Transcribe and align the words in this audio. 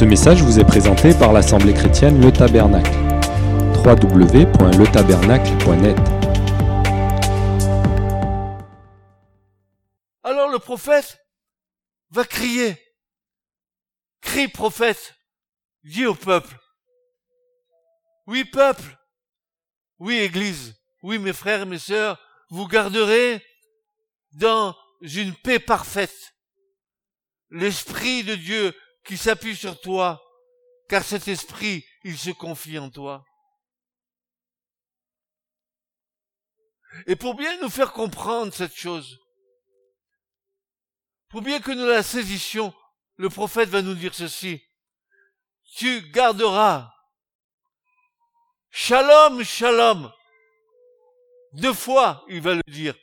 Ce 0.00 0.04
message 0.06 0.42
vous 0.42 0.58
est 0.58 0.64
présenté 0.64 1.12
par 1.12 1.34
l'Assemblée 1.34 1.74
chrétienne 1.74 2.22
Le 2.22 2.32
Tabernacle. 2.32 2.90
www.letabernacle.net 3.84 5.98
Alors 10.22 10.48
le 10.48 10.58
prophète 10.58 11.18
va 12.12 12.24
crier. 12.24 12.78
Crie 14.22 14.48
prophète. 14.48 15.16
Dis 15.84 16.06
au 16.06 16.14
peuple. 16.14 16.58
Oui 18.26 18.46
peuple. 18.46 18.98
Oui 19.98 20.16
église. 20.16 20.76
Oui 21.02 21.18
mes 21.18 21.34
frères 21.34 21.60
et 21.60 21.66
mes 21.66 21.78
sœurs. 21.78 22.18
Vous 22.48 22.66
garderez 22.66 23.44
dans 24.32 24.74
une 25.02 25.34
paix 25.34 25.58
parfaite 25.58 26.32
l'Esprit 27.50 28.24
de 28.24 28.34
Dieu 28.34 28.74
qui 29.10 29.18
s'appuie 29.18 29.56
sur 29.56 29.80
toi, 29.80 30.24
car 30.88 31.02
cet 31.02 31.26
Esprit, 31.26 31.84
il 32.04 32.16
se 32.16 32.30
confie 32.30 32.78
en 32.78 32.90
toi. 32.90 33.24
Et 37.08 37.16
pour 37.16 37.34
bien 37.34 37.60
nous 37.60 37.70
faire 37.70 37.92
comprendre 37.92 38.54
cette 38.54 38.76
chose, 38.76 39.18
pour 41.28 41.42
bien 41.42 41.60
que 41.60 41.72
nous 41.72 41.86
la 41.86 42.04
saisissions, 42.04 42.72
le 43.16 43.28
prophète 43.28 43.68
va 43.68 43.82
nous 43.82 43.96
dire 43.96 44.14
ceci. 44.14 44.62
Tu 45.74 46.02
garderas. 46.12 46.94
Shalom, 48.70 49.42
shalom. 49.42 50.12
Deux 51.54 51.74
fois, 51.74 52.24
il 52.28 52.40
va 52.42 52.54
le 52.54 52.62
dire. 52.68 52.94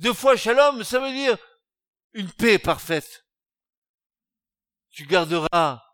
Deux 0.00 0.14
fois 0.14 0.36
shalom, 0.36 0.82
ça 0.82 0.98
veut 0.98 1.12
dire 1.12 1.38
une 2.12 2.32
paix 2.32 2.58
parfaite. 2.58 3.23
Tu 4.94 5.06
garderas 5.06 5.84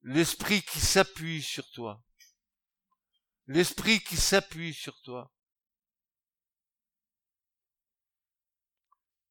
l'esprit 0.00 0.62
qui 0.62 0.80
s'appuie 0.80 1.42
sur 1.42 1.70
toi. 1.72 2.02
L'esprit 3.46 4.00
qui 4.00 4.16
s'appuie 4.16 4.72
sur 4.72 4.98
toi. 5.02 5.30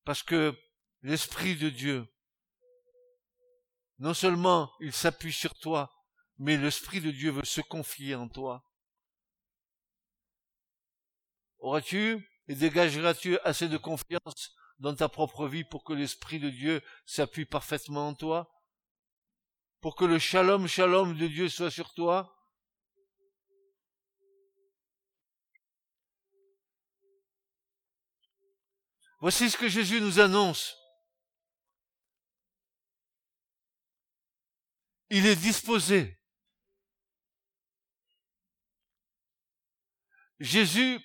Parce 0.03 0.22
que 0.22 0.56
l'esprit 1.02 1.56
de 1.56 1.72
Dieu, 1.72 2.08
non 3.98 4.14
seulement 4.14 4.72
il 4.80 4.94
s'appuie 4.94 5.33
sur 5.33 5.55
toi, 5.55 5.92
mais 6.38 6.58
l'esprit 6.58 7.02
de 7.02 7.09
Dieu 7.09 7.31
veut 7.31 7.44
se 7.44 7.61
confier 7.61 8.14
en 8.14 8.30
toi. 8.30 8.64
Auras-tu 11.58 12.23
et 12.48 12.53
dégageras-tu 12.53 13.39
assez 13.39 13.67
de 13.67 13.78
confiance 13.78 14.55
dans 14.81 14.95
ta 14.95 15.07
propre 15.07 15.47
vie 15.47 15.63
pour 15.63 15.83
que 15.83 15.93
l'Esprit 15.93 16.39
de 16.39 16.49
Dieu 16.49 16.81
s'appuie 17.05 17.45
parfaitement 17.45 18.09
en 18.09 18.15
toi? 18.15 18.51
Pour 19.79 19.95
que 19.95 20.05
le 20.05 20.17
shalom, 20.17 20.67
shalom 20.67 21.15
de 21.15 21.27
Dieu 21.27 21.49
soit 21.49 21.69
sur 21.69 21.93
toi? 21.93 22.35
Voici 29.19 29.52
ce 29.52 29.57
que 29.57 29.69
Jésus 29.69 30.02
nous 30.02 30.19
annonce. 30.19 30.75
Il 35.11 35.27
est 35.27 35.35
disposé. 35.35 36.19
Jésus 40.39 40.99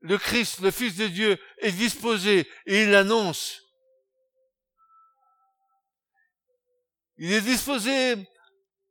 le 0.00 0.18
Christ, 0.18 0.60
le 0.60 0.70
Fils 0.70 0.96
de 0.96 1.06
Dieu, 1.08 1.38
est 1.58 1.72
disposé 1.72 2.50
et 2.66 2.82
il 2.82 2.90
l'annonce. 2.90 3.62
Il 7.16 7.32
est 7.32 7.42
disposé 7.42 8.16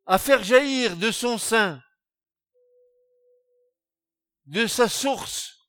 à 0.06 0.20
faire 0.20 0.44
jaillir 0.44 0.96
de 0.98 1.12
son 1.12 1.38
sein, 1.38 1.82
de 4.46 4.68
sa 4.68 4.88
source, 4.88 5.68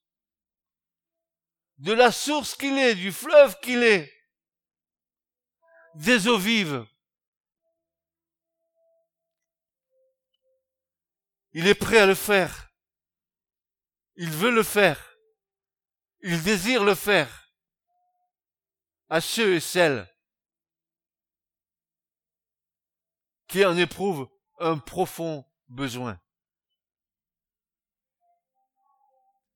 de 1.78 1.92
la 1.92 2.12
source 2.12 2.54
qu'il 2.54 2.76
est, 2.76 2.94
du 2.94 3.12
fleuve 3.12 3.58
qu'il 3.60 3.82
est, 3.82 4.12
des 5.94 6.28
eaux 6.28 6.38
vives. 6.38 6.86
Il 11.52 11.66
est 11.66 11.74
prêt 11.74 11.98
à 11.98 12.06
le 12.06 12.14
faire. 12.14 12.70
Il 14.16 14.30
veut 14.30 14.52
le 14.52 14.62
faire. 14.62 15.09
Il 16.22 16.42
désire 16.42 16.84
le 16.84 16.94
faire 16.94 17.50
à 19.08 19.20
ceux 19.20 19.54
et 19.54 19.60
celles 19.60 20.08
qui 23.48 23.64
en 23.64 23.76
éprouvent 23.76 24.28
un 24.58 24.78
profond 24.78 25.44
besoin. 25.68 26.20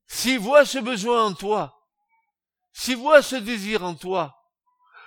S'il 0.07 0.39
voit 0.39 0.65
ce 0.65 0.79
besoin 0.79 1.27
en 1.27 1.35
toi, 1.35 1.89
s'il 2.73 2.97
voit 2.97 3.23
ce 3.23 3.37
désir 3.37 3.85
en 3.85 3.95
toi, 3.95 4.45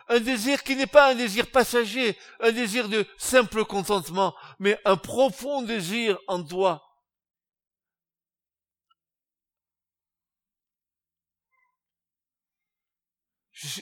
un 0.09 0.19
désir 0.19 0.63
qui 0.63 0.75
n'est 0.75 0.87
pas 0.87 1.11
un 1.11 1.15
désir 1.15 1.51
passager, 1.51 2.17
un 2.39 2.51
désir 2.51 2.87
de 2.87 3.05
simple 3.17 3.65
contentement, 3.65 4.35
mais 4.59 4.79
un 4.85 4.95
profond 4.95 5.63
désir 5.63 6.17
en 6.27 6.43
toi, 6.43 6.86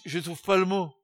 Je 0.06 0.18
ne 0.18 0.24
trouve 0.24 0.42
pas 0.42 0.56
le 0.56 0.66
mot. 0.66 0.96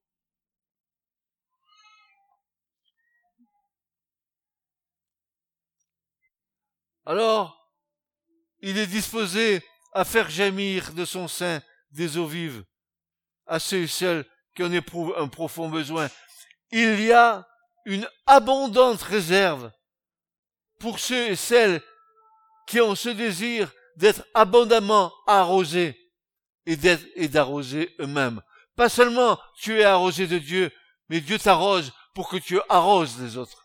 Alors, 7.05 7.69
il 8.61 8.77
est 8.77 8.87
disposé 8.87 9.61
à 9.93 10.05
faire 10.05 10.29
gémir 10.29 10.93
de 10.93 11.03
son 11.03 11.27
sein 11.27 11.61
des 11.89 12.17
eaux 12.17 12.27
vives 12.27 12.63
à 13.45 13.59
ceux 13.59 13.81
et 13.81 13.87
celles 13.87 14.25
qui 14.55 14.63
en 14.63 14.71
éprouvent 14.71 15.15
un 15.17 15.27
profond 15.27 15.67
besoin. 15.67 16.09
Il 16.71 17.01
y 17.01 17.11
a 17.11 17.45
une 17.85 18.07
abondante 18.25 19.01
réserve 19.01 19.71
pour 20.79 20.99
ceux 20.99 21.31
et 21.31 21.35
celles 21.35 21.81
qui 22.67 22.79
ont 22.79 22.95
ce 22.95 23.09
désir 23.09 23.73
d'être 23.97 24.23
abondamment 24.33 25.11
arrosés 25.27 25.97
et 26.65 27.27
d'arroser 27.27 27.93
eux-mêmes. 27.99 28.41
Pas 28.75 28.89
seulement 28.89 29.39
tu 29.55 29.79
es 29.79 29.83
arrosé 29.83 30.27
de 30.27 30.39
Dieu, 30.39 30.71
mais 31.09 31.21
Dieu 31.21 31.37
t'arrose 31.37 31.93
pour 32.13 32.29
que 32.29 32.37
tu 32.37 32.59
arroses 32.69 33.21
les 33.21 33.37
autres. 33.37 33.63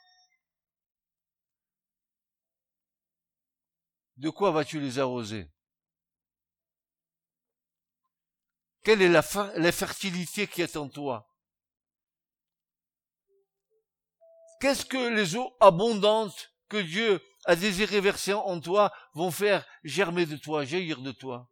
De 4.17 4.31
quoi 4.31 4.51
vas-tu 4.51 4.81
les 4.81 4.99
arroser? 4.99 5.51
Quelle 8.83 9.03
est 9.03 9.09
la, 9.09 9.73
fertilité 9.73 10.47
qui 10.47 10.63
est 10.63 10.77
en 10.77 10.89
toi? 10.89 11.29
Qu'est-ce 14.61 14.87
que 14.87 15.09
les 15.13 15.37
eaux 15.37 15.55
abondantes 15.61 16.53
que 16.69 16.77
Dieu 16.77 17.21
a 17.45 17.57
désiré 17.57 18.01
verser 18.01 18.33
en 18.33 18.61
toi 18.61 18.93
vont 19.15 19.31
faire 19.31 19.67
germer 19.83 20.25
de 20.25 20.37
toi, 20.37 20.65
jaillir 20.65 21.01
de 21.03 21.13
toi? 21.13 21.51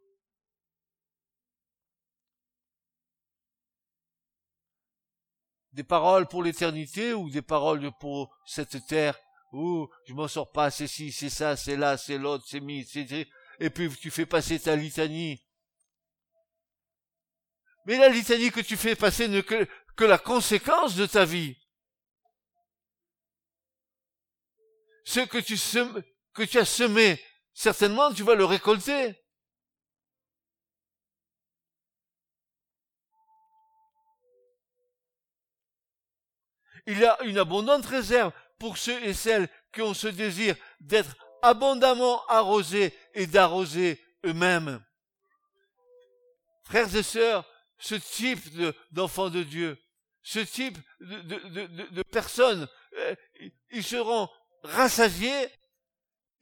Des 5.75 5.83
paroles 5.83 6.25
pour 6.27 6.41
l'éternité 6.41 7.13
ou 7.13 7.29
des 7.29 7.41
paroles 7.41 7.91
pour 7.99 8.33
cette 8.45 8.87
terre 8.87 9.19
où 9.51 9.89
je 10.07 10.13
m'en 10.13 10.29
sors 10.29 10.49
pas, 10.49 10.71
c'est 10.71 10.87
ci, 10.87 11.11
c'est 11.11 11.29
ça, 11.29 11.57
c'est 11.57 11.75
là, 11.75 11.97
c'est 11.97 12.17
l'autre, 12.17 12.45
c'est 12.47 12.61
mi, 12.61 12.85
c'est... 12.85 13.27
Et 13.59 13.69
puis 13.69 13.89
tu 13.89 14.09
fais 14.09 14.25
passer 14.25 14.57
ta 14.57 14.75
litanie. 14.75 15.41
Mais 17.85 17.97
la 17.97 18.07
litanie 18.07 18.51
que 18.51 18.61
tu 18.61 18.77
fais 18.77 18.95
passer 18.95 19.27
n'est 19.27 19.43
que, 19.43 19.67
la 19.99 20.17
conséquence 20.17 20.95
de 20.95 21.05
ta 21.05 21.25
vie. 21.25 21.57
Ce 25.03 25.19
que 25.19 26.43
tu 26.43 26.57
as 26.57 26.65
semé, 26.65 27.21
certainement 27.53 28.13
tu 28.13 28.23
vas 28.23 28.35
le 28.35 28.45
récolter. 28.45 29.15
Il 36.87 36.99
y 36.99 37.05
a 37.05 37.21
une 37.23 37.37
abondante 37.37 37.85
réserve 37.85 38.31
pour 38.59 38.77
ceux 38.77 39.03
et 39.03 39.13
celles 39.13 39.49
qui 39.73 39.81
ont 39.81 39.93
ce 39.93 40.07
désir 40.07 40.55
d'être 40.79 41.15
abondamment 41.41 42.25
arrosés 42.27 42.93
et 43.13 43.27
d'arroser 43.27 44.01
eux-mêmes. 44.25 44.83
Frères 46.63 46.95
et 46.95 47.03
sœurs, 47.03 47.45
ce 47.77 47.95
type 47.95 48.41
d'enfants 48.91 49.29
de, 49.29 49.43
Dieu, 49.43 49.77
ce 50.23 50.39
type 50.39 50.77
de, 50.99 52.03
personnes, 52.03 52.67
euh, 52.97 53.15
ils 53.71 53.83
seront 53.83 54.29
rassasiés, 54.63 55.49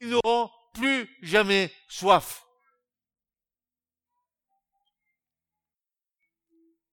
ils 0.00 0.08
n'auront 0.08 0.50
plus 0.72 1.08
jamais 1.22 1.72
soif. 1.88 2.46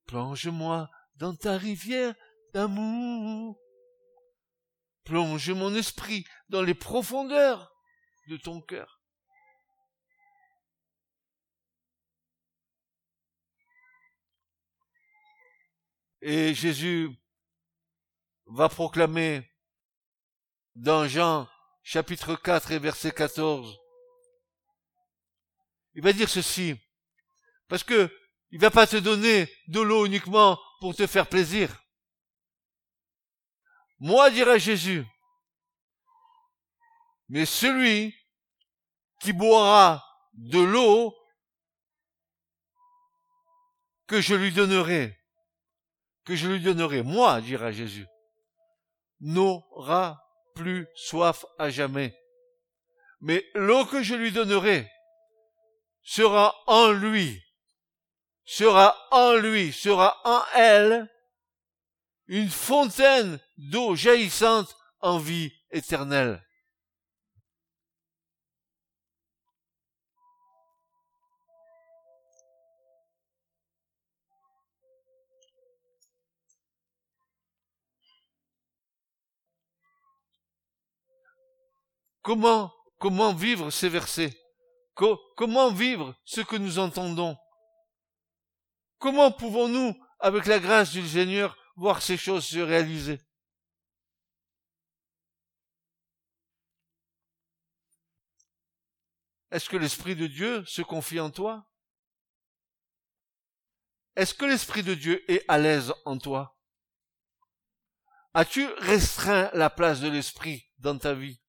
Plonge-moi 0.07 0.89
dans 1.15 1.35
ta 1.35 1.57
rivière 1.57 2.13
d'amour. 2.53 3.57
plonge 5.03 5.49
mon 5.51 5.73
esprit 5.75 6.25
dans 6.49 6.61
les 6.61 6.73
profondeurs 6.73 7.73
de 8.27 8.37
ton 8.37 8.61
cœur. 8.61 9.01
Et 16.21 16.53
Jésus 16.53 17.09
va 18.45 18.69
proclamer 18.69 19.49
dans 20.75 21.07
Jean 21.07 21.49
chapitre 21.83 22.35
4 22.35 22.71
et 22.71 22.79
verset 22.79 23.11
14. 23.11 23.75
Il 25.95 26.03
va 26.03 26.13
dire 26.13 26.29
ceci. 26.29 26.75
Parce 27.67 27.83
que 27.83 28.09
il 28.51 28.59
va 28.59 28.69
pas 28.69 28.85
te 28.85 28.97
donner 28.97 29.49
de 29.67 29.79
l'eau 29.79 30.05
uniquement 30.05 30.59
pour 30.79 30.95
te 30.95 31.07
faire 31.07 31.27
plaisir. 31.27 31.80
Moi, 34.03 34.31
dirait 34.31 34.59
Jésus, 34.59 35.05
mais 37.29 37.45
celui 37.45 38.15
qui 39.19 39.31
boira 39.31 40.03
de 40.33 40.59
l'eau 40.59 41.15
que 44.07 44.19
je 44.19 44.33
lui 44.33 44.51
donnerai, 44.51 45.15
que 46.25 46.35
je 46.35 46.47
lui 46.47 46.59
donnerai, 46.59 47.03
moi, 47.03 47.41
dira 47.41 47.71
Jésus, 47.71 48.07
n'aura 49.19 50.19
plus 50.55 50.87
soif 50.95 51.45
à 51.59 51.69
jamais. 51.69 52.19
Mais 53.19 53.45
l'eau 53.53 53.85
que 53.85 54.01
je 54.01 54.15
lui 54.15 54.31
donnerai 54.31 54.91
sera 56.01 56.55
en 56.65 56.89
lui, 56.89 57.39
sera 58.45 58.97
en 59.11 59.35
lui, 59.35 59.71
sera 59.71 60.19
en 60.25 60.41
elle, 60.55 61.07
une 62.31 62.49
fontaine 62.49 63.41
d'eau 63.57 63.93
jaillissante 63.93 64.77
en 65.01 65.17
vie 65.17 65.51
éternelle. 65.69 66.41
Comment, 82.21 82.71
comment 82.97 83.33
vivre 83.33 83.71
ces 83.71 83.89
versets? 83.89 84.33
Comment 84.93 85.73
vivre 85.73 86.15
ce 86.23 86.39
que 86.39 86.55
nous 86.55 86.79
entendons? 86.79 87.35
Comment 88.99 89.31
pouvons-nous, 89.31 89.93
avec 90.19 90.45
la 90.45 90.59
grâce 90.59 90.91
du 90.91 91.05
Seigneur, 91.05 91.57
voir 91.75 92.01
ces 92.01 92.17
choses 92.17 92.45
se 92.45 92.59
réaliser. 92.59 93.19
Est-ce 99.51 99.69
que 99.69 99.77
l'Esprit 99.77 100.15
de 100.15 100.27
Dieu 100.27 100.63
se 100.65 100.81
confie 100.81 101.19
en 101.19 101.29
toi? 101.29 101.67
Est-ce 104.15 104.33
que 104.33 104.45
l'Esprit 104.45 104.83
de 104.83 104.93
Dieu 104.93 105.23
est 105.31 105.43
à 105.47 105.57
l'aise 105.57 105.93
en 106.05 106.17
toi? 106.17 106.57
As-tu 108.33 108.65
restreint 108.77 109.49
la 109.53 109.69
place 109.69 109.99
de 109.99 110.07
l'Esprit 110.07 110.65
dans 110.77 110.97
ta 110.97 111.13
vie? 111.13 111.41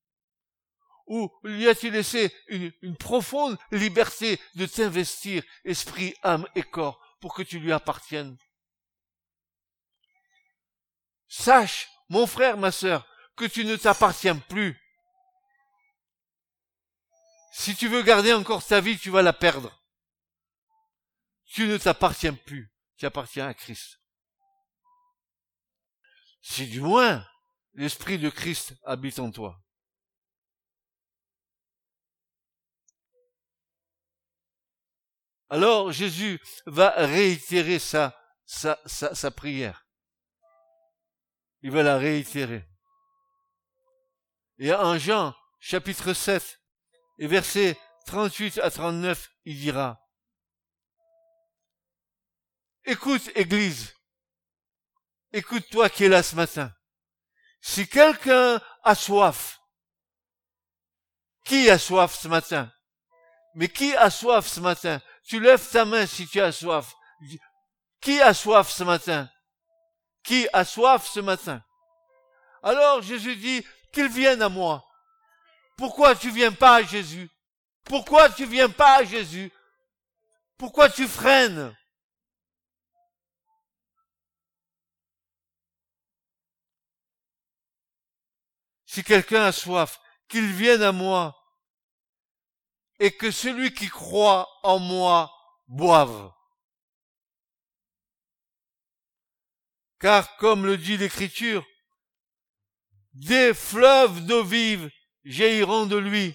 Ou 1.06 1.30
lui 1.44 1.68
a-t-il 1.68 1.92
laissé 1.92 2.34
une, 2.48 2.96
profonde 2.96 3.58
liberté 3.70 4.40
de 4.54 4.66
t'investir, 4.66 5.44
esprit, 5.64 6.14
âme 6.22 6.46
et 6.54 6.62
corps, 6.62 7.00
pour 7.20 7.34
que 7.34 7.42
tu 7.42 7.60
lui 7.60 7.72
appartiennes? 7.72 8.36
Sache, 11.34 11.88
mon 12.10 12.26
frère, 12.26 12.58
ma 12.58 12.70
sœur, 12.70 13.08
que 13.36 13.46
tu 13.46 13.64
ne 13.64 13.74
t'appartiens 13.76 14.36
plus. 14.36 14.78
Si 17.54 17.74
tu 17.74 17.88
veux 17.88 18.02
garder 18.02 18.34
encore 18.34 18.62
ta 18.62 18.82
vie, 18.82 18.98
tu 18.98 19.08
vas 19.08 19.22
la 19.22 19.32
perdre. 19.32 19.82
Tu 21.46 21.66
ne 21.66 21.78
t'appartiens 21.78 22.34
plus, 22.34 22.70
tu 22.98 23.06
appartiens 23.06 23.48
à 23.48 23.54
Christ. 23.54 23.98
Si 26.42 26.66
du 26.66 26.82
moins 26.82 27.26
l'Esprit 27.72 28.18
de 28.18 28.28
Christ 28.28 28.74
habite 28.84 29.18
en 29.18 29.30
toi. 29.30 29.58
Alors 35.48 35.92
Jésus 35.92 36.42
va 36.66 36.90
réitérer 36.90 37.78
sa, 37.78 38.14
sa, 38.44 38.78
sa, 38.84 39.30
prière. 39.30 39.81
Il 41.62 41.70
va 41.70 41.82
la 41.82 41.96
réitérer. 41.96 42.64
Et 44.58 44.72
en 44.72 44.98
Jean, 44.98 45.34
chapitre 45.60 46.12
7, 46.12 46.60
et 47.18 47.26
versets 47.26 47.78
38 48.06 48.58
à 48.58 48.70
39, 48.70 49.30
il 49.44 49.58
dira, 49.58 50.00
Écoute, 52.84 53.30
Église, 53.36 53.94
écoute-toi 55.32 55.88
qui 55.88 56.04
es 56.04 56.08
là 56.08 56.22
ce 56.22 56.34
matin. 56.34 56.74
Si 57.60 57.88
quelqu'un 57.88 58.60
a 58.82 58.94
soif, 58.96 59.60
qui 61.44 61.70
a 61.70 61.78
soif 61.78 62.14
ce 62.14 62.28
matin? 62.28 62.72
Mais 63.54 63.68
qui 63.68 63.94
a 63.96 64.10
soif 64.10 64.46
ce 64.46 64.60
matin? 64.60 65.00
Tu 65.24 65.40
lèves 65.40 65.68
ta 65.70 65.84
main 65.84 66.06
si 66.06 66.26
tu 66.26 66.40
as 66.40 66.52
soif. 66.52 66.94
Qui 68.00 68.20
a 68.20 68.34
soif 68.34 68.70
ce 68.70 68.82
matin? 68.82 69.30
Qui 70.22 70.48
a 70.52 70.64
soif 70.64 71.06
ce 71.06 71.20
matin 71.20 71.62
Alors 72.62 73.02
Jésus 73.02 73.36
dit 73.36 73.66
qu'il 73.92 74.08
vienne 74.08 74.42
à 74.42 74.48
moi. 74.48 74.84
Pourquoi 75.76 76.14
tu 76.14 76.30
viens 76.30 76.52
pas 76.52 76.76
à 76.76 76.82
Jésus? 76.82 77.28
Pourquoi 77.84 78.30
tu 78.30 78.46
viens 78.46 78.70
pas 78.70 78.98
à 78.98 79.04
Jésus? 79.04 79.52
Pourquoi 80.56 80.88
tu 80.88 81.08
freines? 81.08 81.76
Si 88.86 89.02
quelqu'un 89.02 89.44
a 89.44 89.52
soif, 89.52 89.98
qu'il 90.28 90.46
vienne 90.52 90.82
à 90.82 90.92
moi 90.92 91.36
et 92.98 93.10
que 93.10 93.30
celui 93.30 93.74
qui 93.74 93.88
croit 93.88 94.48
en 94.62 94.78
moi 94.78 95.30
boive. 95.66 96.30
Car 100.02 100.36
comme 100.36 100.66
le 100.66 100.76
dit 100.76 100.98
l'Écriture, 100.98 101.64
des 103.14 103.54
fleuves 103.54 104.26
d'eau 104.26 104.44
vive 104.44 104.90
jailliront 105.24 105.86
de 105.86 105.96
lui. 105.96 106.34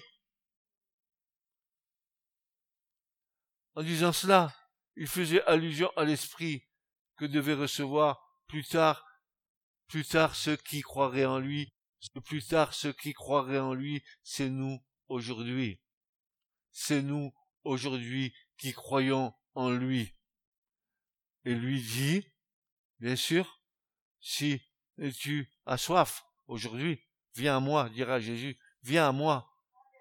En 3.76 3.84
disant 3.84 4.12
cela, 4.12 4.52
il 4.96 5.06
faisait 5.06 5.44
allusion 5.44 5.92
à 5.96 6.04
l'esprit 6.04 6.66
que 7.16 7.24
devaient 7.24 7.54
recevoir 7.54 8.20
plus 8.48 8.64
tard, 8.64 9.04
plus 9.86 10.04
tard 10.04 10.34
ceux 10.34 10.56
qui 10.56 10.80
croiraient 10.80 11.26
en 11.26 11.38
lui, 11.38 11.72
plus 12.24 12.44
tard 12.44 12.74
ceux 12.74 12.92
qui 12.92 13.12
croiraient 13.12 13.60
en 13.60 13.74
lui, 13.74 14.02
c'est 14.24 14.48
nous 14.48 14.82
aujourd'hui 15.06 15.80
c'est 16.78 17.02
nous 17.02 17.32
aujourd'hui 17.64 18.32
qui 18.56 18.72
croyons 18.72 19.34
en 19.54 19.70
lui. 19.70 20.14
Et 21.44 21.54
lui 21.54 21.82
dit, 21.82 22.24
bien 23.00 23.16
sûr, 23.16 23.57
si 24.20 24.60
tu 25.18 25.50
as 25.66 25.78
soif 25.78 26.24
aujourd'hui, 26.46 27.00
viens 27.34 27.56
à 27.56 27.60
moi, 27.60 27.88
dira 27.90 28.20
Jésus, 28.20 28.58
viens 28.82 29.08
à 29.08 29.12
moi. 29.12 29.50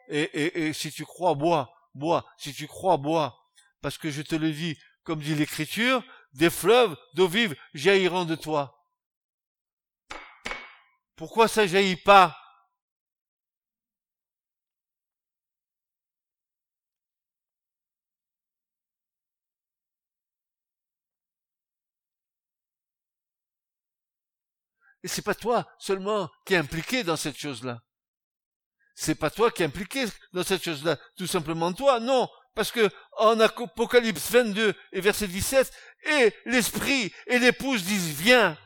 Et, 0.10 0.22
et, 0.22 0.68
et 0.68 0.74
si 0.74 0.92
tu 0.92 1.06
crois, 1.06 1.36
bois, 1.36 1.74
bois, 1.94 2.26
si 2.38 2.54
tu 2.54 2.68
crois, 2.68 2.98
bois. 2.98 3.38
Parce 3.82 3.98
que 3.98 4.10
je 4.10 4.22
te 4.22 4.36
le 4.36 4.52
dis, 4.52 4.78
comme 5.04 5.20
dit 5.20 5.36
l'Écriture, 5.36 6.04
des 6.34 6.50
fleuves 6.50 6.98
d'eau 7.14 7.28
vive 7.28 7.56
jailliront 7.74 8.26
de 8.26 8.36
toi. 8.36 8.86
Pourquoi 11.16 11.48
ça 11.48 11.66
jaillit 11.66 11.96
pas? 11.96 12.38
C'est 25.08 25.22
pas 25.22 25.36
toi 25.36 25.68
seulement 25.80 26.30
qui 26.46 26.54
est 26.54 26.58
impliqué 26.58 27.04
dans 27.04 27.18
cette 27.18 27.38
chose-là. 27.38 27.82
C'est 28.96 29.16
pas 29.16 29.30
toi 29.30 29.52
qui 29.52 29.62
est 29.62 29.66
impliqué 29.68 30.06
dans 30.34 30.44
cette 30.44 30.64
chose-là. 30.64 30.98
Tout 31.18 31.28
simplement 31.28 31.72
toi. 31.72 32.00
Non. 32.00 32.28
Parce 32.56 32.72
que 32.72 32.90
en 33.18 33.40
Apocalypse 33.40 34.32
22 34.32 34.74
et 34.92 35.02
verset 35.02 35.28
17, 35.28 35.72
et 36.06 36.34
l'esprit 36.46 37.14
et 37.28 37.38
l'épouse 37.38 37.84
disent 37.84 38.10
viens. 38.10 38.58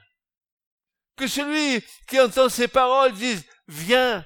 Que 1.18 1.28
celui 1.28 1.84
qui 2.08 2.20
entend 2.20 2.48
ces 2.48 2.70
paroles 2.70 3.12
dise 3.12 3.44
viens. 3.68 4.26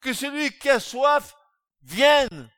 Que 0.00 0.14
celui 0.14 0.56
qui 0.58 0.70
a 0.70 0.80
soif 0.80 1.34
vienne. 1.82 2.50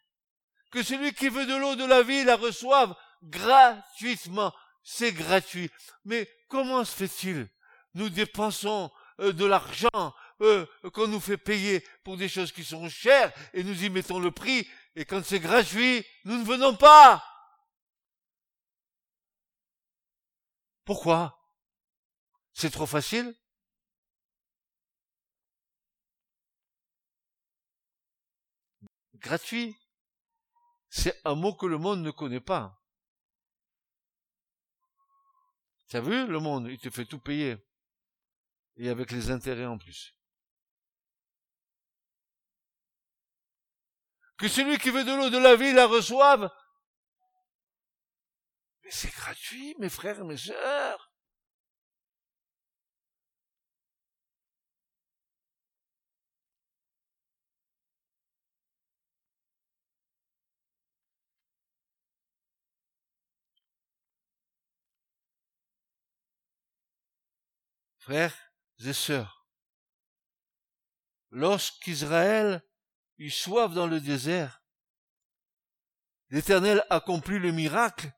Que 0.71 0.83
celui 0.83 1.13
qui 1.13 1.29
veut 1.29 1.47
de 1.47 1.57
l'eau 1.57 1.75
de 1.75 1.85
la 1.85 2.03
vie 2.03 2.25
la 2.25 2.37
reçoive 2.37 2.95
gratuitement. 3.25 4.55
C'est 4.85 5.13
gratuit. 5.13 5.71
Mais 6.05 6.31
comment 6.49 6.85
se 6.85 6.95
fait-il 6.95 7.49
nous 7.95 8.11
dépensons 8.11 8.91
euh, 9.21 9.33
de 9.33 9.45
l'argent 9.45 10.15
euh, 10.41 10.67
qu'on 10.93 11.09
nous 11.09 11.21
fait 11.21 11.39
payer 11.39 11.85
pour 12.05 12.17
des 12.17 12.29
choses 12.29 12.53
qui 12.53 12.65
sont 12.65 12.89
chères 12.89 13.33
et 13.53 13.65
nous 13.65 13.85
y 13.85 13.91
mettons 13.91 14.21
le 14.21 14.31
prix, 14.31 14.69
et 14.95 15.05
quand 15.05 15.25
c'est 15.25 15.41
gratuit, 15.41 16.05
nous 16.25 16.39
ne 16.39 16.45
venons 16.45 16.77
pas. 16.77 17.25
Pourquoi? 20.85 21.39
C'est 22.55 22.71
trop 22.71 22.87
facile? 22.87 23.37
Gratuit. 29.15 29.77
C'est 30.91 31.21
un 31.25 31.35
mot 31.35 31.55
que 31.55 31.67
le 31.67 31.79
monde 31.79 32.01
ne 32.01 32.11
connaît 32.11 32.41
pas. 32.41 32.81
T'as 35.89 36.01
vu? 36.01 36.27
Le 36.27 36.39
monde 36.39 36.69
Il 36.69 36.79
te 36.79 36.91
fait 36.91 37.05
tout 37.05 37.19
payer. 37.19 37.57
Et 38.79 38.89
avec 38.89 39.11
les 39.11 39.31
intérêts 39.31 39.67
en 39.67 39.77
plus. 39.77 40.15
Que 44.39 44.49
celui 44.49 44.79
qui 44.79 44.91
veut 44.91 45.05
de 45.05 45.13
l'eau 45.13 45.31
de 45.31 45.39
la 45.39 45.57
vie 45.57 45.73
la 45.73 45.87
reçoive. 45.87 46.49
Mais 48.85 48.91
c'est 48.91 49.11
gratuit, 49.11 49.75
mes 49.79 49.89
frères 49.89 50.21
et 50.21 50.25
mes 50.25 50.37
sœurs. 50.37 51.13
Frères 67.99 68.48
et 68.85 68.93
sœurs, 68.93 69.47
lorsqu'Israël 71.31 72.63
eut 73.19 73.31
soif 73.31 73.75
dans 73.75 73.87
le 73.87 74.01
désert, 74.01 74.63
l'Éternel 76.31 76.85
accomplit 76.91 77.39
le 77.39 77.53
miracle, 77.53 78.13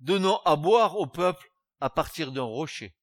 donnant 0.00 0.40
à 0.44 0.56
boire 0.56 0.96
au 0.96 1.06
peuple 1.06 1.48
à 1.80 1.90
partir 1.90 2.32
d'un 2.32 2.42
rocher. 2.42 2.96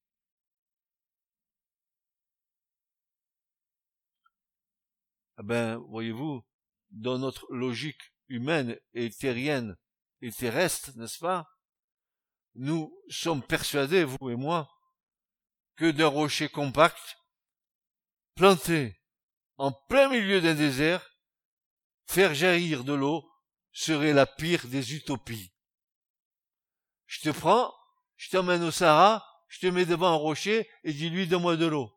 Eh 5.40 5.44
ben, 5.44 5.78
voyez-vous, 5.90 6.44
dans 6.92 7.18
notre 7.18 7.52
logique 7.52 8.14
humaine 8.28 8.78
et 8.94 9.10
terrienne 9.10 9.76
et 10.22 10.32
terrestre, 10.32 10.92
n'est-ce 10.98 11.20
pas, 11.20 11.48
nous 12.56 12.96
sommes 13.10 13.42
persuadés, 13.42 14.04
vous 14.04 14.30
et 14.30 14.36
moi, 14.36 14.70
que 15.76 15.92
d'un 15.92 16.08
rocher 16.08 16.50
compact, 16.50 17.18
planté 18.36 19.00
en 19.58 19.72
plein 19.72 20.10
milieu 20.10 20.42
d'un 20.42 20.56
désert, 20.56 21.08
faire 22.08 22.34
jaillir 22.34 22.84
de 22.84 22.94
l'eau 22.94 23.30
serait 23.72 24.14
la 24.14 24.26
pire 24.26 24.68
des 24.68 24.96
utopies. 24.96 25.54
Je 27.06 27.22
te 27.22 27.30
prends, 27.30 27.74
je 28.16 28.30
t'emmène 28.30 28.64
au 28.64 28.72
Sahara, 28.72 29.26
je 29.48 29.60
te 29.60 29.68
mets 29.68 29.86
devant 29.86 30.14
un 30.14 30.16
rocher 30.16 30.70
et 30.84 30.94
dis-lui 30.94 31.28
donne-moi 31.28 31.58
de 31.58 31.66
l'eau. 31.66 31.92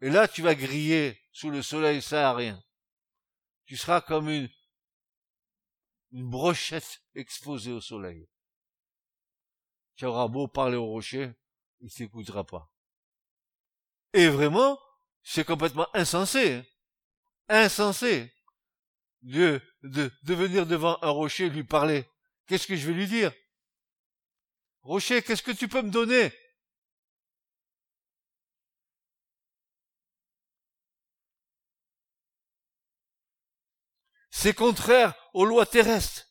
Et 0.00 0.10
là, 0.10 0.28
tu 0.28 0.42
vas 0.42 0.54
griller 0.54 1.20
sous 1.32 1.50
le 1.50 1.62
soleil 1.62 2.00
saharien. 2.00 2.62
Tu 3.66 3.76
seras 3.76 4.00
comme 4.00 4.28
une, 4.28 4.48
une 6.12 6.28
brochette 6.28 7.02
exposée 7.14 7.72
au 7.72 7.80
soleil. 7.80 8.28
Tu 9.96 10.06
auras 10.06 10.28
beau 10.28 10.48
parler 10.48 10.76
au 10.76 10.86
rocher, 10.86 11.32
il 11.80 11.90
s'écoutera 11.90 12.44
pas. 12.44 12.72
Et 14.12 14.28
vraiment, 14.28 14.78
c'est 15.22 15.44
complètement 15.44 15.88
insensé. 15.94 16.54
Hein. 16.54 16.64
Insensé. 17.48 18.32
De, 19.22 19.60
de, 19.82 20.10
de 20.22 20.34
venir 20.34 20.66
devant 20.66 20.98
un 21.02 21.10
rocher 21.10 21.50
lui 21.50 21.64
parler. 21.64 22.06
Qu'est-ce 22.46 22.66
que 22.66 22.76
je 22.76 22.86
vais 22.86 22.94
lui 22.94 23.06
dire? 23.06 23.32
Rocher, 24.82 25.22
qu'est-ce 25.22 25.42
que 25.42 25.50
tu 25.50 25.68
peux 25.68 25.82
me 25.82 25.90
donner? 25.90 26.32
C'est 34.30 34.54
contraire 34.54 35.14
aux 35.34 35.44
lois 35.44 35.66
terrestres. 35.66 36.26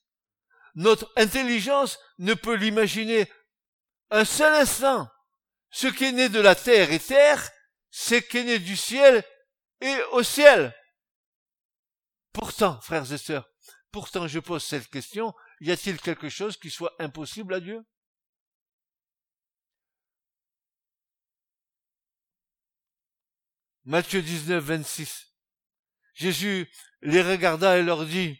Notre 0.73 1.11
intelligence 1.15 1.99
ne 2.17 2.33
peut 2.33 2.55
l'imaginer 2.55 3.31
un 4.09 4.25
seul 4.25 4.53
instant. 4.55 5.07
Ce 5.71 5.87
qui 5.87 6.05
est 6.05 6.11
né 6.11 6.29
de 6.29 6.39
la 6.39 6.55
terre 6.55 6.91
est 6.91 7.07
terre, 7.07 7.51
ce 7.91 8.15
qui 8.15 8.37
est 8.37 8.43
né 8.43 8.59
du 8.59 8.75
ciel 8.75 9.23
est 9.81 10.03
au 10.11 10.23
ciel. 10.23 10.75
Pourtant, 12.33 12.79
frères 12.81 13.11
et 13.11 13.17
sœurs, 13.17 13.49
pourtant 13.91 14.27
je 14.27 14.39
pose 14.39 14.63
cette 14.63 14.87
question, 14.89 15.33
y 15.61 15.71
a-t-il 15.71 15.99
quelque 15.99 16.29
chose 16.29 16.57
qui 16.57 16.69
soit 16.69 16.95
impossible 16.99 17.53
à 17.53 17.59
Dieu? 17.59 17.83
Matthieu 23.85 24.21
19, 24.21 24.63
26. 24.63 25.33
Jésus 26.13 26.71
les 27.01 27.23
regarda 27.23 27.77
et 27.77 27.83
leur 27.83 28.05
dit, 28.05 28.39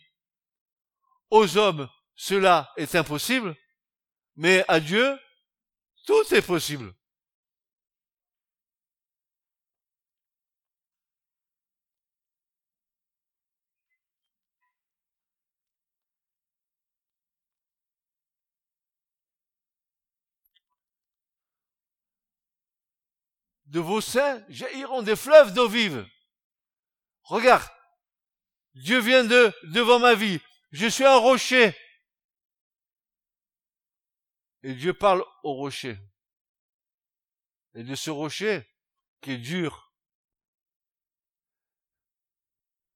aux 1.30 1.58
hommes, 1.58 1.90
cela 2.16 2.72
est 2.78 2.96
impossible, 2.96 3.56
mais 4.36 4.66
à 4.68 4.80
Dieu, 4.80 5.18
tout 6.06 6.34
est 6.34 6.46
possible. 6.46 6.94
De 23.70 23.80
vos 23.80 24.02
seins 24.02 24.44
jailliront 24.50 25.04
des 25.04 25.16
fleuves 25.16 25.54
d'eau 25.54 25.70
vive. 25.70 26.08
Regarde, 27.24 27.70
Dieu 28.74 29.00
vient 29.00 29.24
de 29.24 29.54
devant 29.64 30.00
ma 30.00 30.16
vie. 30.16 30.40
Je 30.72 30.88
suis 30.88 31.06
un 31.06 31.18
rocher. 31.18 31.76
Et 34.64 34.74
Dieu 34.74 34.94
parle 34.94 35.24
au 35.44 35.54
rocher. 35.54 35.98
Et 37.76 37.84
de 37.84 37.96
ce 37.96 38.10
rocher, 38.10 38.68
qui 39.22 39.32
est 39.32 39.38
dur, 39.38 39.94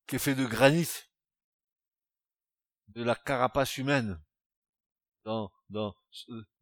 qui 0.07 0.15
est 0.15 0.19
fait 0.19 0.35
de 0.35 0.45
granit, 0.45 0.89
de 2.87 3.03
la 3.03 3.15
carapace 3.15 3.77
humaine, 3.77 4.21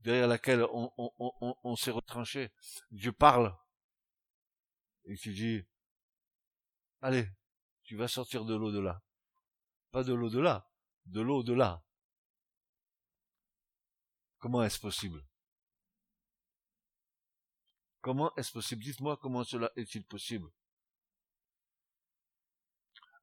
derrière 0.02 0.28
laquelle 0.28 0.66
on 0.72 1.76
s'est 1.78 1.92
retranché. 1.92 2.52
Dieu 2.92 3.12
parle 3.12 3.58
et 5.06 5.16
tu 5.18 5.34
dis, 5.34 5.66
allez, 7.02 7.28
tu 7.84 7.96
vas 7.96 8.08
sortir 8.08 8.46
de 8.46 8.56
l'eau 8.56 8.72
de 8.72 8.80
là. 8.80 9.02
Pas 9.92 10.04
de 10.04 10.14
l'eau 10.14 10.30
de 10.30 10.40
là, 10.40 10.70
de 11.06 11.22
l'eau 11.22 11.44
de 11.44 11.54
là. 11.54 11.84
Comment 14.38 14.64
est-ce 14.64 14.80
possible? 14.80 15.26
Comment 18.02 18.34
est-ce 18.36 18.52
possible? 18.52 18.84
Dites-moi 18.84 19.18
comment 19.18 19.44
cela 19.44 19.72
est-il 19.76 20.06
possible? 20.06 20.50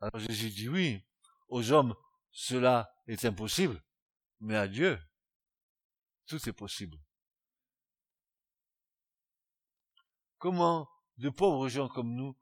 Alors 0.01 0.21
Jésus 0.21 0.51
dit 0.51 0.69
oui, 0.69 1.05
aux 1.49 1.73
hommes 1.73 1.97
cela 2.31 2.89
est 3.07 3.25
impossible, 3.25 3.83
mais 4.39 4.57
à 4.57 4.69
Dieu, 4.69 4.97
tout 6.27 6.49
est 6.49 6.53
possible. 6.53 6.97
Comment 10.39 10.89
de 11.19 11.29
pauvres 11.29 11.69
gens 11.69 11.89
comme 11.89 12.15
nous, 12.15 12.37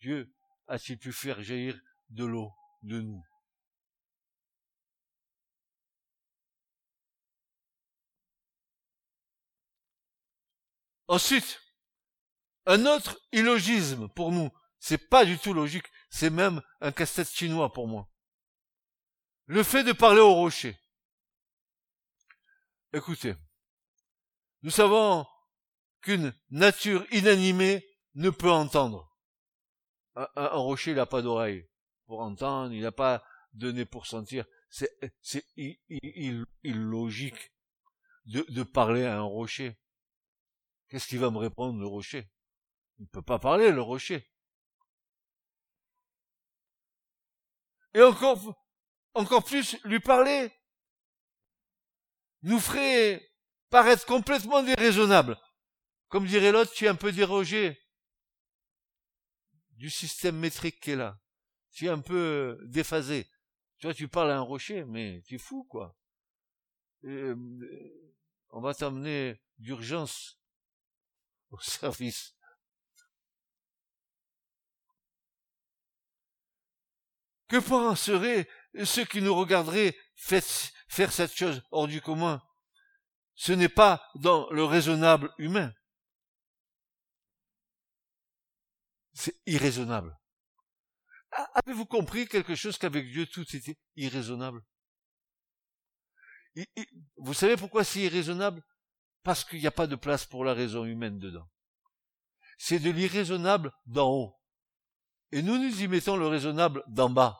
Dieu 0.00 0.32
a-t-il 0.68 0.98
pu 0.98 1.12
faire 1.12 1.42
jaillir 1.42 1.78
de 2.08 2.24
l'eau 2.24 2.52
de 2.82 3.00
nous 3.00 3.24
Ensuite, 11.08 11.60
un 12.66 12.86
autre 12.86 13.20
illogisme 13.32 14.08
pour 14.10 14.30
nous, 14.30 14.48
c'est 14.78 15.08
pas 15.08 15.24
du 15.24 15.36
tout 15.38 15.52
logique, 15.52 15.86
c'est 16.08 16.30
même 16.30 16.62
un 16.80 16.92
casse-tête 16.92 17.28
chinois 17.28 17.72
pour 17.72 17.88
moi. 17.88 18.08
Le 19.46 19.64
fait 19.64 19.82
de 19.82 19.92
parler 19.92 20.20
au 20.20 20.34
rocher. 20.34 20.78
Écoutez, 22.92 23.34
nous 24.62 24.70
savons 24.70 25.26
qu'une 26.02 26.34
nature 26.50 27.06
inanimée 27.12 27.86
ne 28.14 28.30
peut 28.30 28.50
entendre. 28.50 29.08
Un, 30.14 30.48
rocher, 30.48 30.94
n'a 30.94 31.06
pas 31.06 31.22
d'oreille 31.22 31.68
pour 32.06 32.20
entendre, 32.20 32.72
il 32.72 32.82
n'a 32.82 32.92
pas 32.92 33.24
de 33.52 33.70
nez 33.70 33.84
pour 33.84 34.06
sentir. 34.06 34.44
C'est, 34.68 34.90
illogique 36.62 37.52
de, 38.26 38.44
de 38.48 38.62
parler 38.62 39.04
à 39.04 39.18
un 39.18 39.22
rocher. 39.22 39.78
Qu'est-ce 40.88 41.06
qu'il 41.06 41.20
va 41.20 41.30
me 41.30 41.38
répondre, 41.38 41.78
le 41.78 41.86
rocher? 41.86 42.28
Il 42.98 43.02
ne 43.02 43.08
peut 43.08 43.22
pas 43.22 43.38
parler, 43.38 43.70
le 43.70 43.80
rocher. 43.80 44.28
Et 47.94 48.02
encore, 48.02 48.38
encore 49.14 49.44
plus, 49.44 49.76
lui 49.84 50.00
parler 50.00 50.52
nous 52.42 52.58
ferait 52.58 53.22
paraître 53.68 54.06
complètement 54.06 54.62
déraisonnable. 54.62 55.38
Comme 56.10 56.26
dirait 56.26 56.50
l'autre, 56.50 56.72
tu 56.72 56.86
es 56.86 56.88
un 56.88 56.96
peu 56.96 57.12
dérogé 57.12 57.80
du 59.76 59.88
système 59.88 60.36
métrique 60.36 60.80
qui 60.80 60.90
est 60.90 60.96
là. 60.96 61.20
Tu 61.70 61.86
es 61.86 61.88
un 61.88 62.00
peu 62.00 62.58
déphasé. 62.64 63.30
Tu 63.78 63.86
vois, 63.86 63.94
tu 63.94 64.08
parles 64.08 64.32
à 64.32 64.36
un 64.36 64.40
rocher, 64.40 64.84
mais 64.84 65.22
tu 65.24 65.36
es 65.36 65.38
fou, 65.38 65.64
quoi. 65.70 65.96
Euh, 67.04 67.36
on 68.50 68.60
va 68.60 68.74
t'amener 68.74 69.40
d'urgence 69.58 70.40
au 71.50 71.60
service. 71.60 72.34
Que 77.46 77.58
penseraient 77.58 78.48
ceux 78.84 79.04
qui 79.04 79.22
nous 79.22 79.34
regarderaient 79.34 79.96
faire 80.16 81.12
cette 81.12 81.34
chose 81.34 81.62
hors 81.70 81.86
du 81.86 82.00
commun? 82.00 82.42
Ce 83.36 83.52
n'est 83.52 83.68
pas 83.68 84.04
dans 84.16 84.50
le 84.50 84.64
raisonnable 84.64 85.32
humain. 85.38 85.72
C'est 89.12 89.40
irraisonnable. 89.46 90.16
Avez-vous 91.54 91.86
compris 91.86 92.26
quelque 92.26 92.54
chose 92.54 92.78
qu'avec 92.78 93.10
Dieu 93.10 93.26
tout 93.26 93.44
était 93.54 93.78
irraisonnable? 93.96 94.62
Vous 97.16 97.34
savez 97.34 97.56
pourquoi 97.56 97.84
c'est 97.84 98.00
irraisonnable? 98.00 98.62
Parce 99.22 99.44
qu'il 99.44 99.60
n'y 99.60 99.66
a 99.66 99.72
pas 99.72 99.86
de 99.86 99.96
place 99.96 100.24
pour 100.24 100.44
la 100.44 100.54
raison 100.54 100.84
humaine 100.84 101.18
dedans. 101.18 101.48
C'est 102.58 102.78
de 102.78 102.90
l'irraisonnable 102.90 103.72
d'en 103.86 104.10
haut. 104.10 104.40
Et 105.32 105.42
nous 105.42 105.58
nous 105.58 105.82
y 105.82 105.88
mettons 105.88 106.16
le 106.16 106.26
raisonnable 106.26 106.82
d'en 106.88 107.10
bas. 107.10 107.38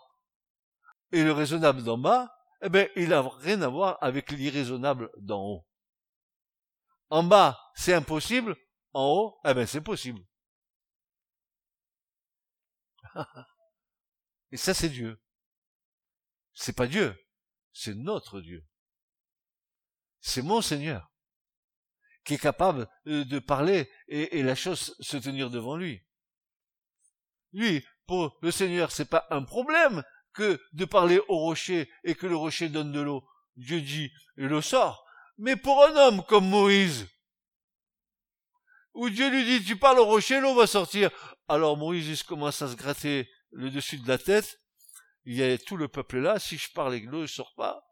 Et 1.12 1.24
le 1.24 1.32
raisonnable 1.32 1.82
d'en 1.82 1.98
bas, 1.98 2.32
eh 2.62 2.68
bien, 2.68 2.86
il 2.94 3.08
n'a 3.08 3.22
rien 3.22 3.60
à 3.62 3.68
voir 3.68 3.98
avec 4.00 4.30
l'irraisonnable 4.30 5.10
d'en 5.18 5.42
haut. 5.42 5.66
En 7.08 7.24
bas, 7.24 7.58
c'est 7.74 7.94
impossible. 7.94 8.56
En 8.92 9.04
haut, 9.06 9.40
eh 9.44 9.54
ben, 9.54 9.66
c'est 9.66 9.80
possible. 9.80 10.20
Et 14.52 14.56
ça, 14.56 14.74
c'est 14.74 14.88
Dieu. 14.88 15.20
C'est 16.54 16.74
pas 16.74 16.86
Dieu, 16.86 17.16
c'est 17.72 17.94
notre 17.94 18.40
Dieu. 18.40 18.66
C'est 20.20 20.42
mon 20.42 20.60
Seigneur 20.60 21.10
qui 22.24 22.34
est 22.34 22.38
capable 22.38 22.86
euh, 23.06 23.24
de 23.24 23.38
parler 23.38 23.90
et, 24.08 24.42
la 24.42 24.54
chose 24.54 24.94
se 25.00 25.16
tenir 25.16 25.50
devant 25.50 25.76
lui. 25.76 26.02
Lui, 27.52 27.84
pour 28.06 28.38
le 28.42 28.50
Seigneur, 28.50 28.92
c'est 28.92 29.08
pas 29.08 29.26
un 29.30 29.42
problème 29.42 30.02
que 30.34 30.60
de 30.72 30.84
parler 30.84 31.18
au 31.28 31.38
rocher 31.38 31.90
et 32.04 32.14
que 32.14 32.26
le 32.26 32.36
rocher 32.36 32.68
donne 32.68 32.92
de 32.92 33.00
l'eau. 33.00 33.26
Dieu 33.56 33.80
dit, 33.80 34.12
et 34.36 34.46
le 34.46 34.60
sort. 34.60 35.04
Mais 35.38 35.56
pour 35.56 35.84
un 35.84 35.96
homme 35.96 36.22
comme 36.26 36.48
Moïse, 36.48 37.08
où 38.94 39.08
Dieu 39.10 39.30
lui 39.30 39.44
dit, 39.44 39.64
tu 39.64 39.76
parles 39.76 39.98
au 39.98 40.04
rocher, 40.04 40.40
l'eau 40.40 40.54
va 40.54 40.66
sortir. 40.66 41.10
Alors 41.48 41.76
Moïse 41.76 42.22
commence 42.22 42.62
à 42.62 42.68
se 42.68 42.76
gratter 42.76 43.30
le 43.50 43.70
dessus 43.70 43.98
de 43.98 44.08
la 44.08 44.18
tête. 44.18 44.58
Il 45.24 45.36
y 45.36 45.42
a 45.42 45.58
tout 45.58 45.76
le 45.76 45.88
peuple 45.88 46.18
là. 46.18 46.38
Si 46.38 46.58
je 46.58 46.72
parle 46.72 46.94
et 46.94 47.02
que 47.02 47.08
l'eau 47.08 47.22
ne 47.22 47.26
sort 47.26 47.54
pas, 47.56 47.82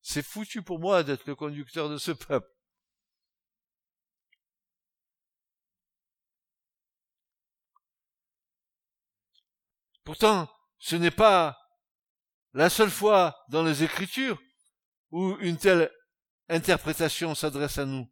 c'est 0.00 0.24
foutu 0.24 0.62
pour 0.62 0.78
moi 0.78 1.02
d'être 1.02 1.26
le 1.26 1.34
conducteur 1.34 1.88
de 1.88 1.98
ce 1.98 2.12
peuple. 2.12 2.48
Pourtant, 10.04 10.48
ce 10.78 10.94
n'est 10.94 11.10
pas 11.10 11.58
la 12.52 12.70
seule 12.70 12.90
fois 12.90 13.36
dans 13.48 13.64
les 13.64 13.82
Écritures 13.82 14.40
où 15.10 15.36
une 15.40 15.58
telle 15.58 15.90
interprétation 16.48 17.34
s'adresse 17.34 17.78
à 17.78 17.84
nous. 17.84 18.08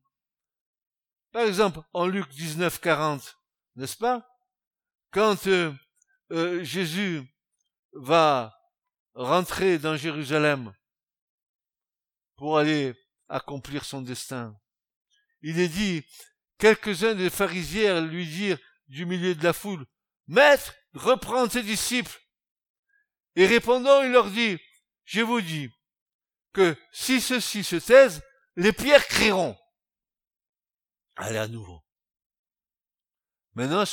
Par 1.33 1.43
exemple, 1.43 1.81
en 1.93 2.07
Luc 2.07 2.29
19, 2.31 2.81
40, 2.81 3.39
n'est-ce 3.77 3.97
pas? 3.97 4.27
Quand 5.11 5.47
euh, 5.47 5.73
euh, 6.33 6.63
Jésus 6.63 7.23
va 7.93 8.57
rentrer 9.15 9.79
dans 9.79 9.97
Jérusalem 9.97 10.73
pour 12.37 12.59
aller 12.59 12.95
accomplir 13.29 13.85
son 13.85 14.03
destin, 14.03 14.57
il 15.43 15.59
est 15.59 15.69
dit, 15.69 16.05
quelques-uns 16.59 17.15
des 17.15 17.31
pharisiens 17.31 18.01
lui 18.01 18.27
dirent 18.27 18.59
du 18.89 19.07
milieu 19.07 19.35
de 19.35 19.45
la 19.45 19.53
foule, 19.53 19.85
Maître, 20.27 20.75
reprends 20.95 21.49
tes 21.49 21.63
disciples. 21.63 22.19
Et 23.37 23.47
répondant, 23.47 24.03
il 24.03 24.13
leur 24.13 24.31
dit, 24.31 24.59
je 25.05 25.21
vous 25.21 25.41
dis 25.41 25.71
que 26.55 26.77
si 26.93 27.21
ceux-ci 27.21 27.65
se 27.65 27.77
taisent, 27.77 28.23
les 28.57 28.73
pierres 28.73 29.07
crieront. 29.07 29.59
Allez 31.17 31.39
à 31.39 31.49
nouveau. 31.49 31.85
Maintenant, 33.55 33.85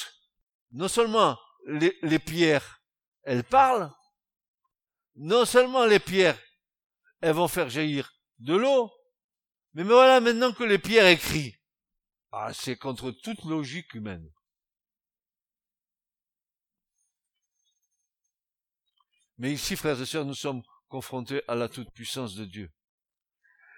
non 0.71 0.87
seulement 0.87 1.37
les, 1.65 2.19
pierres, 2.19 2.81
elles 3.23 3.43
parlent, 3.43 3.91
non 5.15 5.45
seulement 5.45 5.85
les 5.85 5.99
pierres, 5.99 6.39
elles 7.19 7.35
vont 7.35 7.47
faire 7.47 7.69
jaillir 7.69 8.11
de 8.39 8.55
l'eau, 8.55 8.91
mais 9.73 9.83
voilà 9.83 10.19
maintenant 10.19 10.53
que 10.53 10.63
les 10.63 10.79
pierres 10.79 11.07
écrient. 11.07 11.55
Ah, 12.31 12.53
c'est 12.53 12.77
contre 12.77 13.11
toute 13.11 13.43
logique 13.43 13.93
humaine. 13.93 14.31
Mais 19.37 19.51
ici, 19.51 19.75
frères 19.75 19.99
et 19.99 20.05
sœurs, 20.05 20.25
nous 20.25 20.35
sommes 20.35 20.63
confrontés 20.91 21.41
à 21.47 21.55
la 21.55 21.69
toute-puissance 21.69 22.35
de 22.35 22.43
Dieu. 22.43 22.69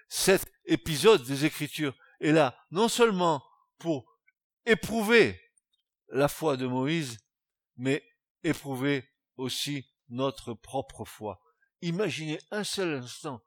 Cet 0.08 0.52
épisode 0.66 1.24
des 1.24 1.44
Écritures 1.44 1.96
est 2.20 2.32
là 2.32 2.58
non 2.72 2.88
seulement 2.88 3.40
pour 3.78 4.18
éprouver 4.66 5.40
la 6.08 6.26
foi 6.26 6.56
de 6.56 6.66
Moïse, 6.66 7.18
mais 7.76 8.02
éprouver 8.42 9.08
aussi 9.36 9.86
notre 10.08 10.54
propre 10.54 11.04
foi. 11.04 11.40
Imaginez 11.82 12.40
un 12.50 12.64
seul 12.64 12.94
instant 12.96 13.40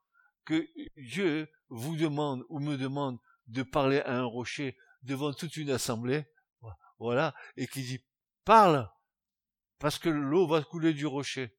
que 0.45 0.65
Dieu 0.95 1.49
vous 1.67 1.97
demande 1.97 2.45
ou 2.47 2.59
me 2.59 2.77
demande 2.77 3.19
de 3.47 3.63
parler 3.63 3.99
à 3.99 4.17
un 4.17 4.23
rocher 4.23 4.77
devant 5.03 5.33
toute 5.33 5.57
une 5.57 5.71
assemblée, 5.71 6.25
voilà, 6.99 7.35
et 7.57 7.67
qui 7.67 7.83
dit 7.83 8.05
parle, 8.45 8.89
parce 9.77 9.99
que 9.99 10.09
l'eau 10.09 10.47
va 10.47 10.63
couler 10.63 10.93
du 10.93 11.05
rocher 11.05 11.53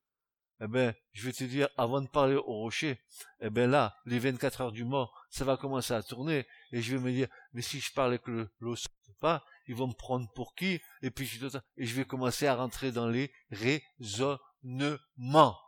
eh 0.61 0.67
ben, 0.67 0.93
je 1.13 1.25
vais 1.25 1.33
te 1.33 1.45
dire, 1.45 1.69
avant 1.77 2.01
de 2.01 2.09
parler 2.09 2.35
au 2.35 2.43
rocher, 2.43 3.01
eh 3.41 3.51
ben 3.51 3.71
là, 3.71 3.97
les 4.07 4.19
24 4.19 4.61
heures 4.61 4.73
du 4.73 4.85
mort, 4.85 5.25
ça 5.31 5.45
va 5.45 5.57
commencer 5.57 5.95
à 5.95 6.03
tourner, 6.03 6.47
et 6.73 6.83
je 6.83 6.97
vais 6.97 7.03
me 7.03 7.13
dire, 7.13 7.29
mais 7.53 7.63
si 7.63 7.81
je 7.81 7.93
parle 7.93 8.19
que 8.19 8.51
l'eau 8.59 8.75
saute 8.75 8.91
pas, 9.21 9.45
ils 9.67 9.75
vont 9.75 9.89
me 9.89 9.95
prendre 9.95 10.31
pour 10.33 10.55
qui, 10.55 10.81
et 11.03 11.11
puis 11.11 11.27
je, 11.27 11.95
vais 11.95 12.05
commencer 12.05 12.47
à 12.47 12.57
rentrer 12.57 12.91
dans 12.91 13.09
les 13.09 13.33
raisonnements. 13.51 15.59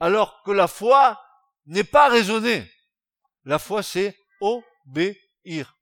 Alors 0.00 0.42
que 0.42 0.50
la 0.50 0.66
foi 0.66 1.22
n'est 1.66 1.84
pas 1.84 2.08
raisonnée. 2.08 2.70
La 3.44 3.58
foi, 3.58 3.82
c'est 3.82 4.16
obéir. 4.40 5.78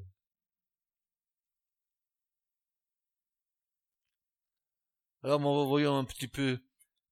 Alors, 5.21 5.67
voyons 5.67 5.97
un 5.97 6.05
petit 6.05 6.29
peu 6.29 6.63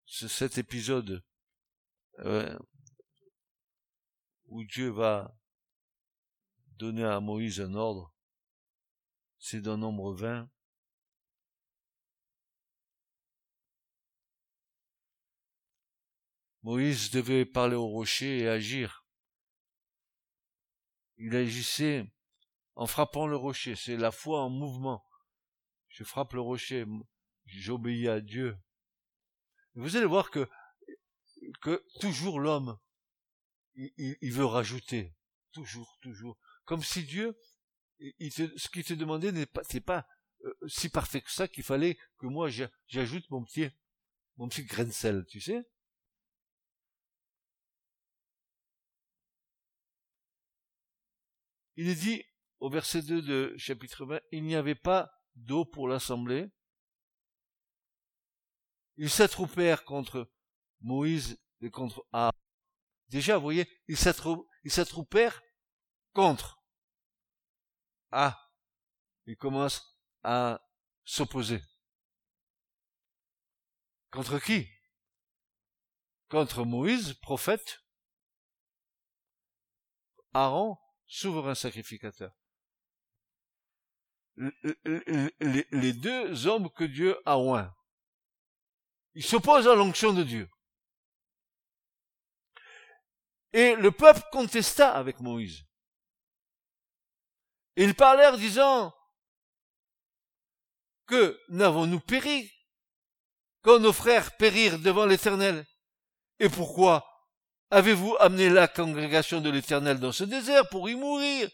cet 0.05 0.59
épisode 0.59 1.23
euh, 2.19 2.55
où 4.45 4.63
Dieu 4.63 4.89
va 4.89 5.35
donner 6.77 7.03
à 7.03 7.19
Moïse 7.19 7.61
un 7.61 7.73
ordre. 7.73 8.13
C'est 9.39 9.61
d'un 9.61 9.77
nombre 9.77 10.13
20. 10.13 10.47
Moïse 16.61 17.09
devait 17.09 17.45
parler 17.45 17.75
au 17.75 17.87
rocher 17.87 18.39
et 18.39 18.47
agir. 18.47 19.07
Il 21.17 21.35
agissait 21.35 22.11
en 22.75 22.85
frappant 22.85 23.25
le 23.25 23.35
rocher. 23.35 23.75
C'est 23.75 23.97
la 23.97 24.11
foi 24.11 24.41
en 24.41 24.49
mouvement. 24.49 25.03
Je 25.87 26.03
frappe 26.03 26.33
le 26.33 26.41
rocher 26.41 26.85
j'obéis 27.45 28.08
à 28.08 28.21
Dieu. 28.21 28.58
Vous 29.75 29.95
allez 29.95 30.05
voir 30.05 30.31
que, 30.31 30.47
que 31.62 31.84
toujours 31.99 32.39
l'homme, 32.39 32.77
il, 33.75 34.31
veut 34.31 34.45
rajouter. 34.45 35.13
Toujours, 35.51 35.97
toujours. 36.01 36.38
Comme 36.65 36.84
si 36.84 37.03
Dieu, 37.03 37.38
il 37.99 38.31
ce 38.31 38.69
qu'il 38.69 38.84
te 38.84 38.93
demandait 38.93 39.31
n'est 39.31 39.45
pas, 39.45 39.63
c'est 39.63 39.81
pas 39.81 40.08
euh, 40.43 40.53
si 40.67 40.89
parfait 40.89 41.21
que 41.21 41.31
ça 41.31 41.47
qu'il 41.47 41.63
fallait 41.63 41.97
que 42.17 42.25
moi 42.25 42.49
j'ajoute 42.88 43.29
mon 43.29 43.43
petit, 43.43 43.69
mon 44.38 44.47
petit 44.47 44.63
grain 44.63 44.86
de 44.86 44.91
sel, 44.91 45.25
tu 45.27 45.39
sais. 45.39 45.65
il 51.75 51.89
est 51.89 51.95
dit 51.95 52.23
au 52.60 52.69
verset 52.69 53.01
2 53.01 53.21
de 53.21 53.53
chapitre 53.58 54.05
20, 54.05 54.19
il 54.31 54.43
n'y 54.43 54.55
avait 54.55 54.75
pas 54.75 55.12
d'eau 55.36 55.65
pour 55.65 55.88
l'assemblée. 55.88 56.49
Ils 58.97 59.10
s'attroupèrent 59.10 59.84
contre 59.86 60.31
Moïse 60.81 61.39
et 61.62 61.69
contre 61.69 62.05
Aaron. 62.12 62.31
Déjà, 63.10 63.38
vous 63.38 63.43
voyez, 63.43 63.67
ils 63.88 63.97
s'attroupèrent 63.97 65.41
contre. 66.13 66.63
Ah, 68.12 68.39
ils 69.25 69.38
commencent 69.38 69.97
à 70.23 70.62
s'opposer. 71.03 71.62
Contre 74.12 74.39
qui? 74.39 74.67
Contre 76.29 76.63
Moïse, 76.63 77.13
prophète, 77.15 77.81
Aaron, 80.34 80.77
souverain 81.05 81.55
sacrificateur. 81.55 82.34
Les 84.36 85.93
deux 85.93 86.47
hommes 86.47 86.69
que 86.71 86.84
Dieu 86.84 87.17
a 87.25 87.38
oints. 87.38 87.73
Ils 89.15 89.23
s'opposent 89.23 89.67
à 89.67 89.75
l'onction 89.75 90.13
de 90.13 90.23
Dieu. 90.23 90.49
Et 93.54 93.75
le 93.75 93.91
peuple 93.91 94.21
contesta 94.32 94.91
avec 94.91 95.21
Moïse. 95.21 95.63
Ils 97.78 97.95
parlèrent 97.95 98.38
disant 98.38 98.93
que 101.08 101.39
n'avons-nous 101.49 102.01
péri 102.01 102.51
quand 103.62 103.80
nos 103.80 103.93
frères 103.93 104.36
périrent 104.36 104.80
devant 104.80 105.06
l'Éternel? 105.06 105.65
Et 106.39 106.49
pourquoi 106.49 107.06
avez-vous 107.69 108.15
amené 108.19 108.49
la 108.49 108.67
congrégation 108.67 109.39
de 109.39 109.49
l'Éternel 109.49 109.99
dans 109.99 110.12
ce 110.12 110.25
désert 110.25 110.67
pour 110.69 110.89
y 110.89 110.95
mourir, 110.95 111.49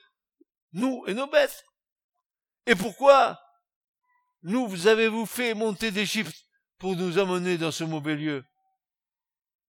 nous 0.72 1.04
et 1.06 1.14
nos 1.14 1.28
bêtes? 1.28 1.64
Et 2.66 2.76
pourquoi 2.76 3.40
nous 4.42 4.68
vous 4.68 4.88
avez-vous 4.88 5.28
fait 5.28 5.54
monter 5.54 5.92
d'Égypte 5.92 6.36
pour 6.82 6.96
nous 6.96 7.20
amener 7.20 7.60
dans 7.60 7.70
ce 7.70 7.84
mauvais 7.84 8.16
lieu 8.16 8.44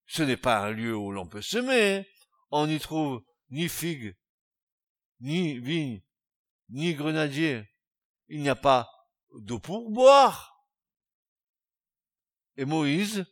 Ce 0.07 0.23
n'est 0.23 0.35
pas 0.35 0.65
un 0.65 0.71
lieu 0.71 0.97
où 0.97 1.11
l'on 1.11 1.27
peut 1.27 1.43
semer, 1.43 2.09
on 2.49 2.65
n'y 2.65 2.79
trouve 2.79 3.23
ni 3.51 3.69
figues, 3.69 4.17
ni 5.19 5.59
vignes, 5.59 6.01
ni 6.69 6.95
grenadiers. 6.95 7.69
Il 8.29 8.41
n'y 8.41 8.49
a 8.49 8.55
pas 8.55 8.89
d'eau 9.31 9.59
pour 9.59 9.91
boire. 9.91 10.65
Et 12.57 12.65
Moïse 12.65 13.23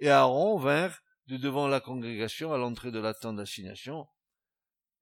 et 0.00 0.10
Aaron 0.10 0.58
vinrent 0.58 0.98
de 1.28 1.36
devant 1.36 1.68
la 1.68 1.80
congrégation 1.80 2.52
à 2.52 2.58
l'entrée 2.58 2.90
de 2.90 2.98
la 2.98 3.14
tente 3.14 3.36
d'assignation. 3.36 4.08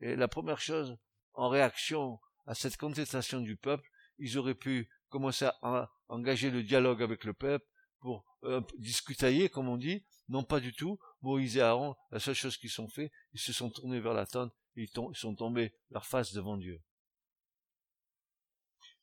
Et 0.01 0.15
la 0.15 0.29
première 0.29 0.61
chose, 0.61 0.99
en 1.33 1.49
réaction 1.49 2.21
à 2.45 2.55
cette 2.55 2.77
contestation 2.77 3.41
du 3.41 3.57
peuple, 3.57 3.89
ils 4.19 4.37
auraient 4.37 4.55
pu 4.55 4.91
commencer 5.09 5.47
à 5.63 5.91
engager 6.09 6.51
le 6.51 6.63
dialogue 6.63 7.03
avec 7.03 7.25
le 7.25 7.33
peuple 7.33 7.67
pour 8.07 8.25
euh, 8.45 8.61
discutailler, 8.79 9.49
comme 9.49 9.69
on 9.69 9.77
dit. 9.77 10.07
Non, 10.29 10.45
pas 10.45 10.61
du 10.61 10.73
tout. 10.73 10.97
Moïse 11.23 11.57
et 11.57 11.61
Aaron, 11.61 11.97
la 12.13 12.21
seule 12.21 12.37
chose 12.37 12.57
qu'ils 12.57 12.81
ont 12.81 12.87
fait, 12.87 13.11
ils 13.33 13.41
se 13.41 13.53
sont 13.53 13.69
tournés 13.69 13.99
vers 13.99 14.15
la 14.15 14.27
tente 14.27 14.53
et 14.77 14.85
ils 14.85 15.17
sont 15.17 15.35
tombés 15.35 15.75
leur 15.91 16.07
face 16.07 16.33
devant 16.33 16.57
Dieu. 16.57 16.81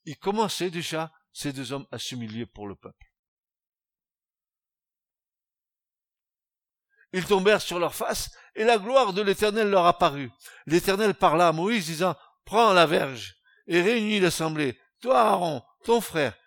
Ils 0.05 0.17
commençaient 0.17 0.69
déjà, 0.69 1.11
ces 1.33 1.51
deux 1.51 1.73
hommes, 1.73 1.85
à 1.91 1.99
s'humilier 1.99 2.45
pour 2.45 2.65
le 2.65 2.75
peuple. 2.75 3.11
Ils 7.11 7.25
tombèrent 7.25 7.61
sur 7.61 7.79
leur 7.79 7.93
face, 7.93 8.31
et 8.55 8.63
la 8.63 8.77
gloire 8.77 9.11
de 9.11 9.21
l'Éternel 9.21 9.69
leur 9.69 9.85
apparut. 9.85 10.31
L'Éternel 10.65 11.13
parla 11.13 11.49
à 11.49 11.51
Moïse, 11.51 11.87
disant, 11.87 12.15
Prends 12.45 12.71
la 12.71 12.85
verge, 12.85 13.35
et 13.67 13.81
réunis 13.81 14.21
l'assemblée, 14.21 14.79
toi 15.01 15.19
Aaron, 15.19 15.61
ton 15.83 15.99
frère, 15.99 16.37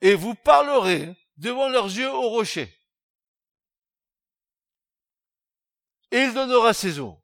et 0.00 0.14
vous 0.14 0.34
parlerez 0.34 1.14
devant 1.36 1.68
leurs 1.68 1.86
yeux 1.86 2.10
au 2.10 2.28
rocher. 2.28 2.72
Et 6.10 6.18
il 6.18 6.34
donnera 6.34 6.72
ses 6.72 7.00
eaux. 7.00 7.20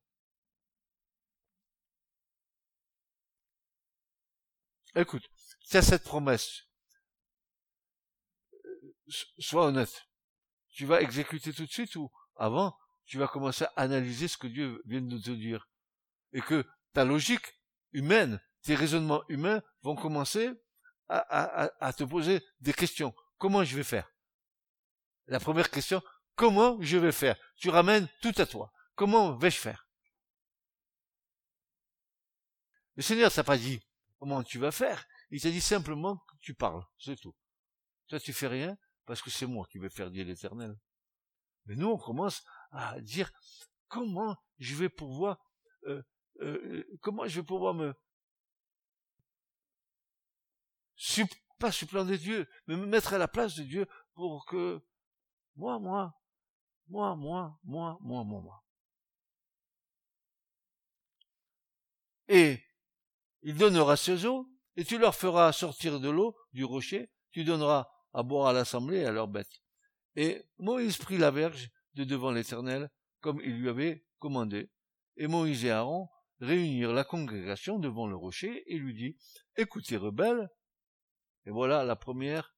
Écoute, 4.97 5.23
tu 5.69 5.77
as 5.77 5.83
cette 5.83 6.03
promesse. 6.03 6.65
Sois 9.39 9.67
honnête. 9.67 10.09
Tu 10.73 10.87
vas 10.87 11.01
exécuter 11.01 11.53
tout 11.53 11.67
de 11.67 11.71
suite 11.71 11.95
ou 11.97 12.11
avant, 12.37 12.77
tu 13.05 13.19
vas 13.19 13.29
commencer 13.29 13.65
à 13.65 13.73
analyser 13.83 14.29
ce 14.29 14.37
que 14.37 14.47
Dieu 14.47 14.83
vient 14.87 15.01
de 15.01 15.19
te 15.19 15.31
dire. 15.31 15.69
Et 16.33 16.41
que 16.41 16.65
ta 16.93 17.05
logique 17.05 17.47
humaine, 17.93 18.41
tes 18.63 18.75
raisonnements 18.75 19.23
humains 19.29 19.63
vont 19.83 19.97
commencer 19.97 20.51
à, 21.09 21.93
te 21.97 22.05
poser 22.05 22.41
des 22.61 22.73
questions. 22.73 23.15
Comment 23.41 23.65
je 23.65 23.75
vais 23.75 23.85
faire? 23.85 24.13
La 25.27 25.41
première 25.41 25.71
question, 25.71 26.03
comment 26.35 26.77
je 26.83 26.99
vais 26.99 27.11
faire? 27.11 27.37
Tu 27.57 27.71
ramènes 27.71 28.07
tout 28.21 28.35
à 28.37 28.45
toi. 28.45 28.71
Comment 28.95 29.35
vais-je 29.35 29.57
faire? 29.57 29.89
Le 32.97 33.03
Seigneur 33.03 33.33
t'a 33.33 33.43
pas 33.43 33.57
dit 33.57 33.81
comment 34.19 34.43
tu 34.43 34.59
vas 34.59 34.71
faire. 34.71 35.07
Il 35.31 35.41
t'a 35.41 35.49
dit 35.49 35.63
simplement 35.63 36.19
que 36.19 36.37
tu 36.43 36.53
parles, 36.53 36.85
c'est 36.99 37.19
tout. 37.19 37.35
Toi, 38.09 38.21
tu 38.21 38.35
fais 38.35 38.47
rien 38.47 38.77
parce 39.07 39.23
que 39.23 39.31
c'est 39.31 39.47
moi 39.47 39.67
qui 39.71 39.79
vais 39.79 39.89
faire 39.89 40.11
dire 40.11 40.27
l'éternel. 40.27 40.79
Mais 41.65 41.77
nous, 41.77 41.89
on 41.89 41.97
commence 41.97 42.45
à 42.73 43.01
dire 43.01 43.33
comment 43.89 44.37
je 44.59 44.75
vais 44.75 44.91
pouvoir, 44.91 45.39
euh, 45.85 46.03
euh, 46.43 46.85
comment 47.01 47.27
je 47.27 47.41
vais 47.41 47.47
pouvoir 47.47 47.73
me, 47.73 47.95
pas 51.61 51.71
supplanter 51.71 52.19
Dieu, 52.19 52.49
mais 52.67 52.77
me 52.77 52.87
mettre 52.87 53.13
à 53.13 53.19
la 53.19 53.29
place 53.29 53.55
de 53.55 53.63
Dieu 53.63 53.87
pour 54.15 54.47
que 54.47 54.83
moi, 55.55 55.79
moi, 55.79 56.15
moi, 56.89 57.15
moi, 57.15 57.61
moi, 57.63 57.99
moi, 58.01 58.25
moi, 58.25 58.41
moi. 58.41 58.65
Et 62.29 62.65
il 63.43 63.57
donnera 63.57 63.97
ses 63.97 64.25
eaux, 64.25 64.49
et 64.77 64.85
tu 64.85 64.99
leur 64.99 65.15
feras 65.15 65.53
sortir 65.53 66.01
de 66.01 66.09
l'eau 66.09 66.37
du 66.53 66.65
rocher, 66.65 67.13
tu 67.31 67.45
donneras 67.45 67.89
à 68.13 68.23
boire 68.23 68.49
à 68.49 68.53
l'assemblée 68.53 69.01
et 69.01 69.05
à 69.05 69.13
leurs 69.13 69.29
bêtes. 69.29 69.63
Et 70.17 70.43
Moïse 70.59 70.97
prit 70.97 71.19
la 71.19 71.31
verge 71.31 71.71
de 71.95 72.05
devant 72.05 72.31
l'Éternel, 72.33 72.91
comme 73.21 73.41
il 73.45 73.61
lui 73.61 73.69
avait 73.69 74.05
commandé. 74.19 74.71
Et 75.17 75.27
Moïse 75.27 75.65
et 75.65 75.71
Aaron 75.71 76.09
réunirent 76.41 76.93
la 76.93 77.05
congrégation 77.05 77.79
devant 77.79 78.07
le 78.07 78.17
rocher 78.17 78.65
et 78.73 78.79
lui 78.79 78.95
dit, 78.95 79.17
écoutez, 79.57 79.97
rebelles. 79.97 80.49
Et 81.47 81.51
voilà 81.51 81.85
la 81.85 81.97
première, 81.97 82.55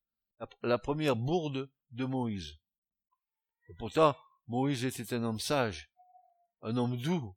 la, 0.63 0.79
première 0.79 1.17
bourde 1.17 1.71
de 1.91 2.05
Moïse. 2.05 2.59
Et 3.69 3.75
pourtant, 3.75 4.17
Moïse 4.47 4.85
était 4.85 5.15
un 5.15 5.23
homme 5.23 5.41
sage, 5.41 5.91
un 6.63 6.77
homme 6.77 6.97
doux, 6.97 7.35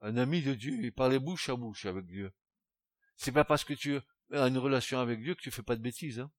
un 0.00 0.16
ami 0.16 0.42
de 0.42 0.54
Dieu, 0.54 0.78
il 0.80 0.92
parlait 0.92 1.18
bouche 1.18 1.48
à 1.48 1.56
bouche 1.56 1.86
avec 1.86 2.06
Dieu. 2.06 2.32
C'est 3.16 3.32
pas 3.32 3.44
parce 3.44 3.64
que 3.64 3.74
tu 3.74 3.98
as 4.32 4.46
une 4.46 4.58
relation 4.58 5.00
avec 5.00 5.20
Dieu 5.20 5.34
que 5.34 5.42
tu 5.42 5.50
fais 5.50 5.62
pas 5.62 5.76
de 5.76 5.82
bêtises, 5.82 6.20
hein. 6.20 6.30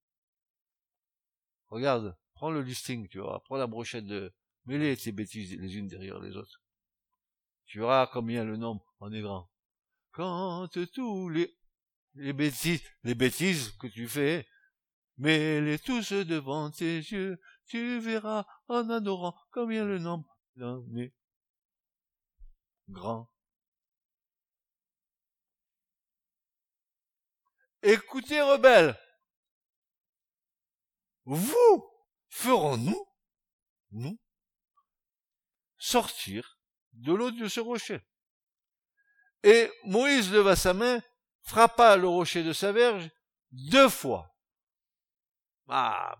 Regarde, 1.67 2.17
prends 2.33 2.49
le 2.49 2.61
listing, 2.61 3.07
tu 3.09 3.19
vois, 3.19 3.43
prends 3.43 3.57
la 3.57 3.67
brochette 3.67 4.05
de, 4.05 4.33
mets-les 4.65 4.95
ces 4.95 5.11
bêtises 5.11 5.55
les 5.55 5.77
unes 5.77 5.87
derrière 5.87 6.19
les 6.19 6.35
autres. 6.35 6.63
Tu 7.65 7.79
verras 7.79 8.07
combien 8.07 8.43
le 8.43 8.57
nombre 8.57 8.95
en 8.99 9.11
est 9.11 9.21
grand. 9.21 9.51
Quand 10.11 10.67
tous 10.93 11.29
les, 11.29 11.55
les 12.15 12.33
bêtises, 12.33 12.81
les 13.03 13.15
bêtises 13.15 13.71
que 13.79 13.87
tu 13.87 14.07
fais, 14.07 14.47
mets-les 15.17 15.79
tous 15.79 16.13
devant 16.13 16.71
tes 16.71 16.97
yeux, 16.97 17.39
tu 17.65 17.99
verras 17.99 18.45
en 18.67 18.89
adorant 18.89 19.35
combien 19.51 19.85
le 19.85 19.99
nombre 19.99 20.37
en 20.61 20.83
est 20.97 21.13
grand. 22.89 23.31
Écoutez, 27.81 28.41
rebelles, 28.41 28.97
vous 31.25 31.89
ferons-nous, 32.27 33.05
nous, 33.91 34.19
sortir 35.77 36.59
de 36.93 37.13
l'eau 37.13 37.31
de 37.31 37.47
ce 37.47 37.61
rocher. 37.61 38.01
Et 39.43 39.71
Moïse 39.85 40.31
leva 40.31 40.57
sa 40.57 40.73
main, 40.73 41.01
frappa 41.49 41.97
le 41.97 42.07
rocher 42.07 42.43
de 42.43 42.53
sa 42.53 42.71
verge 42.71 43.09
deux 43.51 43.89
fois. 43.89 44.35
Ah, 45.67 46.17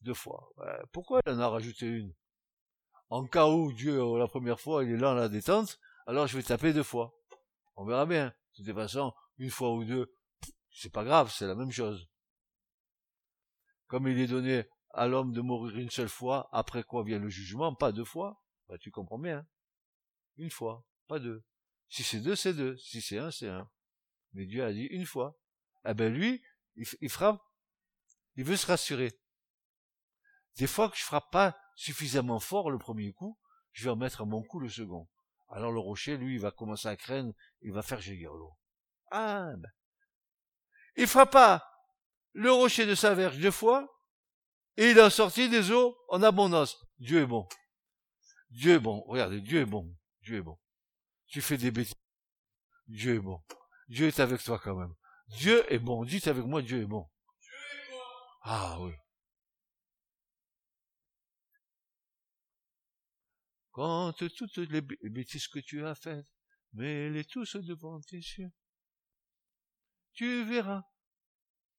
deux 0.00 0.14
fois. 0.14 0.52
Pourquoi 0.92 1.20
il 1.26 1.32
en 1.32 1.40
a 1.40 1.48
rajouté 1.48 1.86
une? 1.86 2.14
En 3.08 3.26
cas 3.26 3.48
où 3.48 3.72
Dieu, 3.72 3.98
la 4.18 4.28
première 4.28 4.60
fois, 4.60 4.84
il 4.84 4.92
est 4.92 4.96
là 4.96 5.10
en 5.10 5.14
la 5.14 5.28
détente, 5.28 5.78
alors 6.06 6.26
je 6.26 6.36
vais 6.36 6.42
taper 6.42 6.72
deux 6.72 6.82
fois. 6.82 7.14
On 7.76 7.84
verra 7.84 8.06
bien. 8.06 8.32
De 8.58 8.64
toute 8.64 8.74
façon, 8.74 9.12
une 9.38 9.50
fois 9.50 9.72
ou 9.72 9.84
deux, 9.84 10.14
c'est 10.70 10.92
pas 10.92 11.04
grave, 11.04 11.32
c'est 11.32 11.46
la 11.46 11.54
même 11.54 11.72
chose 11.72 12.10
comme 13.90 14.06
il 14.06 14.20
est 14.20 14.28
donné 14.28 14.64
à 14.90 15.08
l'homme 15.08 15.32
de 15.32 15.40
mourir 15.40 15.76
une 15.76 15.90
seule 15.90 16.08
fois, 16.08 16.48
après 16.52 16.84
quoi 16.84 17.02
vient 17.02 17.18
le 17.18 17.28
jugement, 17.28 17.74
pas 17.74 17.90
deux 17.90 18.04
fois, 18.04 18.40
bah, 18.68 18.78
tu 18.78 18.92
comprends 18.92 19.18
bien. 19.18 19.44
Une 20.36 20.50
fois, 20.50 20.86
pas 21.08 21.18
deux. 21.18 21.42
Si 21.88 22.04
c'est 22.04 22.20
deux, 22.20 22.36
c'est 22.36 22.54
deux. 22.54 22.76
Si 22.76 23.00
c'est 23.00 23.18
un, 23.18 23.32
c'est 23.32 23.48
un. 23.48 23.68
Mais 24.32 24.46
Dieu 24.46 24.64
a 24.64 24.72
dit 24.72 24.84
une 24.84 25.06
fois. 25.06 25.38
Eh 25.84 25.94
ben 25.94 26.12
lui, 26.12 26.42
il, 26.76 27.08
frappe. 27.08 27.40
Il 28.36 28.44
veut 28.44 28.56
se 28.56 28.66
rassurer. 28.66 29.12
Des 30.56 30.66
fois 30.66 30.90
que 30.90 30.96
je 30.96 31.02
frappe 31.02 31.30
pas 31.30 31.58
suffisamment 31.74 32.40
fort 32.40 32.70
le 32.70 32.78
premier 32.78 33.12
coup, 33.12 33.38
je 33.72 33.84
vais 33.84 33.90
en 33.90 33.96
mettre 33.96 34.22
à 34.22 34.24
mon 34.24 34.42
coup 34.42 34.60
le 34.60 34.68
second. 34.68 35.08
Alors 35.48 35.72
le 35.72 35.80
rocher, 35.80 36.16
lui, 36.16 36.34
il 36.34 36.40
va 36.40 36.50
commencer 36.50 36.88
à 36.88 36.96
craindre, 36.96 37.32
il 37.62 37.72
va 37.72 37.82
faire 37.82 38.00
jaillir 38.00 38.32
l'eau. 38.32 38.56
Ah, 39.10 39.50
ben. 39.56 39.70
Il 40.96 41.06
frappe 41.06 41.32
pas 41.32 41.66
le 42.32 42.52
rocher 42.52 42.86
de 42.86 42.94
sa 42.94 43.14
verge 43.14 43.38
deux 43.38 43.50
fois, 43.50 43.88
et 44.76 44.90
il 44.90 45.00
a 45.00 45.10
sorti 45.10 45.48
des 45.48 45.72
eaux 45.72 45.96
en 46.08 46.22
abondance. 46.22 46.76
Dieu 46.98 47.22
est 47.22 47.26
bon. 47.26 47.48
Dieu 48.50 48.74
est 48.74 48.80
bon. 48.80 49.02
Regardez, 49.06 49.40
Dieu 49.40 49.60
est 49.60 49.66
bon. 49.66 49.94
Dieu 50.22 50.38
est 50.38 50.42
bon. 50.42 50.58
Tu 51.26 51.40
fais 51.40 51.56
des 51.56 51.70
bêtises. 51.70 51.94
Dieu 52.86 53.16
est 53.16 53.20
bon. 53.20 53.40
Dieu 53.90 54.06
est 54.06 54.20
avec 54.20 54.42
toi 54.42 54.58
quand 54.58 54.76
même. 54.76 54.94
Dieu 55.26 55.70
est 55.72 55.80
bon. 55.80 56.04
Dites 56.04 56.28
avec 56.28 56.44
moi, 56.44 56.62
Dieu 56.62 56.80
est 56.80 56.86
bon. 56.86 57.08
Dieu 57.40 57.52
est 57.52 57.90
bon. 57.90 57.98
Ah 58.42 58.80
oui. 58.80 58.92
Quand 63.72 64.12
toutes 64.12 64.58
les 64.58 64.80
bêtises 64.80 65.48
que 65.48 65.58
tu 65.58 65.84
as 65.84 65.96
faites, 65.96 66.26
mets-les 66.72 67.24
tous 67.24 67.56
devant 67.56 68.00
tes 68.00 68.16
yeux. 68.16 68.52
Tu 70.12 70.44
verras, 70.44 70.84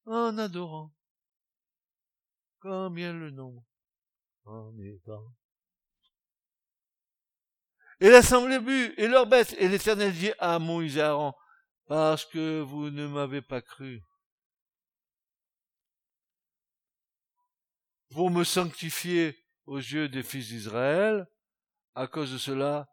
en 0.06 0.38
adorant, 0.38 0.94
combien 2.60 3.14
le 3.14 3.30
nombre 3.32 3.64
en 4.44 4.78
est 4.80 5.00
grand. 5.06 5.34
Et 8.02 8.10
l'assemblée 8.10 8.60
but, 8.60 8.96
et 8.98 9.08
leur 9.08 9.28
bête, 9.28 9.54
et 9.60 9.70
l'Éternel 9.70 10.12
dit 10.14 10.32
à 10.40 10.60
Moïse 10.60 10.98
et 10.98 11.02
Aaron, 11.02 11.34
parce 11.92 12.24
que 12.24 12.62
vous 12.62 12.90
ne 12.90 13.06
m'avez 13.06 13.42
pas 13.42 13.62
cru. 13.62 14.02
Pour 18.12 18.32
me 18.32 18.46
sanctifier 18.46 19.46
aux 19.66 19.76
yeux 19.76 20.08
des 20.08 20.24
fils 20.24 20.48
d'Israël, 20.48 21.28
à 21.94 22.08
cause 22.08 22.32
de 22.32 22.38
cela, 22.38 22.88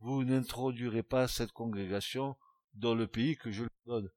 vous 0.00 0.24
n'introduirez 0.24 1.04
pas 1.04 1.28
cette 1.28 1.52
congrégation 1.52 2.36
dans 2.74 2.96
le 2.96 3.06
pays 3.06 3.36
que 3.36 3.52
je 3.52 3.62
leur 3.62 3.70
donne. 3.86 4.10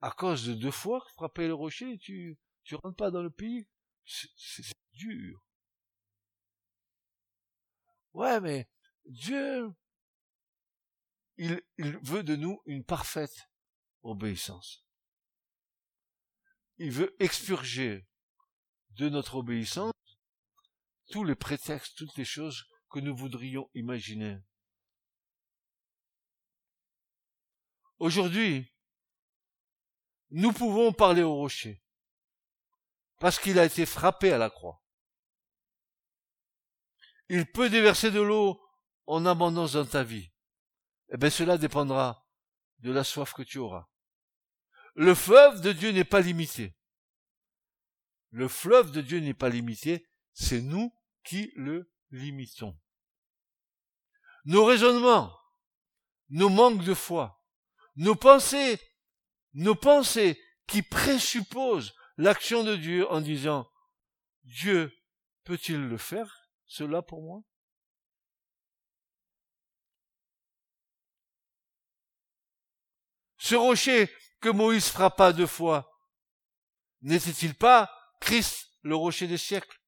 À 0.00 0.10
cause 0.10 0.44
de 0.44 0.54
deux 0.54 0.72
fois 0.72 1.06
frapper 1.14 1.46
le 1.46 1.54
rocher, 1.54 1.98
tu, 1.98 2.36
tu 2.64 2.74
rentres 2.74 2.96
pas 2.96 3.12
dans 3.12 3.22
le 3.22 3.30
pays? 3.30 3.68
C'est 4.04 4.74
dur. 4.92 5.40
Ouais, 8.12 8.40
mais 8.40 8.68
Dieu, 9.04 9.72
il, 11.36 11.62
il 11.78 11.96
veut 11.98 12.24
de 12.24 12.34
nous 12.34 12.60
une 12.66 12.82
parfaite 12.82 13.51
obéissance. 14.02 14.86
Il 16.78 16.90
veut 16.90 17.14
expurger 17.20 18.08
de 18.90 19.08
notre 19.08 19.36
obéissance 19.36 19.92
tous 21.10 21.24
les 21.24 21.34
prétextes, 21.34 21.96
toutes 21.96 22.16
les 22.16 22.24
choses 22.24 22.66
que 22.90 22.98
nous 22.98 23.16
voudrions 23.16 23.70
imaginer. 23.74 24.38
Aujourd'hui, 27.98 28.72
nous 30.30 30.52
pouvons 30.52 30.92
parler 30.92 31.22
au 31.22 31.34
rocher, 31.36 31.82
parce 33.18 33.38
qu'il 33.38 33.58
a 33.58 33.64
été 33.64 33.86
frappé 33.86 34.32
à 34.32 34.38
la 34.38 34.50
croix. 34.50 34.82
Il 37.28 37.46
peut 37.46 37.70
déverser 37.70 38.10
de 38.10 38.20
l'eau 38.20 38.60
en 39.06 39.24
abondance 39.26 39.74
dans 39.74 39.86
ta 39.86 40.02
vie. 40.02 40.32
Eh 41.10 41.16
bien, 41.16 41.30
cela 41.30 41.58
dépendra 41.58 42.26
de 42.78 42.90
la 42.90 43.04
soif 43.04 43.32
que 43.32 43.42
tu 43.42 43.58
auras. 43.58 43.88
Le 44.94 45.14
fleuve 45.14 45.60
de 45.60 45.72
Dieu 45.72 45.90
n'est 45.90 46.04
pas 46.04 46.20
limité. 46.20 46.74
Le 48.30 48.48
fleuve 48.48 48.92
de 48.92 49.00
Dieu 49.00 49.20
n'est 49.20 49.34
pas 49.34 49.48
limité, 49.48 50.08
c'est 50.32 50.62
nous 50.62 50.94
qui 51.24 51.52
le 51.56 51.92
limitons. 52.10 52.78
Nos 54.44 54.64
raisonnements, 54.64 55.38
nos 56.30 56.48
manques 56.48 56.84
de 56.84 56.94
foi, 56.94 57.42
nos 57.96 58.14
pensées, 58.14 58.80
nos 59.54 59.74
pensées 59.74 60.42
qui 60.66 60.82
présupposent 60.82 61.94
l'action 62.16 62.64
de 62.64 62.76
Dieu 62.76 63.10
en 63.10 63.20
disant 63.20 63.70
Dieu 64.44 64.92
peut-il 65.44 65.88
le 65.88 65.98
faire, 65.98 66.48
cela 66.66 67.02
pour 67.02 67.22
moi? 67.22 67.42
Ce 73.38 73.54
rocher 73.54 74.08
que 74.42 74.48
Moïse 74.48 74.88
frappa 74.88 75.32
deux 75.32 75.46
fois, 75.46 75.88
n'était-il 77.00 77.54
pas 77.54 77.90
Christ, 78.20 78.66
le 78.82 78.96
rocher 78.96 79.28
des 79.28 79.38
siècles? 79.38 79.80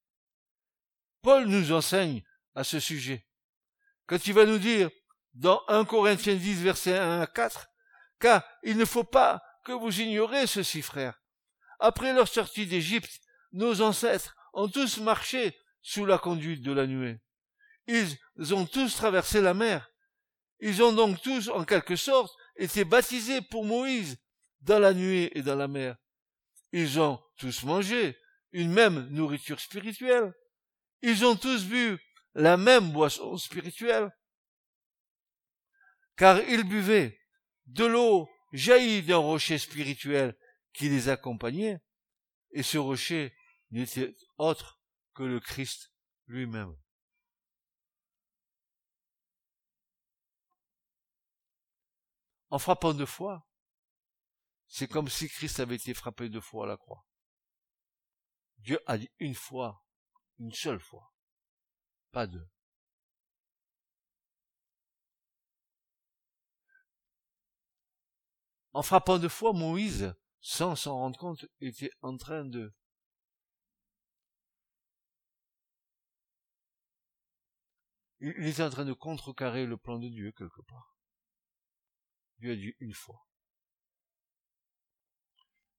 Paul 1.22 1.46
nous 1.46 1.72
enseigne 1.72 2.22
à 2.54 2.62
ce 2.62 2.78
sujet. 2.78 3.26
Quand 4.06 4.26
il 4.26 4.32
va 4.32 4.46
nous 4.46 4.58
dire 4.58 4.90
dans 5.34 5.60
1 5.66 5.84
Corinthiens 5.84 6.36
10, 6.36 6.62
verset 6.62 6.96
1 6.96 7.20
à 7.20 7.26
4, 7.26 7.66
car 8.20 8.44
il 8.62 8.76
ne 8.76 8.84
faut 8.84 9.04
pas 9.04 9.42
que 9.64 9.72
vous 9.72 10.00
ignorez 10.00 10.46
ceci, 10.46 10.82
frère. 10.82 11.20
Après 11.80 12.12
leur 12.12 12.28
sortie 12.28 12.66
d'Égypte, 12.66 13.20
nos 13.52 13.82
ancêtres 13.82 14.36
ont 14.52 14.68
tous 14.68 14.98
marché 14.98 15.58
sous 15.82 16.06
la 16.06 16.18
conduite 16.18 16.62
de 16.62 16.72
la 16.72 16.86
nuée. 16.86 17.20
Ils 17.88 18.16
ont 18.52 18.66
tous 18.66 18.94
traversé 18.94 19.40
la 19.40 19.52
mer. 19.52 19.90
Ils 20.60 20.80
ont 20.82 20.92
donc 20.92 21.20
tous, 21.22 21.48
en 21.48 21.64
quelque 21.64 21.96
sorte, 21.96 22.32
été 22.56 22.84
baptisés 22.84 23.42
pour 23.42 23.64
Moïse 23.64 24.16
dans 24.64 24.78
la 24.78 24.94
nuée 24.94 25.30
et 25.38 25.42
dans 25.42 25.56
la 25.56 25.68
mer. 25.68 25.96
Ils 26.72 26.98
ont 26.98 27.22
tous 27.36 27.64
mangé 27.64 28.18
une 28.52 28.72
même 28.72 29.08
nourriture 29.10 29.60
spirituelle. 29.60 30.34
Ils 31.02 31.24
ont 31.24 31.36
tous 31.36 31.66
bu 31.66 31.98
la 32.34 32.56
même 32.56 32.90
boisson 32.90 33.36
spirituelle. 33.36 34.10
Car 36.16 36.40
ils 36.48 36.64
buvaient 36.64 37.18
de 37.66 37.84
l'eau 37.84 38.28
jaillie 38.52 39.02
d'un 39.02 39.18
rocher 39.18 39.58
spirituel 39.58 40.36
qui 40.72 40.88
les 40.88 41.08
accompagnait, 41.08 41.80
et 42.52 42.62
ce 42.62 42.78
rocher 42.78 43.34
n'était 43.70 44.14
autre 44.38 44.80
que 45.14 45.24
le 45.24 45.40
Christ 45.40 45.92
lui-même. 46.26 46.74
En 52.50 52.58
frappant 52.58 52.94
deux 52.94 53.06
fois, 53.06 53.44
c'est 54.76 54.88
comme 54.88 55.08
si 55.08 55.28
Christ 55.28 55.60
avait 55.60 55.76
été 55.76 55.94
frappé 55.94 56.28
deux 56.28 56.40
fois 56.40 56.64
à 56.64 56.68
la 56.68 56.76
croix. 56.76 57.06
Dieu 58.58 58.80
a 58.86 58.98
dit 58.98 59.08
une 59.20 59.36
fois, 59.36 59.86
une 60.40 60.52
seule 60.52 60.80
fois 60.80 61.14
pas 62.10 62.26
deux. 62.26 62.48
En 68.72 68.82
frappant 68.82 69.20
deux 69.20 69.28
fois, 69.28 69.52
Moïse, 69.52 70.12
sans 70.40 70.74
s'en 70.74 70.96
rendre 70.96 71.18
compte, 71.20 71.46
était 71.60 71.90
en 72.02 72.16
train 72.16 72.44
de 72.44 72.74
il 78.18 78.46
était 78.48 78.62
en 78.64 78.70
train 78.70 78.84
de 78.84 78.92
contrecarrer 78.92 79.66
le 79.66 79.76
plan 79.76 80.00
de 80.00 80.08
Dieu 80.08 80.32
quelque 80.32 80.62
part. 80.62 80.96
Dieu 82.38 82.52
a 82.52 82.56
dit 82.56 82.74
une 82.80 82.92
fois. 82.92 83.24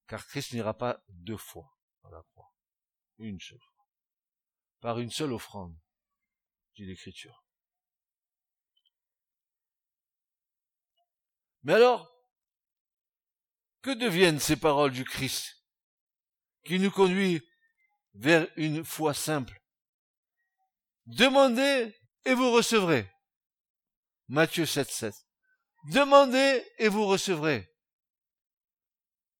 Car 0.07 0.25
Christ 0.27 0.53
n'ira 0.53 0.77
pas 0.77 1.03
deux 1.09 1.37
fois 1.37 1.77
à 2.03 2.09
la 2.09 2.21
croix. 2.21 2.53
Une 3.17 3.39
seule 3.39 3.59
fois. 3.59 3.87
Par 4.79 4.99
une 4.99 5.09
seule 5.09 5.33
offrande 5.33 5.75
dit 6.75 6.85
l'Écriture. 6.85 7.45
Mais 11.63 11.73
alors, 11.73 12.11
que 13.81 13.91
deviennent 13.91 14.39
ces 14.39 14.55
paroles 14.55 14.91
du 14.91 15.03
Christ 15.03 15.63
qui 16.65 16.79
nous 16.79 16.91
conduit 16.91 17.41
vers 18.13 18.47
une 18.55 18.83
foi 18.83 19.13
simple? 19.13 19.59
Demandez 21.05 21.95
et 22.25 22.33
vous 22.33 22.51
recevrez. 22.51 23.11
Matthieu 24.27 24.65
7, 24.65 24.89
7. 24.89 25.15
Demandez 25.91 26.63
et 26.77 26.89
vous 26.89 27.05
recevrez. 27.05 27.71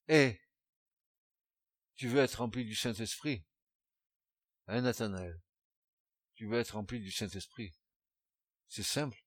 Et 0.08 0.40
tu 1.96 2.08
veux 2.08 2.20
être 2.20 2.36
rempli 2.36 2.64
du 2.64 2.74
Saint-Esprit? 2.74 3.44
Hein, 4.66 4.82
Nathanaël? 4.82 5.40
Tu 6.34 6.46
veux 6.46 6.58
être 6.58 6.72
rempli 6.72 7.00
du 7.00 7.10
Saint-Esprit? 7.10 7.74
C'est 8.68 8.82
simple. 8.82 9.24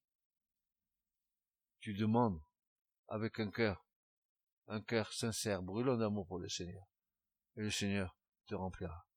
Tu 1.80 1.94
demandes 1.94 2.44
avec 3.08 3.40
un 3.40 3.50
cœur, 3.50 3.88
un 4.68 4.82
cœur 4.82 5.12
sincère, 5.14 5.64
brûlant 5.64 5.98
d'amour 5.98 6.28
pour 6.28 6.38
le 6.38 6.50
Seigneur. 6.50 6.86
Et 7.56 7.62
le 7.62 7.72
Seigneur 7.72 8.18
te 8.46 8.54
remplira. 8.54 9.08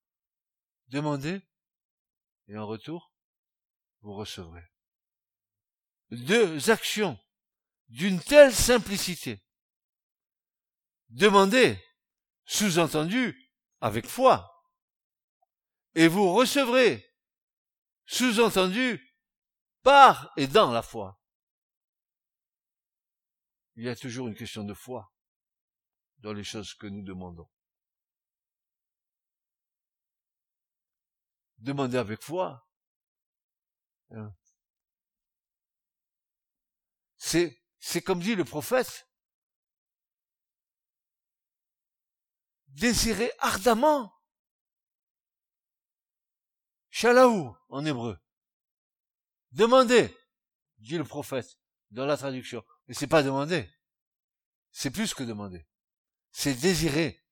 Demandez, 0.88 1.42
et 2.48 2.56
en 2.56 2.66
retour, 2.66 3.12
vous 4.00 4.14
recevrez. 4.14 4.64
Deux 6.10 6.70
actions 6.70 7.18
d'une 7.88 8.20
telle 8.20 8.54
simplicité. 8.54 9.44
Demandez, 11.10 11.78
sous-entendu, 12.44 13.50
avec 13.81 14.07
foi. 14.07 14.48
Et 15.94 16.09
vous 16.09 16.33
recevrez, 16.33 17.05
sous-entendu, 18.07 19.00
par 19.83 20.33
et 20.37 20.46
dans 20.46 20.70
la 20.70 20.83
foi. 20.83 21.20
Il 23.74 23.85
y 23.85 23.88
a 23.88 23.96
toujours 23.96 24.28
une 24.28 24.35
question 24.35 24.64
de 24.64 24.74
foi 24.74 25.12
dans 26.18 26.33
les 26.33 26.44
choses 26.44 26.74
que 26.74 26.87
nous 26.87 27.02
demandons. 27.02 27.48
Demandez 31.59 31.96
avec 31.96 32.22
foi. 32.22 32.66
Hein. 34.11 34.35
C'est, 37.16 37.62
c'est 37.78 38.02
comme 38.02 38.20
dit 38.20 38.35
le 38.35 38.44
prophète. 38.44 39.09
Désirez 42.72 43.30
ardemment. 43.38 44.12
Shalaou, 46.90 47.56
en 47.68 47.85
hébreu. 47.85 48.18
Demandez, 49.52 50.14
dit 50.78 50.98
le 50.98 51.04
prophète, 51.04 51.58
dans 51.90 52.06
la 52.06 52.16
traduction. 52.16 52.64
Mais 52.87 52.94
c'est 52.94 53.06
pas 53.06 53.22
demander. 53.22 53.70
C'est 54.70 54.90
plus 54.90 55.14
que 55.14 55.22
demander. 55.22 55.66
C'est 56.30 56.54
désirer 56.54 57.22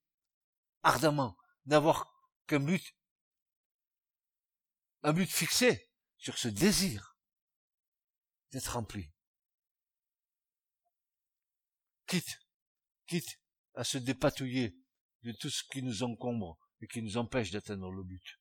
ardemment, 0.83 1.37
n'avoir 1.67 2.13
qu'un 2.47 2.61
but, 2.61 2.95
un 5.03 5.13
but 5.13 5.31
fixé 5.31 5.91
sur 6.19 6.37
ce 6.37 6.49
désir 6.49 7.17
d'être 8.51 8.75
rempli. 8.75 9.11
Quitte, 12.07 12.41
quitte 13.07 13.41
à 13.75 13.85
se 13.85 13.97
dépatouiller 13.97 14.80
de 15.23 15.33
tout 15.33 15.51
ce 15.51 15.63
qui 15.65 15.83
nous 15.83 16.03
encombre 16.03 16.59
et 16.81 16.87
qui 16.87 17.03
nous 17.03 17.17
empêche 17.17 17.51
d'atteindre 17.51 17.91
le 17.91 18.03
but. 18.03 18.41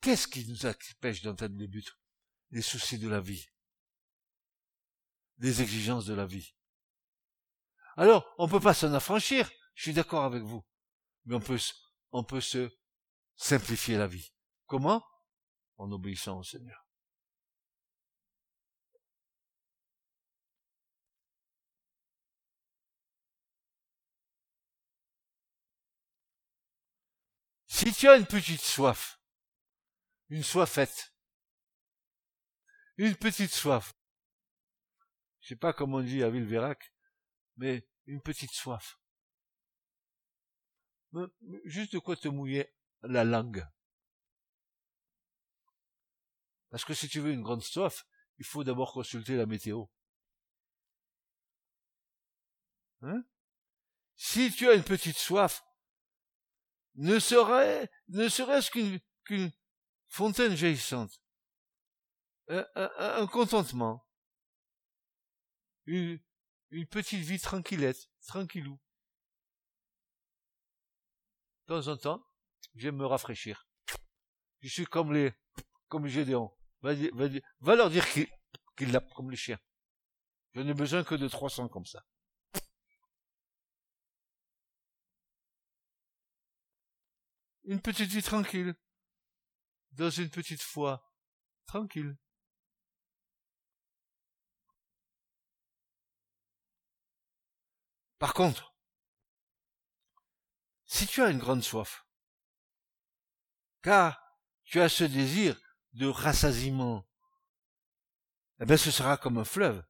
Qu'est-ce 0.00 0.28
qui 0.28 0.46
nous 0.46 0.66
empêche 0.66 1.22
d'atteindre 1.22 1.58
le 1.58 1.66
but? 1.66 1.98
Les 2.50 2.62
soucis 2.62 2.98
de 2.98 3.08
la 3.08 3.20
vie 3.20 3.48
des 5.38 5.62
exigences 5.62 6.06
de 6.06 6.14
la 6.14 6.26
vie. 6.26 6.54
Alors, 7.96 8.32
on 8.38 8.48
peut 8.48 8.60
pas 8.60 8.74
s'en 8.74 8.92
affranchir, 8.92 9.50
je 9.74 9.82
suis 9.84 9.92
d'accord 9.92 10.24
avec 10.24 10.42
vous. 10.42 10.64
Mais 11.24 11.34
on 11.34 11.40
peut, 11.40 11.58
on 12.12 12.24
peut 12.24 12.40
se 12.40 12.70
simplifier 13.36 13.96
la 13.96 14.06
vie. 14.06 14.32
Comment? 14.66 15.04
En 15.76 15.90
obéissant 15.92 16.38
au 16.38 16.42
Seigneur. 16.42 16.87
Si 27.78 27.92
tu 27.92 28.08
as 28.08 28.16
une 28.16 28.26
petite 28.26 28.60
soif, 28.60 29.20
une 30.30 30.42
soifette, 30.42 31.14
une 32.96 33.14
petite 33.14 33.52
soif, 33.52 33.94
je 35.38 35.50
sais 35.50 35.56
pas 35.56 35.72
comment 35.72 35.98
on 35.98 36.02
dit 36.02 36.24
à 36.24 36.28
Villeverac, 36.28 36.92
mais 37.56 37.88
une 38.06 38.20
petite 38.20 38.50
soif. 38.50 38.98
Juste 41.66 41.92
de 41.92 42.00
quoi 42.00 42.16
te 42.16 42.26
mouiller 42.26 42.68
la 43.02 43.22
langue. 43.22 43.64
Parce 46.70 46.84
que 46.84 46.94
si 46.94 47.08
tu 47.08 47.20
veux 47.20 47.30
une 47.30 47.44
grande 47.44 47.62
soif, 47.62 48.08
il 48.38 48.44
faut 48.44 48.64
d'abord 48.64 48.92
consulter 48.92 49.36
la 49.36 49.46
météo. 49.46 49.84
Hein? 53.02 53.22
Si 54.16 54.52
tu 54.52 54.68
as 54.68 54.74
une 54.74 54.82
petite 54.82 55.16
soif, 55.16 55.62
ne 56.98 57.18
serait, 57.18 57.90
ne 58.08 58.28
serait-ce 58.28 58.70
qu'une, 58.70 59.52
fontaine 60.08 60.54
jaillissante, 60.56 61.20
un 62.48 63.26
contentement, 63.26 64.06
une, 65.86 66.20
une 66.70 66.86
petite 66.86 67.20
vie 67.20 67.38
tranquillette, 67.38 68.10
tranquillou. 68.26 68.78
De 71.66 71.74
temps 71.74 71.88
en 71.88 71.96
temps, 71.96 72.26
j'aime 72.74 72.96
me 72.96 73.06
rafraîchir. 73.06 73.68
Je 74.60 74.68
suis 74.68 74.86
comme 74.86 75.12
les, 75.12 75.32
comme 75.88 76.06
Gédéon. 76.06 76.52
Va, 76.80 76.94
va, 76.94 77.28
va 77.60 77.76
leur 77.76 77.90
dire 77.90 78.08
qu'il 78.10 78.28
qu 78.76 78.86
l'a 78.86 79.00
comme 79.00 79.30
les 79.30 79.36
chiens. 79.36 79.58
Je 80.54 80.60
n'ai 80.60 80.74
besoin 80.74 81.04
que 81.04 81.14
de 81.14 81.28
300 81.28 81.68
comme 81.68 81.86
ça. 81.86 82.04
Une 87.68 87.82
petite 87.82 88.10
vie 88.10 88.22
tranquille. 88.22 88.74
Dans 89.92 90.08
une 90.08 90.30
petite 90.30 90.62
foi. 90.62 91.12
Tranquille. 91.66 92.16
Par 98.18 98.32
contre, 98.32 98.74
si 100.86 101.06
tu 101.06 101.22
as 101.22 101.28
une 101.28 101.38
grande 101.38 101.62
soif, 101.62 102.06
car 103.82 104.18
tu 104.64 104.80
as 104.80 104.88
ce 104.88 105.04
désir 105.04 105.60
de 105.92 106.06
rassasiement, 106.06 107.06
eh 108.60 108.64
bien 108.64 108.78
ce 108.78 108.90
sera 108.90 109.18
comme 109.18 109.36
un 109.36 109.44
fleuve, 109.44 109.84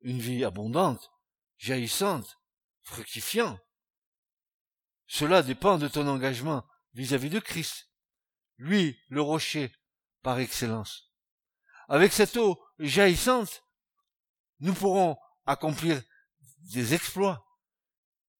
une 0.00 0.18
vie 0.18 0.46
abondante, 0.46 1.12
jaillissante, 1.58 2.40
fructifiant. 2.80 3.60
Cela 5.06 5.42
dépend 5.42 5.76
de 5.76 5.88
ton 5.88 6.08
engagement 6.08 6.66
vis-à-vis 6.96 7.28
-vis 7.28 7.34
de 7.34 7.40
Christ, 7.40 7.90
lui 8.58 8.98
le 9.08 9.20
rocher 9.20 9.72
par 10.22 10.38
excellence. 10.38 11.12
Avec 11.88 12.12
cette 12.12 12.36
eau 12.36 12.60
jaillissante, 12.78 13.62
nous 14.60 14.74
pourrons 14.74 15.16
accomplir 15.44 16.02
des 16.72 16.94
exploits. 16.94 17.46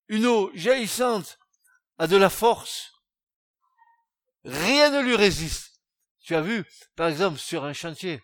Une 0.08 0.26
eau 0.26 0.50
jaillissante 0.54 1.38
a 1.98 2.06
de 2.06 2.16
la 2.16 2.30
force. 2.30 2.92
Rien 4.44 4.90
ne 4.90 5.00
lui 5.00 5.16
résiste. 5.16 5.80
Tu 6.20 6.34
as 6.34 6.40
vu, 6.40 6.64
par 6.96 7.08
exemple, 7.08 7.38
sur 7.38 7.64
un 7.64 7.72
chantier, 7.72 8.22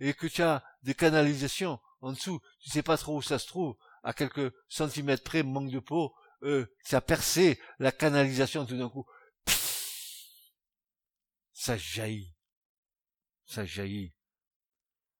et 0.00 0.12
que 0.12 0.26
tu 0.26 0.42
as 0.42 0.62
des 0.82 0.94
canalisations 0.94 1.80
en 2.00 2.12
dessous, 2.12 2.40
tu 2.60 2.70
sais 2.70 2.82
pas 2.82 2.96
trop 2.96 3.16
où 3.16 3.22
ça 3.22 3.38
se 3.38 3.46
trouve, 3.46 3.76
à 4.02 4.12
quelques 4.12 4.52
centimètres 4.68 5.24
près, 5.24 5.42
manque 5.42 5.70
de 5.70 5.80
peau, 5.80 6.14
euh, 6.42 6.66
ça 6.84 7.00
percé 7.00 7.60
la 7.78 7.90
canalisation 7.90 8.64
tout 8.64 8.76
d'un 8.76 8.88
coup. 8.88 9.06
Ça 11.68 11.76
jaillit. 11.76 12.34
Ça 13.44 13.66
jaillit. 13.66 14.14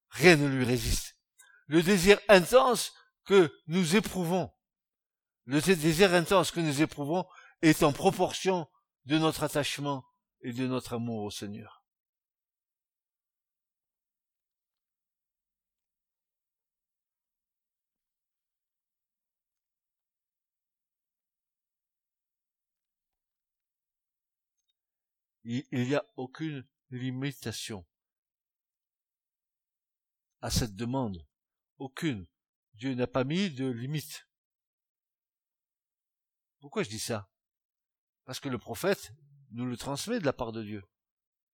Rien 0.08 0.36
ne 0.36 0.48
lui 0.48 0.64
résiste. 0.64 1.18
Le 1.66 1.82
désir 1.82 2.18
intense 2.28 2.94
que 3.26 3.52
nous 3.66 3.96
éprouvons, 3.96 4.50
le 5.44 5.60
désir 5.60 6.14
intense 6.14 6.50
que 6.50 6.60
nous 6.60 6.80
éprouvons 6.80 7.26
est 7.60 7.82
en 7.82 7.92
proportion 7.92 8.66
de 9.04 9.18
notre 9.18 9.42
attachement 9.42 10.06
et 10.40 10.54
de 10.54 10.66
notre 10.66 10.94
amour 10.94 11.24
au 11.24 11.30
Seigneur. 11.30 11.77
Il 25.50 25.64
n'y 25.88 25.94
a 25.94 26.04
aucune 26.16 26.62
limitation 26.90 27.86
à 30.42 30.50
cette 30.50 30.76
demande. 30.76 31.26
Aucune. 31.78 32.26
Dieu 32.74 32.92
n'a 32.92 33.06
pas 33.06 33.24
mis 33.24 33.48
de 33.50 33.66
limite. 33.66 34.28
Pourquoi 36.60 36.82
je 36.82 36.90
dis 36.90 36.98
ça? 36.98 37.30
Parce 38.26 38.40
que 38.40 38.50
le 38.50 38.58
prophète 38.58 39.12
nous 39.52 39.64
le 39.64 39.78
transmet 39.78 40.20
de 40.20 40.26
la 40.26 40.34
part 40.34 40.52
de 40.52 40.62
Dieu. 40.62 40.84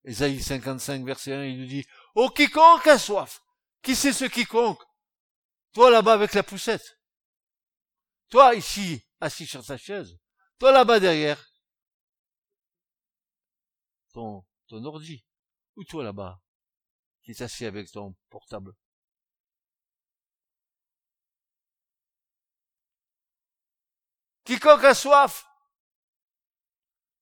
Ésaïe 0.03 0.43
55, 0.43 1.05
verset 1.05 1.33
1, 1.33 1.45
il 1.45 1.61
nous 1.61 1.67
dit, 1.67 1.87
Oh 2.17 2.31
quiconque 2.31 2.89
a 2.89 2.99
soif 2.99 3.43
Qui 3.81 3.95
c'est 3.95 4.13
ce 4.13 4.25
quiconque? 4.25 4.83
Toi 5.73 5.93
là-bas 5.93 6.15
avec 6.15 6.35
la 6.35 6.43
poussette. 6.43 6.99
Toi 8.29 8.57
ici, 8.57 9.07
assis 9.21 9.47
sur 9.47 9.65
ta 9.65 9.77
chaise. 9.77 10.19
Toi 10.59 10.73
là-bas 10.73 10.99
derrière. 10.99 11.54
Ton, 14.15 14.45
ton 14.69 14.85
ordi. 14.85 15.25
Ou 15.77 15.85
toi 15.85 16.05
là-bas, 16.05 16.41
qui 17.23 17.33
est 17.33 17.43
assis 17.43 17.67
avec 17.67 17.91
ton 17.91 18.15
portable? 18.31 18.75
Quiconque 24.45 24.85
a 24.85 24.95
soif, 24.95 25.47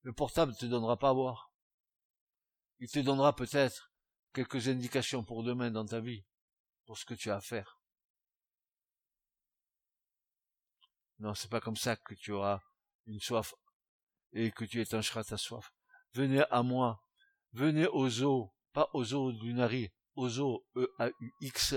le 0.03 0.13
portable 0.13 0.53
ne 0.53 0.57
te 0.57 0.67
donnera 0.67 0.99
pas 0.99 1.11
à 1.11 1.15
boire. 1.15 1.53
Il 2.81 2.91
te 2.91 2.99
donnera 2.99 3.35
peut-être 3.35 3.93
quelques 4.35 4.69
indications 4.69 5.25
pour 5.25 5.45
demain 5.45 5.71
dans 5.71 5.87
ta 5.87 6.01
vie, 6.01 6.27
pour 6.85 6.99
ce 6.99 7.05
que 7.05 7.15
tu 7.15 7.31
as 7.31 7.37
à 7.37 7.41
faire. 7.41 7.81
Non, 11.21 11.35
c'est 11.35 11.49
pas 11.51 11.61
comme 11.61 11.77
ça 11.77 11.97
que 11.97 12.15
tu 12.15 12.33
auras 12.33 12.61
une 13.07 13.21
soif 13.21 13.55
et 14.33 14.51
que 14.51 14.65
tu 14.65 14.81
étancheras 14.81 15.25
ta 15.25 15.39
soif. 15.39 15.73
Venez 16.15 16.45
à 16.51 16.63
moi, 16.63 17.03
venez 17.53 17.87
aux 17.87 18.23
eaux, 18.23 18.53
pas 18.73 18.91
aux 18.93 19.15
eaux 19.15 19.33
du 19.33 19.55
Nari, 19.55 19.91
aux 20.15 20.39
eaux 20.41 20.67
E-A-U-X. 20.77 21.77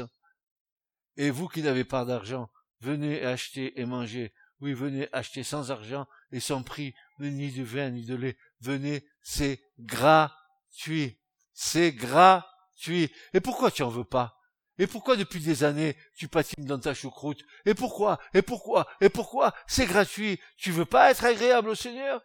Et 1.17 1.29
vous 1.29 1.47
qui 1.47 1.61
n'avez 1.61 1.85
pas 1.85 2.03
d'argent, 2.03 2.49
venez 2.81 3.23
acheter 3.23 3.79
et 3.79 3.85
manger. 3.85 4.33
Oui, 4.61 4.73
venez 4.73 5.09
acheter 5.11 5.43
sans 5.43 5.71
argent 5.71 6.07
et 6.31 6.39
sans 6.39 6.63
prix, 6.63 6.93
ni 7.19 7.51
de 7.51 7.63
vin, 7.63 7.89
ni 7.89 8.05
de 8.05 8.15
lait. 8.15 8.37
Venez, 8.61 9.05
c'est 9.21 9.61
gratuit. 9.79 11.19
C'est 11.53 11.91
gratuit. 11.91 13.11
Et 13.33 13.39
pourquoi 13.39 13.71
tu 13.71 13.83
en 13.83 13.89
veux 13.89 14.03
pas? 14.05 14.37
Et 14.77 14.87
pourquoi 14.87 15.15
depuis 15.15 15.39
des 15.39 15.63
années 15.63 15.95
tu 16.17 16.27
patines 16.27 16.65
dans 16.65 16.79
ta 16.79 16.93
choucroute? 16.93 17.41
Et 17.65 17.73
pourquoi? 17.73 18.19
Et 18.33 18.41
pourquoi? 18.41 18.87
Et 18.99 19.09
pourquoi? 19.09 19.53
C'est 19.67 19.85
gratuit. 19.85 20.39
Tu 20.57 20.71
veux 20.71 20.85
pas 20.85 21.11
être 21.11 21.23
agréable 21.23 21.69
au 21.69 21.75
Seigneur? 21.75 22.21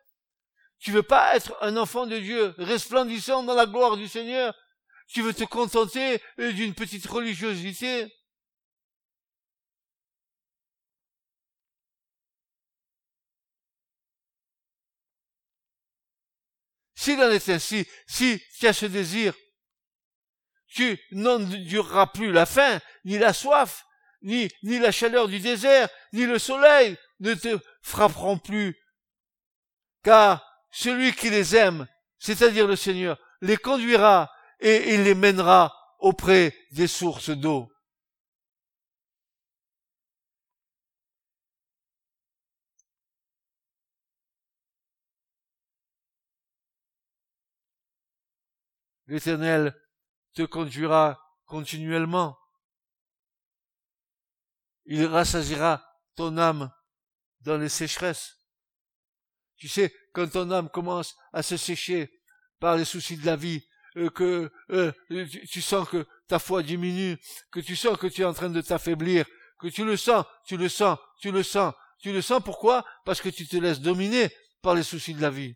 Tu 0.81 0.93
veux 0.93 1.03
pas 1.03 1.37
être 1.37 1.57
un 1.61 1.76
enfant 1.76 2.07
de 2.07 2.18
Dieu, 2.18 2.55
resplendissant 2.57 3.43
dans 3.43 3.55
la 3.55 3.66
gloire 3.66 3.99
du 3.99 4.09
Seigneur? 4.09 4.55
Tu 5.09 5.20
veux 5.20 5.35
te 5.35 5.45
contenter 5.45 6.22
d'une 6.39 6.74
petite 6.74 7.07
religiosité? 7.07 8.11
S'il 16.95 17.20
en 17.22 17.31
est 17.31 17.49
ainsi, 17.49 17.87
si 18.07 18.43
tu 18.59 18.66
as 18.66 18.72
ce 18.72 18.87
désir, 18.87 19.35
tu 20.66 20.99
n'endureras 21.12 22.07
plus 22.07 22.33
la 22.33 22.47
faim, 22.47 22.81
ni 23.05 23.18
la 23.18 23.33
soif, 23.33 23.85
ni, 24.22 24.49
ni 24.62 24.78
la 24.78 24.93
chaleur 24.93 25.28
du 25.28 25.41
désert, 25.41 25.89
ni 26.12 26.24
le 26.24 26.39
soleil 26.39 26.97
ne 27.20 27.35
te 27.35 27.59
frapperont 27.83 28.39
plus. 28.39 28.78
Car 30.03 30.49
celui 30.70 31.12
qui 31.12 31.30
les 31.30 31.56
aime, 31.56 31.86
c'est-à-dire 32.18 32.66
le 32.66 32.76
Seigneur, 32.76 33.18
les 33.40 33.56
conduira 33.56 34.30
et 34.60 34.94
il 34.94 35.04
les 35.04 35.14
mènera 35.14 35.74
auprès 35.98 36.54
des 36.72 36.86
sources 36.86 37.30
d'eau. 37.30 37.70
L'Éternel 49.06 49.74
te 50.34 50.42
conduira 50.42 51.20
continuellement. 51.44 52.38
Il 54.84 55.04
rassasira 55.06 55.84
ton 56.14 56.38
âme 56.38 56.72
dans 57.40 57.56
les 57.56 57.68
sécheresses. 57.68 58.36
Tu 59.56 59.68
sais, 59.68 59.92
quand 60.12 60.28
ton 60.28 60.50
âme 60.50 60.68
commence 60.68 61.16
à 61.32 61.42
se 61.42 61.56
sécher 61.56 62.11
par 62.58 62.76
les 62.76 62.84
soucis 62.84 63.16
de 63.16 63.26
la 63.26 63.36
vie, 63.36 63.62
euh, 63.96 64.11
que 64.11 64.50
euh, 64.70 64.92
tu, 65.50 65.61
sens 65.61 65.88
que 65.88 66.06
ta 66.28 66.38
foi 66.38 66.62
diminue, 66.62 67.18
que 67.50 67.61
tu 67.61 67.76
sens 67.76 67.96
que 67.96 68.06
tu 68.06 68.22
es 68.22 68.24
en 68.24 68.34
train 68.34 68.50
de 68.50 68.61
t'affaiblir, 68.61 69.26
que 69.58 69.68
tu 69.68 69.84
le 69.84 69.96
sens, 69.96 70.24
tu 70.46 70.56
le 70.56 70.68
sens, 70.68 70.98
tu 71.20 71.32
le 71.32 71.42
sens, 71.42 71.74
tu 71.98 72.12
le 72.12 72.22
sens. 72.22 72.42
Pourquoi? 72.44 72.84
Parce 73.04 73.20
que 73.20 73.28
tu 73.28 73.46
te 73.46 73.56
laisses 73.56 73.80
dominer 73.80 74.30
par 74.62 74.74
les 74.74 74.82
soucis 74.82 75.14
de 75.14 75.22
la 75.22 75.30
vie. 75.30 75.54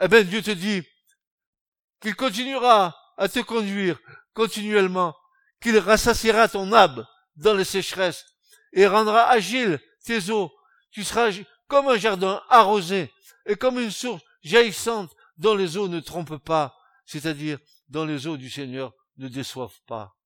eh 0.00 0.08
bien 0.08 0.22
Dieu 0.22 0.42
te 0.42 0.50
dit 0.50 0.82
qu'il 2.00 2.14
continuera 2.14 2.96
à 3.16 3.28
te 3.28 3.40
conduire 3.40 3.98
continuellement, 4.32 5.16
qu'il 5.60 5.76
rassasiera 5.78 6.48
ton 6.48 6.72
âme 6.72 7.04
dans 7.38 7.54
les 7.54 7.64
sécheresses 7.64 8.26
et 8.72 8.86
rendra 8.86 9.28
agile 9.30 9.80
tes 10.04 10.30
eaux. 10.30 10.52
Tu 10.90 11.04
seras 11.04 11.30
comme 11.66 11.88
un 11.88 11.96
jardin 11.96 12.42
arrosé 12.48 13.12
et 13.46 13.56
comme 13.56 13.78
une 13.78 13.90
source 13.90 14.22
jaillissante 14.42 15.14
dont 15.36 15.54
les 15.54 15.76
eaux 15.76 15.88
ne 15.88 16.00
trompent 16.00 16.44
pas, 16.44 16.76
c'est-à-dire 17.06 17.58
dont 17.88 18.04
les 18.04 18.26
eaux 18.26 18.36
du 18.36 18.50
Seigneur 18.50 18.92
ne 19.16 19.28
déçoivent 19.28 19.80
pas. 19.86 20.16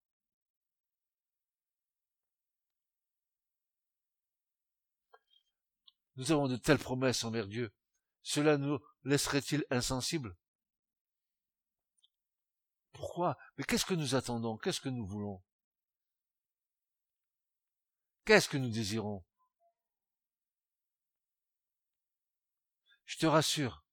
Nous 6.17 6.31
avons 6.31 6.49
de 6.49 6.57
telles 6.57 6.79
promesses 6.79 7.25
envers 7.25 7.47
Dieu. 7.47 7.73
Cela 8.23 8.57
nous 8.57 8.79
laisserait-il 9.05 9.65
insensibles? 9.71 10.37
Pourquoi? 12.93 13.37
Mais 13.57 13.65
qu'est-ce 13.65 13.87
que 13.87 13.95
nous 13.95 14.15
attendons? 14.15 14.59
Qu'est-ce 14.59 14.81
que 14.81 14.91
nous 14.91 15.07
voulons? 15.07 15.43
Qu'est-ce 18.25 18.49
que 18.49 18.57
nous 18.57 18.71
désirons? 18.71 19.25
Je 23.05 23.19
te 23.19 23.27
rassure, 23.27 23.85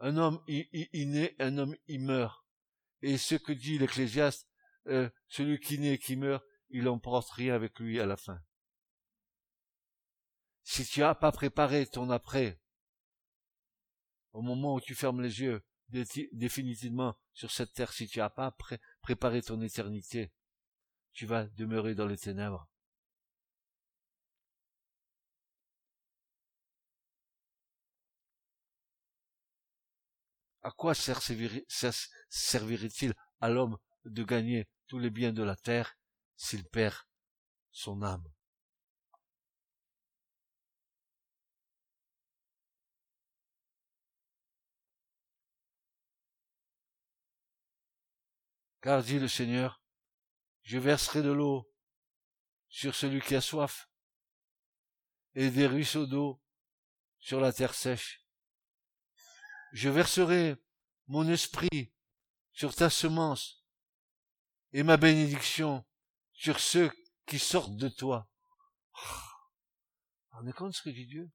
un 0.00 0.16
homme 0.16 0.42
il, 0.46 1.10
naît, 1.10 1.34
un 1.38 1.58
homme 1.58 1.76
il 1.86 2.00
meurt. 2.00 2.44
Et 3.02 3.18
ce 3.18 3.34
que 3.34 3.52
dit 3.52 3.78
l'Ecclésiaste, 3.78 4.48
euh, 4.86 5.10
celui 5.28 5.58
qui 5.60 5.78
naît 5.78 5.94
et 5.94 5.98
qui 5.98 6.16
meurt, 6.16 6.44
il 6.70 6.84
n'emporte 6.84 7.30
rien 7.30 7.54
avec 7.54 7.78
lui 7.78 8.00
à 8.00 8.06
la 8.06 8.16
fin. 8.16 8.40
Si 10.62 10.84
tu 10.84 11.00
n'as 11.00 11.14
pas 11.14 11.32
préparé 11.32 11.86
ton 11.86 12.10
après, 12.10 12.60
au 14.32 14.42
moment 14.42 14.74
où 14.74 14.80
tu 14.80 14.94
fermes 14.94 15.22
les 15.22 15.40
yeux 15.40 15.64
définitivement 15.88 17.18
sur 17.32 17.50
cette 17.50 17.72
terre, 17.72 17.92
si 17.92 18.06
tu 18.06 18.18
n'as 18.18 18.30
pas 18.30 18.56
préparé 19.00 19.42
ton 19.42 19.60
éternité, 19.62 20.32
tu 21.18 21.26
vas 21.26 21.46
demeurer 21.46 21.96
dans 21.96 22.06
les 22.06 22.16
ténèbres. 22.16 22.68
À 30.62 30.70
quoi 30.70 30.94
servirait-il 30.94 33.14
à 33.40 33.48
l'homme 33.48 33.78
de 34.04 34.22
gagner 34.22 34.68
tous 34.86 35.00
les 35.00 35.10
biens 35.10 35.32
de 35.32 35.42
la 35.42 35.56
terre 35.56 35.98
s'il 36.36 36.64
perd 36.64 36.94
son 37.72 38.02
âme? 38.02 38.22
Car 48.80 49.02
dit 49.02 49.18
le 49.18 49.26
Seigneur, 49.26 49.82
je 50.68 50.76
verserai 50.76 51.22
de 51.22 51.30
l'eau 51.30 51.66
sur 52.68 52.94
celui 52.94 53.22
qui 53.22 53.34
a 53.34 53.40
soif, 53.40 53.88
et 55.34 55.50
des 55.50 55.66
ruisseaux 55.66 56.04
d'eau 56.04 56.42
sur 57.18 57.40
la 57.40 57.54
terre 57.54 57.72
sèche. 57.72 58.22
Je 59.72 59.88
verserai 59.88 60.62
mon 61.06 61.26
esprit 61.26 61.94
sur 62.52 62.74
ta 62.74 62.90
semence, 62.90 63.64
et 64.72 64.82
ma 64.82 64.98
bénédiction 64.98 65.86
sur 66.34 66.60
ceux 66.60 66.92
qui 67.24 67.38
sortent 67.38 67.76
de 67.76 67.88
toi. 67.88 68.30
On 70.32 70.46
est 70.46 70.52
compte 70.52 70.74
ce 70.74 70.82
que 70.82 70.90
dit 70.90 71.06
Dieu? 71.06 71.32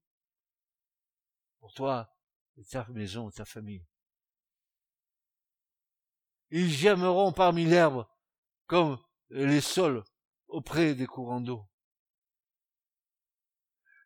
Pour 1.58 1.74
toi 1.74 2.08
et 2.56 2.64
ta 2.64 2.86
maison, 2.90 3.32
ta 3.32 3.44
famille. 3.44 3.84
Ils 6.50 6.70
germeront 6.70 7.32
parmi 7.32 7.64
l'herbe 7.64 8.06
comme 8.66 9.04
les 9.30 9.60
sols 9.60 10.04
auprès 10.48 10.94
des 10.94 11.06
courants 11.06 11.40
d'eau. 11.40 11.66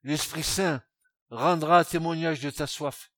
L'Esprit 0.03 0.43
Saint 0.43 0.83
rendra 1.31 1.85
témoignage 1.85 2.41
de 2.41 2.51
ta 2.51 2.67
soif. 2.67 3.13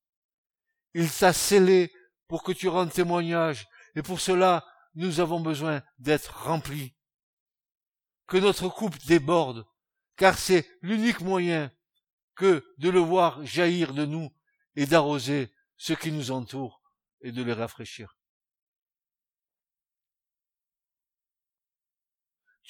Il 0.95 1.11
t'a 1.11 1.33
scellé 1.33 1.93
pour 2.27 2.43
que 2.43 2.53
tu 2.53 2.69
rendes 2.69 2.93
témoignage, 2.93 3.69
et 3.95 4.03
pour 4.03 4.21
cela, 4.21 4.67
nous 4.95 5.21
avons 5.21 5.41
besoin 5.41 5.83
d'être 5.99 6.45
remplis. 6.45 6.95
Que 8.27 8.37
notre 8.37 8.69
coupe 8.69 8.99
déborde, 9.07 9.67
car 10.17 10.39
c'est 10.39 10.69
l'unique 10.83 11.21
moyen 11.21 11.71
que 12.35 12.65
de 12.79 12.89
le 12.89 13.01
voir 13.01 13.45
jaillir 13.45 13.95
de 13.95 14.05
nous 14.05 14.31
et 14.77 14.87
d'arroser 14.87 15.53
ceux 15.77 15.97
qui 15.97 16.13
nous 16.13 16.31
entourent 16.31 16.83
et 17.21 17.33
de 17.33 17.43
les 17.43 17.53
rafraîchir. 17.53 18.20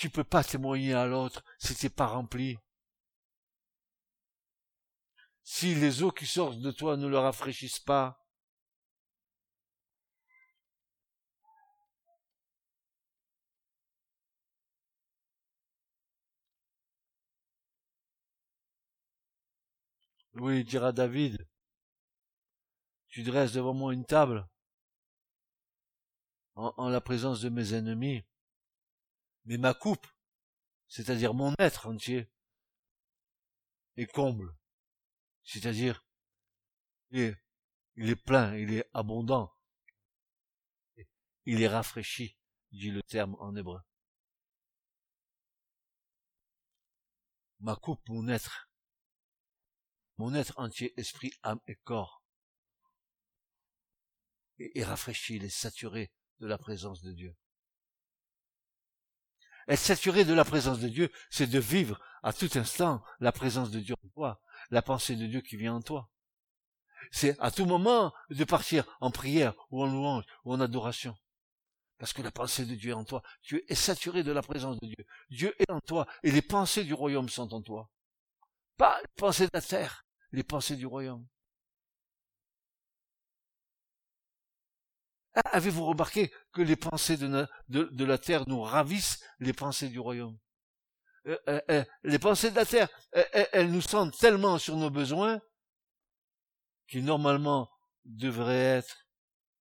Tu 0.00 0.08
peux 0.08 0.24
pas 0.24 0.42
témoigner 0.42 0.94
à 0.94 1.04
l'autre 1.04 1.44
si 1.58 1.74
t'es 1.76 1.90
pas 1.90 2.06
rempli. 2.06 2.56
Si 5.42 5.74
les 5.74 6.02
eaux 6.02 6.10
qui 6.10 6.26
sortent 6.26 6.58
de 6.58 6.70
toi 6.70 6.96
ne 6.96 7.06
le 7.06 7.18
rafraîchissent 7.18 7.80
pas, 7.80 8.16
Oui, 20.34 20.64
dira 20.64 20.92
David, 20.92 21.46
tu 23.08 23.22
dresses 23.22 23.52
devant 23.52 23.74
moi 23.74 23.92
une 23.92 24.06
table 24.06 24.48
en, 26.54 26.88
la 26.88 27.02
présence 27.02 27.42
de 27.42 27.50
mes 27.50 27.74
ennemis. 27.74 28.24
Mais 29.44 29.58
ma 29.58 29.74
coupe, 29.74 30.06
c'est-à-dire 30.88 31.34
mon 31.34 31.54
être 31.58 31.86
entier, 31.86 32.30
est 33.96 34.06
comble. 34.06 34.56
C'est-à-dire, 35.44 36.04
il 37.10 37.36
est 37.96 38.16
plein, 38.16 38.56
il 38.56 38.72
est 38.74 38.88
abondant, 38.92 39.52
il 41.46 41.62
est 41.62 41.68
rafraîchi, 41.68 42.38
dit 42.72 42.90
le 42.90 43.02
terme 43.02 43.36
en 43.40 43.56
hébreu. 43.56 43.80
Ma 47.60 47.76
coupe, 47.76 48.08
mon 48.08 48.28
être, 48.28 48.70
mon 50.16 50.34
être 50.34 50.58
entier, 50.58 50.94
esprit, 50.98 51.32
âme 51.42 51.60
et 51.66 51.76
corps, 51.76 52.22
est, 54.58 54.84
rafraîchi, 54.84 55.36
il 55.36 55.44
est 55.44 55.48
saturé 55.48 56.12
de 56.38 56.46
la 56.46 56.58
présence 56.58 57.02
de 57.02 57.12
Dieu. 57.12 57.36
Être 59.70 59.78
saturé 59.78 60.24
de 60.24 60.34
la 60.34 60.44
présence 60.44 60.80
de 60.80 60.88
Dieu, 60.88 61.12
c'est 61.30 61.46
de 61.46 61.60
vivre 61.60 62.00
à 62.24 62.32
tout 62.32 62.50
instant 62.56 63.04
la 63.20 63.30
présence 63.30 63.70
de 63.70 63.78
Dieu 63.78 63.94
en 64.04 64.08
toi, 64.08 64.40
la 64.70 64.82
pensée 64.82 65.14
de 65.14 65.26
Dieu 65.28 65.42
qui 65.42 65.56
vient 65.56 65.76
en 65.76 65.80
toi. 65.80 66.10
C'est 67.12 67.38
à 67.38 67.52
tout 67.52 67.66
moment 67.66 68.12
de 68.30 68.42
partir 68.42 68.84
en 69.00 69.12
prière 69.12 69.54
ou 69.70 69.84
en 69.84 69.86
louange 69.86 70.24
ou 70.44 70.52
en 70.52 70.60
adoration. 70.60 71.16
Parce 71.98 72.12
que 72.12 72.20
la 72.20 72.32
pensée 72.32 72.64
de 72.64 72.74
Dieu 72.74 72.90
est 72.90 72.94
en 72.94 73.04
toi. 73.04 73.22
Tu 73.42 73.64
es 73.68 73.76
saturé 73.76 74.24
de 74.24 74.32
la 74.32 74.42
présence 74.42 74.76
de 74.80 74.88
Dieu. 74.88 75.06
Dieu 75.30 75.54
est 75.60 75.70
en 75.70 75.80
toi 75.80 76.08
et 76.24 76.32
les 76.32 76.42
pensées 76.42 76.82
du 76.82 76.92
royaume 76.92 77.28
sont 77.28 77.54
en 77.54 77.62
toi. 77.62 77.88
Pas 78.76 79.00
les 79.00 79.08
pensées 79.14 79.44
de 79.44 79.50
la 79.54 79.62
terre, 79.62 80.04
les 80.32 80.42
pensées 80.42 80.74
du 80.74 80.86
royaume. 80.86 81.24
Avez-vous 85.34 85.84
remarqué 85.84 86.32
que 86.52 86.62
les 86.62 86.76
pensées 86.76 87.16
de, 87.16 87.46
de, 87.68 88.04
la 88.04 88.18
terre 88.18 88.48
nous 88.48 88.62
ravissent 88.62 89.22
les 89.38 89.52
pensées 89.52 89.88
du 89.88 89.98
royaume? 89.98 90.36
Euh, 91.26 91.36
euh, 91.48 91.60
euh, 91.70 91.84
Les 92.02 92.18
pensées 92.18 92.50
de 92.50 92.56
la 92.56 92.64
terre, 92.64 92.88
elles 93.12 93.70
nous 93.70 93.82
sentent 93.82 94.16
tellement 94.18 94.58
sur 94.58 94.76
nos 94.76 94.90
besoins 94.90 95.40
qui 96.88 97.02
normalement 97.02 97.70
devraient 98.04 98.78
être 98.78 99.06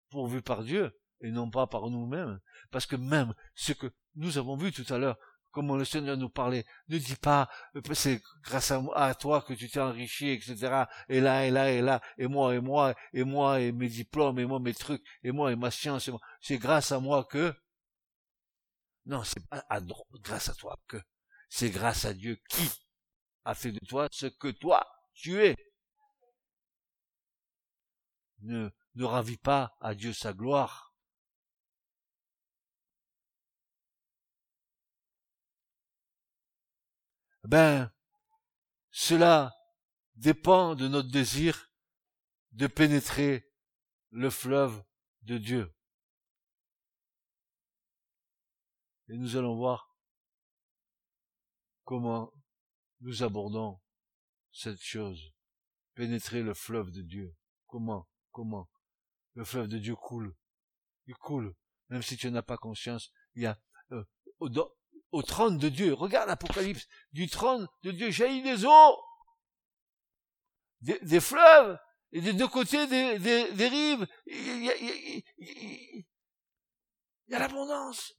pourvus 0.09 0.41
par 0.41 0.63
Dieu 0.63 0.97
et 1.21 1.31
non 1.31 1.49
pas 1.49 1.67
par 1.67 1.89
nous-mêmes. 1.89 2.39
Parce 2.71 2.85
que 2.85 2.95
même 2.95 3.33
ce 3.55 3.73
que 3.73 3.91
nous 4.15 4.37
avons 4.37 4.55
vu 4.55 4.71
tout 4.71 4.91
à 4.91 4.97
l'heure, 4.97 5.17
comment 5.51 5.75
le 5.75 5.85
Seigneur 5.85 6.17
nous 6.17 6.29
parlait. 6.29 6.65
Ne 6.87 6.97
dis 6.97 7.15
pas, 7.15 7.49
euh, 7.75 7.81
c'est 7.93 8.21
grâce 8.43 8.71
à, 8.95 9.15
toi 9.15 9.41
que 9.41 9.53
tu 9.53 9.69
t'es 9.69 9.79
enrichi, 9.79 10.29
etc. 10.29 10.85
Et 11.07 11.19
là, 11.19 11.45
et 11.45 11.51
là, 11.51 11.71
et 11.71 11.81
là, 11.81 12.01
et 12.17 12.27
moi, 12.27 12.55
et 12.55 12.59
moi, 12.59 12.95
et 13.13 13.23
moi, 13.23 13.59
et 13.59 13.71
mes 13.71 13.89
diplômes, 13.89 14.39
et 14.39 14.45
moi, 14.45 14.59
mes 14.59 14.73
trucs, 14.73 15.03
et 15.23 15.31
moi, 15.31 15.51
et 15.51 15.55
ma 15.55 15.71
science, 15.71 16.09
c'est 16.41 16.57
grâce 16.57 16.91
à 16.91 16.99
moi 16.99 17.23
que... 17.25 17.53
Non, 19.05 19.23
c'est 19.23 19.45
pas 19.47 19.65
grâce 20.21 20.49
à 20.49 20.53
toi 20.53 20.77
que... 20.87 20.97
C'est 21.49 21.71
grâce 21.71 22.05
à 22.05 22.13
Dieu 22.13 22.37
qui 22.47 22.69
a 23.43 23.55
fait 23.55 23.71
de 23.71 23.79
toi 23.87 24.07
ce 24.11 24.27
que 24.27 24.49
toi, 24.49 24.85
tu 25.13 25.43
es. 25.43 25.55
Ne, 28.41 28.69
ne 28.95 29.03
ravis 29.03 29.37
pas 29.37 29.75
à 29.81 29.95
Dieu 29.95 30.13
sa 30.13 30.31
gloire 30.31 30.88
ben, 37.49 37.91
cela 38.91 39.55
dépend 40.13 40.75
de 40.75 40.87
notre 40.87 41.09
désir 41.09 41.71
de 42.51 42.67
pénétrer 42.67 43.51
le 44.11 44.29
fleuve 44.29 44.83
de 45.23 45.39
Dieu. 45.39 45.75
Et 49.07 49.17
nous 49.17 49.35
allons 49.35 49.55
voir 49.55 49.97
comment 51.85 52.31
nous 52.99 53.23
abordons 53.23 53.81
cette 54.51 54.81
chose. 54.81 55.33
Pénétrer 55.95 56.43
le 56.43 56.53
fleuve 56.53 56.91
de 56.91 57.01
Dieu. 57.01 57.35
Comment 57.65 58.07
Comment 58.29 58.69
Le 59.33 59.43
fleuve 59.43 59.69
de 59.69 59.79
Dieu 59.79 59.95
coule. 59.95 60.35
Il 61.07 61.15
coule. 61.15 61.55
Même 61.87 62.03
si 62.03 62.15
tu 62.15 62.29
n'as 62.29 62.43
pas 62.43 62.57
conscience, 62.57 63.11
il 63.33 63.41
y 63.41 63.47
a 63.47 63.59
euh, 63.91 64.03
au 65.11 65.21
trône 65.21 65.57
de 65.57 65.69
Dieu. 65.69 65.93
Regarde 65.93 66.27
l'Apocalypse. 66.27 66.87
Du 67.11 67.27
trône 67.29 67.67
de 67.83 67.91
Dieu 67.91 68.11
jaillit 68.11 68.41
des 68.41 68.65
eaux, 68.65 68.97
des, 70.81 71.19
fleuves, 71.19 71.77
et 72.11 72.21
des 72.21 72.33
deux 72.33 72.47
côtés 72.47 72.87
des, 72.87 73.67
rives. 73.67 74.07
Il 74.25 74.63
y 74.63 74.69
a, 74.69 74.77
y 77.27 77.35
a 77.35 77.39
l'abondance. 77.39 78.13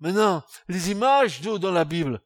Maintenant, 0.00 0.44
les 0.68 0.90
images 0.90 1.40
d'eau 1.40 1.58
dans 1.58 1.72
la 1.72 1.84
Bible 1.84 2.20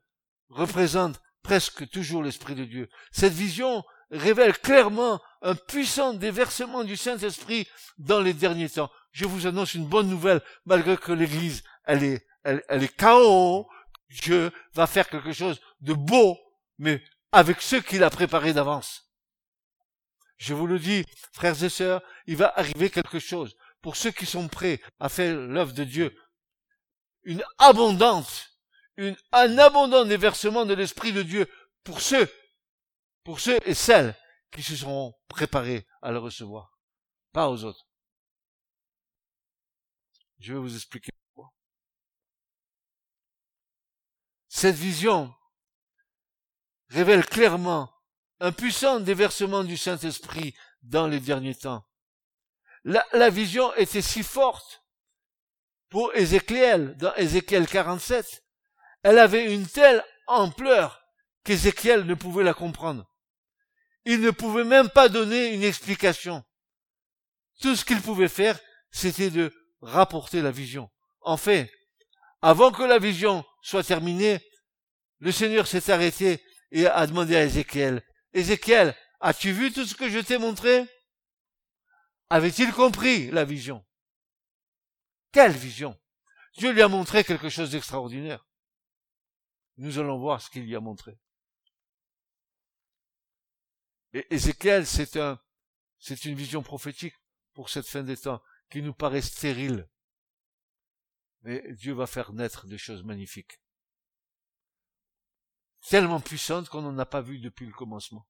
représentent 0.49 1.21
presque 1.43 1.89
toujours 1.91 2.23
l'Esprit 2.23 2.55
de 2.55 2.65
Dieu. 2.65 2.89
Cette 3.13 3.33
vision 3.33 3.85
révèle 4.11 4.59
clairement 4.59 5.21
un 5.43 5.55
puissant 5.55 6.15
déversement 6.15 6.85
du 6.85 6.97
Saint-Esprit 6.97 7.69
dans 7.99 8.21
les 8.21 8.35
derniers 8.35 8.71
temps 8.71 8.91
je 9.19 9.25
vous 9.25 9.49
annonce 9.49 9.75
une 9.75 9.89
bonne 9.89 10.09
nouvelle, 10.09 10.41
malgré 10.65 10.97
que 10.97 11.11
l'Église, 11.11 11.65
elle 11.83 12.05
est, 12.05 12.25
elle, 12.45 12.63
est 12.71 12.97
chaos, 12.97 13.69
Dieu 14.11 14.53
va 14.75 14.87
faire 14.87 15.09
quelque 15.09 15.33
chose 15.33 15.61
de 15.81 15.93
beau, 15.93 16.39
mais 16.79 17.03
avec 17.33 17.61
ceux 17.61 17.81
qu'il 17.81 18.05
a 18.05 18.11
préparés 18.11 18.53
d'avance. 18.53 19.11
Je 20.37 20.55
vous 20.55 20.69
le 20.69 20.79
dis, 20.79 21.05
frères 21.33 21.61
et 21.65 21.69
sœurs, 21.69 22.01
il 22.29 22.37
va 22.37 22.53
arriver 22.55 22.91
quelque 22.91 23.19
chose 23.19 23.57
pour 23.83 23.97
ceux 23.97 24.13
qui 24.13 24.25
sont 24.25 24.47
prêts 24.47 24.81
à 25.01 25.09
faire 25.09 25.35
l'œuvre 25.35 25.73
de 25.73 25.83
Dieu. 25.83 26.17
Une 27.25 27.43
abondance, 27.59 28.61
une, 28.97 29.17
un 29.33 29.59
abondant 29.59 30.05
déversement 30.05 30.65
de 30.65 30.75
l'Esprit 30.75 31.13
de 31.13 31.23
Dieu 31.23 31.49
pour 31.83 32.01
ceux, 32.01 32.33
pour 33.25 33.41
ceux 33.41 33.59
et 33.67 33.75
celles 33.75 34.15
qui 34.53 34.63
se 34.63 34.77
seront 34.77 35.13
préparés 35.27 35.89
à 36.03 36.13
le 36.13 36.19
recevoir. 36.19 36.79
Pas 37.33 37.49
aux 37.49 37.65
autres. 37.65 37.88
Je 40.39 40.53
vais 40.53 40.59
vous 40.59 40.75
expliquer 40.75 41.11
pourquoi. 41.35 41.53
Cette 44.49 44.77
vision 44.77 45.35
révèle 46.89 47.27
clairement 47.27 47.93
un 48.41 48.53
puissant 48.53 49.01
déversement 49.01 49.65
du 49.65 49.77
Saint-Esprit 49.77 50.55
dans 50.83 51.07
les 51.09 51.21
derniers 51.21 51.55
temps. 51.55 51.85
La, 52.85 53.31
vision 53.31 53.75
était 53.75 54.03
si 54.03 54.23
forte 54.23 54.85
pour 55.91 56.15
Ézéchiel, 56.15 56.97
dans 56.97 57.15
Ézéchiel 57.17 57.67
47. 57.67 58.45
Elle 59.03 59.19
avait 59.19 59.53
une 59.53 59.67
telle 59.67 60.05
ampleur 60.27 61.03
qu'Ézéchiel 61.45 62.07
ne 62.07 62.15
pouvait 62.15 62.45
la 62.45 62.55
comprendre. 62.55 63.11
Il 64.05 64.21
ne 64.21 64.31
pouvait 64.31 64.65
même 64.65 64.89
pas 64.89 65.09
donner 65.09 65.53
une 65.53 65.63
explication. 65.63 66.45
Tout 67.61 67.75
ce 67.75 67.85
qu'il 67.85 68.01
pouvait 68.01 68.29
faire, 68.29 68.59
c'était 68.91 69.31
de 69.31 69.53
rapporter 69.81 70.43
la 70.43 70.51
vision. 70.51 70.91
En 71.21 71.37
fait, 71.37 71.73
avant 72.43 72.73
que 72.73 72.83
la 72.83 72.99
vision 72.99 73.45
soit 73.63 73.85
terminée, 73.85 74.41
le 75.19 75.33
Seigneur 75.33 75.67
s'est 75.67 75.91
arrêté 75.91 76.43
et 76.71 76.87
a 76.87 77.07
demandé 77.07 77.37
à 77.37 77.45
Ézéchiel, 77.45 78.03
Ézéchiel, 78.33 78.95
as-tu 79.21 79.53
vu 79.53 79.73
tout 79.73 79.85
ce 79.85 79.95
que 79.95 80.09
je 80.09 80.19
t'ai 80.19 80.39
montré? 80.39 80.87
Avait-il 82.31 82.73
compris 82.73 83.31
la 83.31 83.45
vision? 83.45 83.85
Quelle 85.33 85.53
vision? 85.53 85.99
Dieu 86.57 86.73
lui 86.73 86.83
a 86.83 86.89
montré 86.89 87.25
quelque 87.25 87.49
chose 87.49 87.71
d'extraordinaire. 87.71 88.47
Nous 89.77 89.99
allons 89.99 90.19
voir 90.19 90.41
ce 90.43 90.51
qu'il 90.51 90.65
lui 90.65 90.77
a 90.77 90.81
montré. 90.81 91.19
Et 94.13 94.27
Ézéchiel, 94.35 94.87
c'est 94.87 95.19
c'est 96.01 96.25
une 96.25 96.35
vision 96.35 96.63
prophétique 96.63 97.15
pour 97.55 97.71
cette 97.71 97.87
fin 97.87 98.03
des 98.03 98.17
temps 98.17 98.41
qui 98.71 98.83
nous 98.83 98.95
paraît 98.95 99.23
stérile. 99.23 99.89
Mais 101.43 101.73
Dieu 101.75 101.95
va 101.95 102.07
faire 102.07 102.33
naître 102.33 102.67
des 102.67 102.79
choses 102.79 103.05
magnifiques. 103.05 103.61
Tellement 105.89 106.21
puissantes 106.21 106.69
qu'on 106.69 106.83
n'en 106.83 106.99
a 106.99 107.07
pas 107.07 107.23
vu 107.23 107.39
depuis 107.39 107.67
le 107.67 107.73
commencement. 107.73 108.29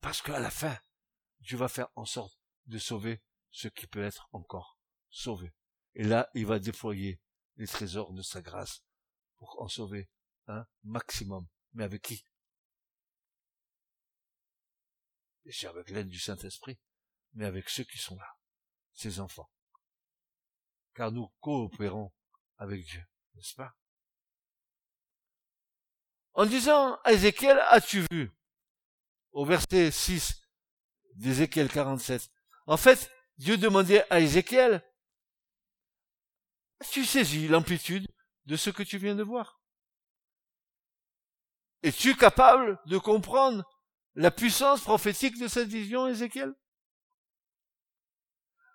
Parce 0.00 0.20
qu'à 0.20 0.38
la 0.38 0.50
fin, 0.50 0.78
Dieu 1.40 1.56
va 1.56 1.68
faire 1.68 1.88
en 1.94 2.04
sorte 2.04 2.38
de 2.66 2.78
sauver 2.78 3.22
ce 3.50 3.68
qui 3.68 3.86
peut 3.86 4.02
être 4.02 4.28
encore 4.32 4.78
sauvé. 5.10 5.52
Et 5.94 6.04
là, 6.04 6.30
il 6.34 6.46
va 6.46 6.58
déployer 6.58 7.20
les 7.56 7.66
trésors 7.66 8.12
de 8.12 8.22
sa 8.22 8.42
grâce 8.42 8.84
pour 9.38 9.60
en 9.60 9.68
sauver 9.68 10.08
un 10.46 10.66
maximum. 10.84 11.46
Mais 11.72 11.84
avec 11.84 12.02
qui? 12.02 12.24
C'est 15.50 15.66
avec 15.66 15.90
l'aide 15.90 16.08
du 16.08 16.20
Saint-Esprit, 16.20 16.78
mais 17.32 17.46
avec 17.46 17.68
ceux 17.68 17.84
qui 17.84 17.98
sont 17.98 18.16
là 18.16 18.36
ses 18.94 19.20
enfants. 19.20 19.50
Car 20.94 21.10
nous 21.12 21.28
coopérons 21.40 22.12
avec 22.58 22.84
Dieu, 22.84 23.04
n'est-ce 23.34 23.54
pas? 23.54 23.74
En 26.34 26.46
disant 26.46 26.98
à 27.04 27.12
Ézéchiel, 27.12 27.58
as-tu 27.70 28.04
vu? 28.10 28.30
Au 29.32 29.44
verset 29.44 29.90
6 29.90 30.42
d'Ézéchiel 31.14 31.70
47. 31.70 32.30
En 32.66 32.76
fait, 32.76 33.10
Dieu 33.38 33.56
demandait 33.56 34.10
à 34.10 34.20
Ézéchiel, 34.20 34.82
tu 36.90 37.04
saisis 37.04 37.48
l'amplitude 37.48 38.06
de 38.46 38.56
ce 38.56 38.70
que 38.70 38.82
tu 38.82 38.98
viens 38.98 39.14
de 39.14 39.22
voir? 39.22 39.60
Es-tu 41.82 42.14
capable 42.16 42.80
de 42.86 42.98
comprendre 42.98 43.64
la 44.14 44.30
puissance 44.30 44.82
prophétique 44.82 45.38
de 45.38 45.48
cette 45.48 45.68
vision, 45.68 46.06
Ézéchiel? 46.06 46.54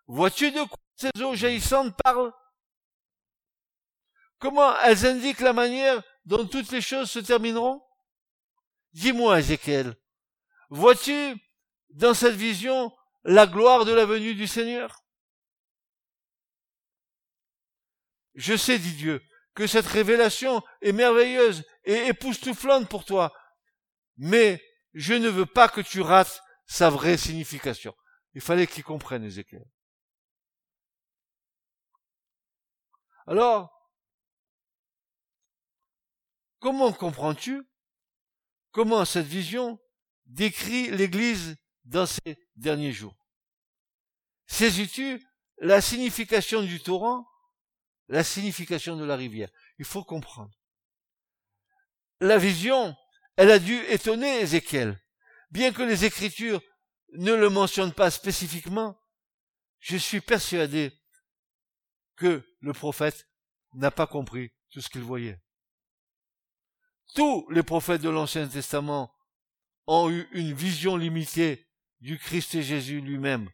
Vois-tu 0.07 0.51
de 0.51 0.63
quoi 0.63 0.77
ces 0.95 1.21
eaux 1.21 1.35
jaillissantes 1.35 1.95
parlent? 2.03 2.33
Comment 4.39 4.77
elles 4.81 5.05
indiquent 5.05 5.41
la 5.41 5.53
manière 5.53 6.01
dont 6.25 6.45
toutes 6.47 6.71
les 6.71 6.81
choses 6.81 7.11
se 7.11 7.19
termineront? 7.19 7.83
Dis-moi, 8.93 9.39
Ézéchiel, 9.39 9.95
vois-tu 10.69 11.35
dans 11.89 12.13
cette 12.13 12.35
vision 12.35 12.95
la 13.23 13.45
gloire 13.47 13.85
de 13.85 13.91
la 13.91 14.05
venue 14.05 14.35
du 14.35 14.47
Seigneur? 14.47 15.03
Je 18.35 18.55
sais, 18.55 18.77
dit 18.77 18.93
Dieu, 18.93 19.21
que 19.55 19.67
cette 19.67 19.87
révélation 19.87 20.61
est 20.81 20.91
merveilleuse 20.91 21.63
et 21.83 22.07
époustouflante 22.07 22.87
pour 22.87 23.05
toi, 23.05 23.33
mais 24.17 24.63
je 24.93 25.15
ne 25.15 25.29
veux 25.29 25.47
pas 25.47 25.67
que 25.67 25.81
tu 25.81 26.01
rates 26.01 26.41
sa 26.67 26.89
vraie 26.89 27.17
signification. 27.17 27.95
Il 28.33 28.41
fallait 28.41 28.67
qu'il 28.67 28.83
comprenne, 28.83 29.23
Ézéchiel. 29.23 29.65
Alors, 33.28 33.69
comment 36.59 36.93
comprends-tu 36.93 37.61
comment 38.71 39.03
cette 39.03 39.25
vision 39.25 39.80
décrit 40.25 40.89
l'Église 40.91 41.57
dans 41.84 42.05
ces 42.05 42.38
derniers 42.55 42.93
jours? 42.93 43.15
Saisis-tu 44.45 45.21
la 45.57 45.82
signification 45.82 46.61
du 46.61 46.80
torrent, 46.80 47.28
la 48.07 48.23
signification 48.23 48.95
de 48.95 49.03
la 49.03 49.17
rivière? 49.17 49.49
Il 49.78 49.86
faut 49.86 50.05
comprendre. 50.05 50.57
La 52.21 52.38
vision, 52.38 52.95
elle 53.36 53.51
a 53.51 53.59
dû 53.59 53.75
étonner 53.89 54.39
Ézéchiel. 54.39 54.97
Bien 55.51 55.73
que 55.73 55.84
les 55.84 56.05
Écritures 56.05 56.61
ne 57.13 57.34
le 57.34 57.49
mentionnent 57.49 57.93
pas 57.93 58.09
spécifiquement, 58.09 58.97
je 59.80 59.97
suis 59.97 60.21
persuadé 60.21 60.93
que 62.18 62.43
le 62.59 62.74
prophète 62.74 63.28
n'a 63.74 63.91
pas 63.91 64.07
compris 64.07 64.51
tout 64.72 64.82
ce 64.82 64.89
qu'il 64.89 65.01
voyait. 65.01 65.39
Tous 67.15 67.47
les 67.49 67.63
prophètes 67.63 68.01
de 68.01 68.09
l'Ancien 68.09 68.47
Testament 68.47 69.13
ont 69.86 70.09
eu 70.09 70.28
une 70.34 70.53
vision 70.53 70.97
limitée 70.97 71.68
du 72.01 72.20
Christ 72.20 72.61
Jésus 72.61 72.99
lui-même. 72.99 73.49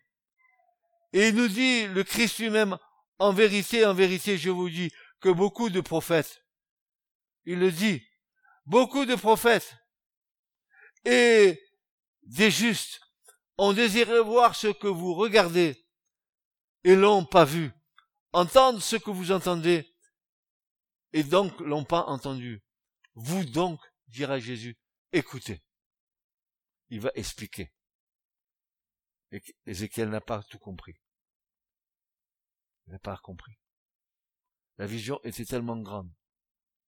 Et 1.14 1.28
il 1.28 1.36
nous 1.36 1.48
dit, 1.48 1.88
le 1.88 2.04
Christ 2.04 2.40
lui-même, 2.40 2.78
en 3.20 3.32
vérité, 3.32 3.86
en 3.86 3.94
vérité, 3.94 4.38
je 4.38 4.50
vous 4.50 4.70
dis, 4.70 4.92
que 5.22 5.30
beaucoup 5.30 5.70
de 5.70 5.80
prophètes, 5.80 6.44
il 7.46 7.60
le 7.60 7.72
dit, 7.72 8.04
beaucoup 8.66 9.06
de 9.06 9.16
prophètes 9.16 9.78
et 11.06 11.62
des 12.24 12.52
justes 12.52 13.00
ont 13.58 13.74
désiré 13.74 14.20
voir 14.20 14.56
ce 14.56 14.68
que 14.68 14.88
vous 14.88 15.14
regardez 15.14 15.86
et 16.84 16.96
l'ont 16.96 17.26
pas 17.26 17.46
vu, 17.46 17.72
entendre 18.34 18.82
ce 18.82 18.96
que 18.96 19.12
vous 19.12 19.32
entendez 19.32 19.88
et 21.14 21.24
donc 21.24 21.58
l'ont 21.60 21.86
pas 21.86 22.04
entendu. 22.06 22.64
Vous 23.14 23.46
donc, 23.46 23.80
dira 24.08 24.40
Jésus, 24.40 24.78
écoutez. 25.12 25.64
Il 26.90 27.00
va 27.00 27.12
expliquer. 27.16 27.72
Ézéchiel 29.66 30.10
n'a 30.10 30.22
pas 30.22 30.44
tout 30.44 30.60
compris. 30.60 31.00
Il 32.86 32.94
n'a 32.94 33.00
pas 33.00 33.18
compris. 33.18 33.58
La 34.78 34.86
vision 34.86 35.20
était 35.24 35.46
tellement 35.46 35.78
grande 35.78 36.12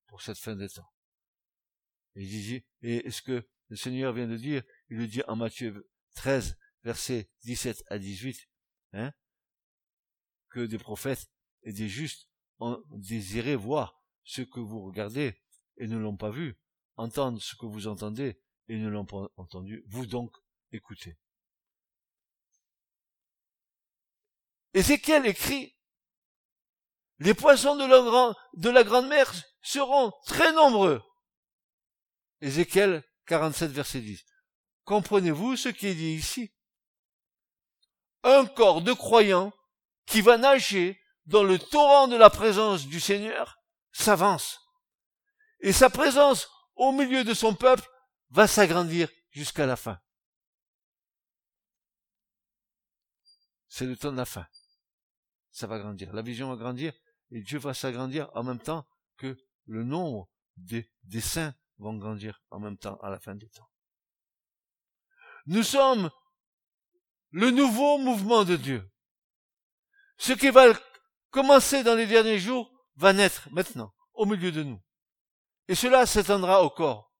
pour 0.07 0.21
cette 0.21 0.37
fin 0.37 0.55
des 0.55 0.69
temps. 0.69 0.91
Et 2.15 2.23
il 2.23 2.29
dit, 2.29 2.65
et 2.81 3.09
ce 3.11 3.21
que 3.21 3.47
le 3.69 3.75
Seigneur 3.75 4.13
vient 4.13 4.27
de 4.27 4.37
dire, 4.37 4.63
il 4.89 4.97
le 4.97 5.07
dit 5.07 5.21
en 5.27 5.35
Matthieu 5.35 5.89
13, 6.15 6.57
versets 6.83 7.29
17 7.43 7.83
à 7.87 7.97
18, 7.97 8.47
hein, 8.93 9.11
que 10.49 10.61
des 10.61 10.77
prophètes 10.77 11.29
et 11.65 11.73
des 11.73 11.89
justes 11.89 12.29
ont 12.59 12.81
désiré 12.91 13.55
voir 13.55 14.01
ce 14.23 14.41
que 14.41 14.59
vous 14.59 14.81
regardez 14.81 15.35
et 15.77 15.87
ne 15.87 15.97
l'ont 15.97 16.15
pas 16.15 16.29
vu, 16.29 16.57
entendre 16.95 17.41
ce 17.41 17.55
que 17.55 17.65
vous 17.65 17.87
entendez 17.87 18.39
et 18.67 18.77
ne 18.77 18.87
l'ont 18.87 19.05
pas 19.05 19.27
entendu, 19.35 19.83
vous 19.87 20.05
donc 20.05 20.31
écoutez. 20.71 21.17
Ézéchiel 24.73 25.25
écrit, 25.25 25.75
les 27.19 27.33
poissons 27.33 27.75
de 27.75 27.85
la, 27.85 28.01
grand, 28.01 28.35
de 28.53 28.69
la 28.69 28.83
grande 28.83 29.07
mer 29.07 29.33
seront 29.61 30.11
très 30.25 30.51
nombreux. 30.53 31.01
Ézéchiel 32.41 33.03
47, 33.27 33.71
verset 33.71 34.01
10. 34.01 34.25
Comprenez-vous 34.83 35.55
ce 35.55 35.69
qui 35.69 35.87
est 35.87 35.95
dit 35.95 36.13
ici? 36.13 36.53
Un 38.23 38.45
corps 38.45 38.81
de 38.81 38.91
croyants 38.91 39.53
qui 40.05 40.21
va 40.21 40.37
nager 40.37 40.99
dans 41.25 41.43
le 41.43 41.59
torrent 41.59 42.07
de 42.07 42.15
la 42.15 42.29
présence 42.29 42.87
du 42.87 42.99
Seigneur 42.99 43.59
s'avance. 43.91 44.59
Et 45.59 45.73
sa 45.73 45.89
présence 45.89 46.49
au 46.75 46.91
milieu 46.91 47.23
de 47.23 47.33
son 47.33 47.55
peuple 47.55 47.87
va 48.29 48.47
s'agrandir 48.47 49.09
jusqu'à 49.31 49.65
la 49.65 49.75
fin. 49.75 49.99
C'est 53.67 53.85
le 53.85 53.97
temps 53.97 54.11
de 54.11 54.17
la 54.17 54.25
fin. 54.25 54.47
Ça 55.51 55.67
va 55.67 55.79
grandir. 55.79 56.13
La 56.13 56.21
vision 56.21 56.49
va 56.49 56.55
grandir 56.55 56.93
et 57.31 57.41
Dieu 57.41 57.59
va 57.59 57.73
s'agrandir 57.73 58.29
en 58.33 58.43
même 58.43 58.59
temps 58.59 58.87
que 59.17 59.37
le 59.65 59.83
nombre 59.83 60.29
des, 60.55 60.89
saints 61.19 61.53
vont 61.77 61.97
grandir 61.97 62.41
en 62.51 62.59
même 62.59 62.77
temps 62.77 62.97
à 62.97 63.09
la 63.09 63.19
fin 63.19 63.35
des 63.35 63.49
temps. 63.49 63.69
Nous 65.45 65.63
sommes 65.63 66.09
le 67.31 67.51
nouveau 67.51 67.97
mouvement 67.97 68.45
de 68.45 68.55
Dieu. 68.55 68.89
Ce 70.17 70.33
qui 70.33 70.49
va 70.49 70.67
commencer 71.35 71.83
dans 71.83 71.95
les 71.95 72.07
derniers 72.07 72.39
jours 72.39 72.71
va 72.95 73.13
naître 73.13 73.47
maintenant, 73.51 73.93
au 74.13 74.25
milieu 74.25 74.51
de 74.51 74.63
nous 74.63 74.79
et 75.67 75.75
cela 75.75 76.05
s'étendra 76.05 76.63
au 76.63 76.69
corps. 76.69 77.11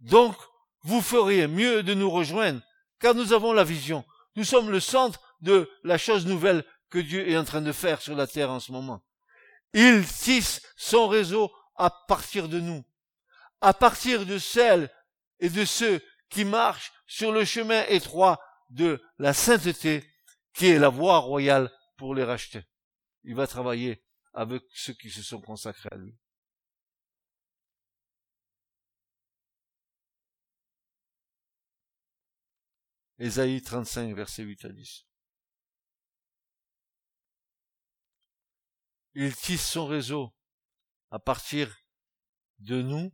Donc, 0.00 0.36
vous 0.82 1.00
feriez 1.00 1.46
mieux 1.46 1.82
de 1.82 1.94
nous 1.94 2.10
rejoindre, 2.10 2.60
car 2.98 3.14
nous 3.14 3.32
avons 3.32 3.52
la 3.52 3.64
vision. 3.64 4.04
Nous 4.36 4.44
sommes 4.44 4.70
le 4.70 4.80
centre 4.80 5.20
de 5.40 5.70
la 5.84 5.98
chose 5.98 6.26
nouvelle 6.26 6.64
que 6.90 6.98
Dieu 6.98 7.28
est 7.28 7.36
en 7.36 7.44
train 7.44 7.60
de 7.60 7.72
faire 7.72 8.00
sur 8.00 8.14
la 8.14 8.26
terre 8.26 8.50
en 8.50 8.60
ce 8.60 8.72
moment. 8.72 9.02
Il 9.74 10.06
tisse 10.06 10.62
son 10.76 11.08
réseau 11.08 11.50
à 11.76 11.90
partir 11.90 12.48
de 12.48 12.60
nous, 12.60 12.84
à 13.60 13.74
partir 13.74 14.26
de 14.26 14.38
celles 14.38 14.90
et 15.40 15.50
de 15.50 15.64
ceux 15.64 16.00
qui 16.30 16.44
marchent 16.44 16.92
sur 17.06 17.32
le 17.32 17.44
chemin 17.44 17.84
étroit 17.88 18.40
de 18.70 19.02
la 19.18 19.34
sainteté, 19.34 20.04
qui 20.54 20.68
est 20.68 20.78
la 20.78 20.88
voie 20.88 21.18
royale 21.18 21.70
pour 21.96 22.14
les 22.14 22.24
racheter. 22.24 22.62
Il 23.24 23.34
va 23.34 23.46
travailler 23.46 24.02
avec 24.32 24.62
ceux 24.74 24.94
qui 24.94 25.10
se 25.10 25.22
sont 25.22 25.40
consacrés 25.40 25.88
à 25.92 25.96
lui. 25.96 26.16
Ésaïe 33.18 33.62
35, 33.62 34.14
verset 34.16 34.42
8 34.42 34.64
à 34.64 34.68
10. 34.70 35.06
Il 39.14 39.36
tisse 39.36 39.70
son 39.70 39.86
réseau 39.86 40.34
à 41.10 41.18
partir 41.18 41.76
de 42.58 42.80
nous, 42.80 43.12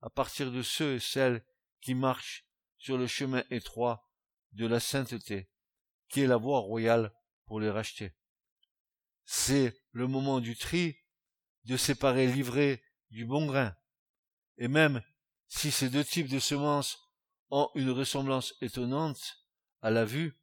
à 0.00 0.10
partir 0.10 0.52
de 0.52 0.62
ceux 0.62 0.94
et 0.94 1.00
celles 1.00 1.44
qui 1.80 1.94
marchent 1.94 2.46
sur 2.76 2.98
le 2.98 3.06
chemin 3.06 3.42
étroit 3.50 4.08
de 4.52 4.66
la 4.66 4.78
sainteté, 4.78 5.50
qui 6.08 6.20
est 6.20 6.26
la 6.26 6.36
voie 6.36 6.60
royale 6.60 7.12
pour 7.46 7.58
les 7.58 7.70
racheter. 7.70 8.14
C'est 9.24 9.76
le 9.92 10.06
moment 10.06 10.40
du 10.40 10.56
tri, 10.56 10.96
de 11.64 11.76
séparer 11.76 12.26
l'ivraie 12.26 12.82
du 13.10 13.24
bon 13.24 13.46
grain. 13.46 13.74
Et 14.58 14.68
même 14.68 15.02
si 15.48 15.70
ces 15.70 15.90
deux 15.90 16.04
types 16.04 16.28
de 16.28 16.38
semences 16.38 16.98
ont 17.50 17.70
une 17.74 17.90
ressemblance 17.90 18.54
étonnante 18.60 19.46
à 19.80 19.90
la 19.90 20.04
vue, 20.04 20.38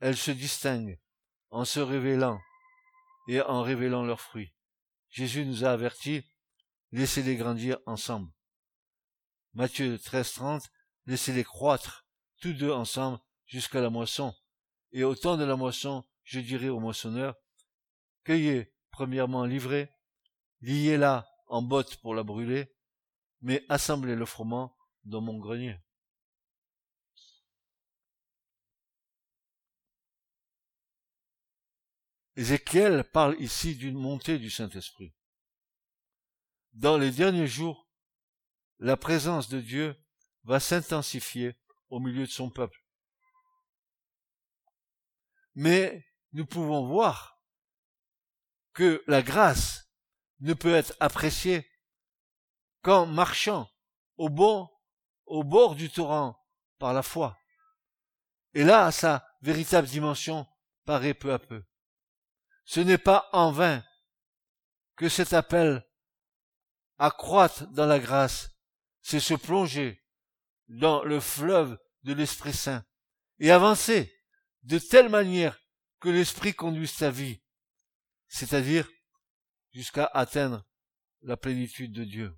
elles 0.00 0.16
se 0.16 0.30
distinguent 0.30 1.00
en 1.50 1.64
se 1.64 1.80
révélant 1.80 2.40
et 3.28 3.40
en 3.40 3.62
révélant 3.62 4.04
leurs 4.04 4.20
fruits. 4.20 4.52
Jésus 5.10 5.44
nous 5.44 5.64
a 5.64 5.70
avertis, 5.70 6.24
laissez-les 6.92 7.36
grandir 7.36 7.78
ensemble. 7.86 8.32
Matthieu 9.54 9.98
13, 9.98 10.32
30, 10.32 10.70
laissez-les 11.06 11.44
croître, 11.44 12.06
tous 12.40 12.54
deux 12.54 12.72
ensemble, 12.72 13.20
jusqu'à 13.44 13.80
la 13.80 13.90
moisson. 13.90 14.34
Et 14.92 15.04
au 15.04 15.14
temps 15.14 15.36
de 15.36 15.44
la 15.44 15.56
moisson, 15.56 16.04
je 16.24 16.40
dirai 16.40 16.70
au 16.70 16.80
moissonneur, 16.80 17.34
cueillez 18.24 18.72
premièrement 18.90 19.44
l'ivrée, 19.44 19.90
liez-la 20.60 21.28
en 21.46 21.62
botte 21.62 21.96
pour 21.96 22.14
la 22.14 22.22
brûler, 22.22 22.74
mais 23.40 23.64
assemblez 23.68 24.14
le 24.14 24.26
froment 24.26 24.76
dans 25.04 25.20
mon 25.20 25.38
grenier. 25.38 25.76
Ézéchiel 32.36 33.04
parle 33.12 33.38
ici 33.40 33.76
d'une 33.76 33.98
montée 33.98 34.38
du 34.38 34.48
Saint-Esprit. 34.48 35.14
Dans 36.72 36.96
les 36.96 37.10
derniers 37.10 37.46
jours, 37.46 37.90
la 38.78 38.96
présence 38.96 39.48
de 39.48 39.60
Dieu 39.60 39.94
va 40.44 40.58
s'intensifier 40.58 41.54
au 41.90 42.00
milieu 42.00 42.26
de 42.26 42.30
son 42.30 42.50
peuple. 42.50 42.82
Mais 45.54 46.06
nous 46.32 46.46
pouvons 46.46 46.86
voir 46.86 47.41
que 48.74 49.02
la 49.06 49.22
grâce 49.22 49.88
ne 50.40 50.54
peut 50.54 50.74
être 50.74 50.94
appréciée 51.00 51.68
qu'en 52.82 53.06
marchant 53.06 53.70
au 54.16 54.28
bon, 54.28 54.68
au 55.26 55.44
bord 55.44 55.74
du 55.74 55.90
torrent 55.90 56.38
par 56.78 56.92
la 56.92 57.02
foi. 57.02 57.38
Et 58.54 58.64
là, 58.64 58.90
sa 58.92 59.26
véritable 59.40 59.88
dimension 59.88 60.46
paraît 60.84 61.14
peu 61.14 61.32
à 61.32 61.38
peu. 61.38 61.64
Ce 62.64 62.80
n'est 62.80 62.98
pas 62.98 63.28
en 63.32 63.52
vain 63.52 63.84
que 64.96 65.08
cet 65.08 65.32
appel 65.32 65.84
à 66.98 67.10
croître 67.10 67.66
dans 67.68 67.86
la 67.86 67.98
grâce, 67.98 68.50
c'est 69.00 69.20
se 69.20 69.34
plonger 69.34 70.04
dans 70.68 71.02
le 71.02 71.18
fleuve 71.20 71.78
de 72.04 72.12
l'Esprit 72.12 72.52
Saint 72.52 72.84
et 73.38 73.50
avancer 73.50 74.14
de 74.62 74.78
telle 74.78 75.08
manière 75.08 75.58
que 76.00 76.08
l'Esprit 76.08 76.54
conduise 76.54 76.96
ta 76.96 77.10
vie, 77.10 77.41
c'est-à-dire 78.32 78.90
jusqu'à 79.72 80.06
atteindre 80.06 80.64
la 81.20 81.36
plénitude 81.36 81.92
de 81.92 82.04
Dieu. 82.04 82.34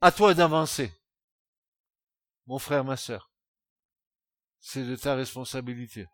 À 0.00 0.12
toi 0.12 0.32
d'avancer. 0.34 0.92
Mon 2.46 2.60
frère, 2.60 2.84
ma 2.84 2.96
sœur. 2.96 3.32
C'est 4.60 4.86
de 4.86 4.94
ta 4.94 5.16
responsabilité. 5.16 6.06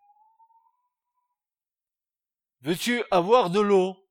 Veux-tu 2.62 3.04
avoir 3.10 3.50
de 3.50 3.60
l'eau 3.60 4.10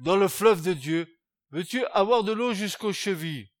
dans 0.00 0.16
le 0.16 0.28
fleuve 0.28 0.62
de 0.62 0.72
Dieu? 0.72 1.20
Veux-tu 1.50 1.84
avoir 1.86 2.22
de 2.22 2.32
l'eau 2.32 2.54
jusqu'aux 2.54 2.92
chevilles? 2.92 3.53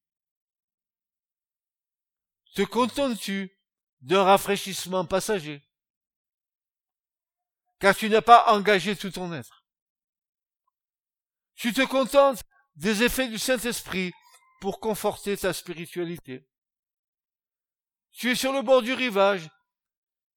Te 2.54 2.62
contentes-tu 2.62 3.56
d'un 4.00 4.22
rafraîchissement 4.22 5.04
passager? 5.04 5.62
Car 7.80 7.96
tu 7.96 8.08
n'as 8.08 8.22
pas 8.22 8.52
engagé 8.52 8.96
tout 8.96 9.10
ton 9.10 9.32
être. 9.32 9.64
Tu 11.54 11.72
te 11.72 11.84
contentes 11.84 12.44
des 12.76 13.02
effets 13.02 13.28
du 13.28 13.38
Saint-Esprit 13.38 14.12
pour 14.60 14.80
conforter 14.80 15.36
ta 15.36 15.52
spiritualité. 15.52 16.48
Tu 18.12 18.30
es 18.30 18.34
sur 18.34 18.52
le 18.52 18.62
bord 18.62 18.82
du 18.82 18.92
rivage 18.92 19.48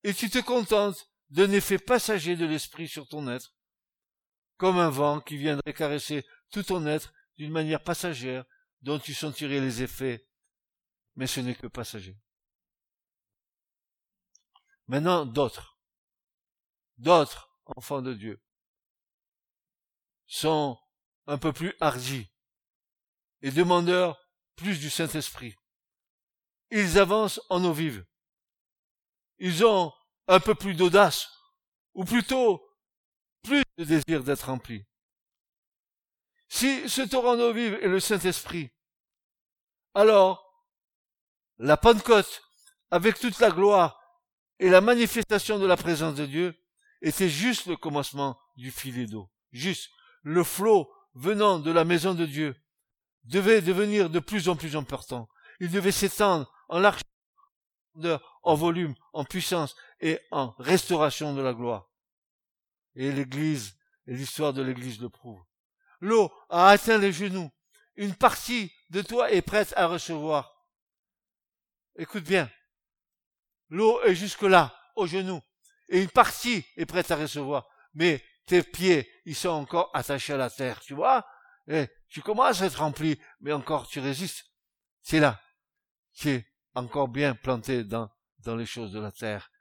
et 0.03 0.13
tu 0.13 0.29
te 0.29 0.39
contentes 0.39 1.07
d'un 1.29 1.51
effet 1.51 1.77
passager 1.77 2.35
de 2.35 2.45
l'esprit 2.45 2.87
sur 2.87 3.07
ton 3.07 3.27
être, 3.27 3.53
comme 4.57 4.79
un 4.79 4.89
vent 4.89 5.21
qui 5.21 5.37
viendrait 5.37 5.73
caresser 5.73 6.25
tout 6.51 6.63
ton 6.63 6.85
être 6.87 7.13
d'une 7.37 7.51
manière 7.51 7.83
passagère 7.83 8.45
dont 8.81 8.99
tu 8.99 9.13
sentirais 9.13 9.59
les 9.59 9.83
effets, 9.83 10.26
mais 11.17 11.27
ce 11.27 11.41
n'est 11.41 11.55
que 11.55 11.67
passager. 11.67 12.15
Maintenant, 14.87 15.25
d'autres, 15.25 15.77
d'autres 16.97 17.49
enfants 17.65 18.01
de 18.01 18.13
Dieu 18.13 18.41
sont 20.27 20.79
un 21.25 21.37
peu 21.37 21.51
plus 21.51 21.75
hardis 21.81 22.29
et 23.41 23.51
demandeurs 23.51 24.17
plus 24.55 24.79
du 24.79 24.89
Saint-Esprit. 24.89 25.55
Ils 26.69 26.97
avancent 26.97 27.41
en 27.49 27.63
eau 27.63 27.73
vive. 27.73 28.05
Ils 29.39 29.65
ont 29.65 29.93
un 30.27 30.39
peu 30.39 30.55
plus 30.55 30.73
d'audace, 30.73 31.29
ou 31.93 32.03
plutôt 32.05 32.63
plus 33.43 33.63
de 33.77 33.83
désir 33.83 34.23
d'être 34.23 34.47
remplis. 34.47 34.85
Si 36.49 36.87
ce 36.89 37.01
torrent 37.01 37.37
d'eau 37.37 37.53
vive 37.53 37.73
est 37.75 37.87
le 37.87 37.99
Saint-Esprit, 37.99 38.71
alors 39.93 40.46
la 41.59 41.77
Pentecôte, 41.77 42.43
avec 42.91 43.19
toute 43.19 43.39
la 43.39 43.51
gloire 43.51 43.99
et 44.59 44.69
la 44.69 44.81
manifestation 44.81 45.59
de 45.59 45.65
la 45.65 45.77
présence 45.77 46.15
de 46.15 46.25
Dieu, 46.25 46.55
était 47.01 47.29
juste 47.29 47.67
le 47.67 47.75
commencement 47.75 48.39
du 48.55 48.71
filet 48.71 49.05
d'eau. 49.05 49.29
Juste 49.51 49.89
le 50.23 50.43
flot 50.43 50.91
venant 51.13 51.59
de 51.59 51.71
la 51.71 51.85
maison 51.85 52.13
de 52.13 52.25
Dieu 52.25 52.55
devait 53.23 53.61
devenir 53.61 54.09
de 54.09 54.19
plus 54.19 54.49
en 54.49 54.55
plus 54.55 54.75
important. 54.75 55.29
Il 55.59 55.71
devait 55.71 55.91
s'étendre 55.91 56.51
en 56.69 56.79
largeur, 56.79 58.39
en 58.43 58.55
volume, 58.55 58.95
en 59.13 59.25
puissance 59.25 59.75
et 59.99 60.19
en 60.31 60.53
restauration 60.59 61.33
de 61.33 61.41
la 61.41 61.53
gloire. 61.53 61.89
Et 62.95 63.11
l'Église, 63.11 63.75
et 64.07 64.13
l'histoire 64.15 64.53
de 64.53 64.61
l'Église 64.61 65.01
le 65.01 65.09
prouve. 65.09 65.41
L'eau 65.99 66.31
a 66.49 66.69
atteint 66.69 66.97
les 66.97 67.11
genoux. 67.11 67.49
Une 67.95 68.15
partie 68.15 68.71
de 68.89 69.01
toi 69.01 69.31
est 69.31 69.41
prête 69.41 69.73
à 69.75 69.87
recevoir. 69.87 70.56
Écoute 71.97 72.23
bien. 72.23 72.49
L'eau 73.69 74.01
est 74.03 74.15
jusque 74.15 74.43
là, 74.43 74.73
aux 74.95 75.07
genoux. 75.07 75.41
Et 75.89 76.01
une 76.01 76.09
partie 76.09 76.65
est 76.75 76.85
prête 76.85 77.09
à 77.11 77.15
recevoir. 77.15 77.67
Mais 77.93 78.23
tes 78.45 78.63
pieds, 78.63 79.11
ils 79.25 79.35
sont 79.35 79.49
encore 79.49 79.89
attachés 79.93 80.33
à 80.33 80.37
la 80.37 80.49
terre. 80.49 80.79
Tu 80.81 80.93
vois? 80.93 81.27
Et 81.67 81.89
tu 82.07 82.21
commences 82.21 82.61
à 82.61 82.67
être 82.67 82.79
rempli, 82.79 83.19
mais 83.41 83.51
encore 83.51 83.87
tu 83.87 83.99
résistes. 83.99 84.45
C'est 85.01 85.19
là. 85.19 85.41
Tu 86.13 86.29
es 86.29 86.47
encore 86.73 87.07
bien 87.07 87.35
planté 87.35 87.83
dans, 87.83 88.09
dans 88.39 88.55
les 88.55 88.65
choses 88.65 88.91
de 88.91 88.99
la 88.99 89.11
terre. 89.11 89.51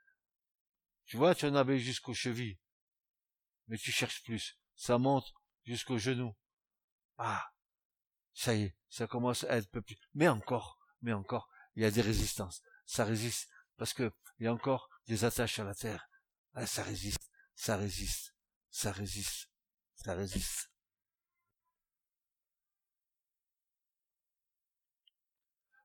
Tu 1.06 1.16
vois, 1.16 1.34
tu 1.34 1.46
en 1.46 1.54
avais 1.54 1.78
jusqu'aux 1.78 2.14
chevilles. 2.14 2.58
Mais 3.68 3.78
tu 3.78 3.92
cherches 3.92 4.22
plus. 4.24 4.58
Ça 4.74 4.98
monte 4.98 5.32
jusqu'aux 5.64 5.98
genoux. 5.98 6.36
Ah, 7.16 7.50
ça 8.34 8.54
y 8.54 8.64
est, 8.64 8.76
ça 8.90 9.06
commence 9.06 9.44
à 9.44 9.56
être 9.56 9.70
peu 9.70 9.80
plus. 9.80 9.96
Mais 10.14 10.28
encore, 10.28 10.78
mais 11.00 11.12
encore, 11.12 11.48
il 11.76 11.82
y 11.82 11.86
a 11.86 11.90
des 11.90 12.00
résistances. 12.00 12.62
Ça 12.86 13.04
résiste 13.04 13.48
parce 13.76 13.92
que 13.92 14.12
il 14.38 14.44
y 14.44 14.46
a 14.48 14.52
encore 14.52 14.88
des 15.06 15.24
attaches 15.24 15.58
à 15.58 15.64
la 15.64 15.74
terre. 15.74 16.08
Ah, 16.54 16.66
ça 16.66 16.82
résiste, 16.82 17.30
ça 17.54 17.76
résiste, 17.76 18.34
ça 18.70 18.92
résiste, 18.92 19.50
ça 19.94 20.14
résiste. 20.14 20.70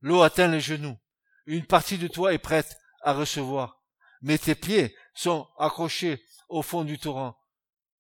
L'eau 0.02 0.22
atteint 0.22 0.48
les 0.48 0.62
genoux. 0.62 0.98
Une 1.46 1.66
partie 1.66 1.98
de 1.98 2.08
toi 2.08 2.34
est 2.34 2.40
prête 2.40 2.78
à 3.02 3.14
recevoir. 3.14 3.84
Mais 4.22 4.38
tes 4.38 4.56
pieds 4.56 4.96
sont 5.14 5.48
accrochés 5.58 6.24
au 6.50 6.62
fond 6.62 6.84
du 6.84 6.98
torrent. 7.00 7.38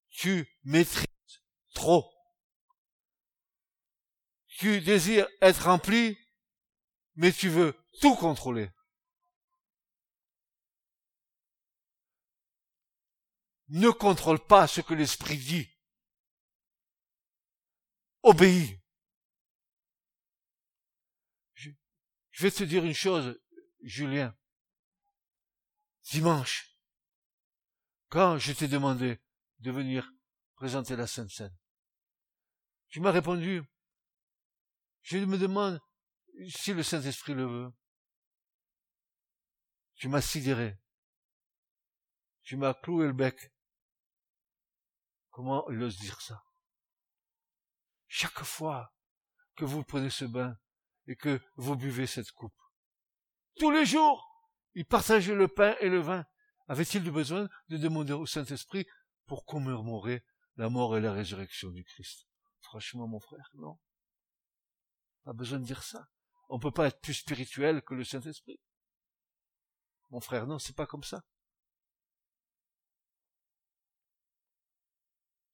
Tu 0.09 0.47
maîtrises 0.63 1.05
trop. 1.73 2.11
Tu 4.47 4.81
désires 4.81 5.27
être 5.41 5.65
rempli, 5.65 6.17
mais 7.15 7.31
tu 7.31 7.49
veux 7.49 7.80
tout 7.99 8.15
contrôler. 8.15 8.69
Ne 13.69 13.89
contrôle 13.89 14.39
pas 14.39 14.67
ce 14.67 14.81
que 14.81 14.93
l'Esprit 14.93 15.37
dit. 15.37 15.69
Obéis. 18.23 18.77
Je, 21.55 21.71
vais 22.43 22.51
te 22.51 22.63
dire 22.63 22.83
une 22.83 22.93
chose, 22.93 23.39
Julien. 23.81 24.35
Dimanche, 26.03 26.75
quand 28.09 28.37
je 28.37 28.51
t'ai 28.51 28.67
demandé 28.67 29.21
de 29.59 29.71
venir 29.71 30.11
présenter 30.55 30.95
la 30.95 31.07
Sainte 31.07 31.29
Seine, 31.29 31.55
tu 32.89 32.99
m'as 32.99 33.11
répondu, 33.11 33.63
je 35.01 35.17
me 35.19 35.37
demande 35.37 35.79
si 36.49 36.73
le 36.73 36.83
Saint-Esprit 36.83 37.33
le 37.33 37.45
veut. 37.45 37.71
Tu 40.01 40.09
m'as 40.09 40.21
sidéré. 40.21 40.79
Tu 42.41 42.57
m'as 42.57 42.73
cloué 42.73 43.05
le 43.05 43.13
bec. 43.13 43.53
Comment 45.29 45.69
il 45.69 45.79
ose 45.83 45.99
dire 45.99 46.19
ça? 46.21 46.43
Chaque 48.07 48.41
fois 48.41 48.95
que 49.55 49.63
vous 49.63 49.83
prenez 49.83 50.09
ce 50.09 50.25
bain 50.25 50.57
et 51.05 51.15
que 51.15 51.39
vous 51.55 51.75
buvez 51.75 52.07
cette 52.07 52.31
coupe, 52.31 52.59
tous 53.59 53.69
les 53.69 53.85
jours, 53.85 54.49
il 54.73 54.87
partageait 54.87 55.35
le 55.35 55.47
pain 55.47 55.75
et 55.81 55.89
le 55.89 55.99
vin. 55.99 56.25
Avait-il 56.67 57.03
besoin 57.11 57.47
de 57.67 57.77
demander 57.77 58.13
au 58.13 58.25
Saint-Esprit 58.25 58.87
pour 59.27 59.45
commémorer 59.45 60.25
la 60.55 60.69
mort 60.69 60.97
et 60.97 61.01
la 61.01 61.13
résurrection 61.13 61.69
du 61.69 61.83
Christ? 61.83 62.27
Franchement, 62.61 63.07
mon 63.07 63.19
frère, 63.19 63.51
non. 63.53 63.79
Pas 65.25 65.33
besoin 65.33 65.59
de 65.59 65.65
dire 65.65 65.83
ça. 65.83 66.07
On 66.49 66.57
peut 66.57 66.71
pas 66.71 66.87
être 66.87 67.01
plus 67.01 67.13
spirituel 67.13 67.83
que 67.83 67.93
le 67.93 68.03
Saint-Esprit. 68.03 68.59
Mon 70.11 70.19
frère, 70.19 70.45
non, 70.45 70.59
c'est 70.59 70.75
pas 70.75 70.85
comme 70.85 71.03
ça. 71.03 71.23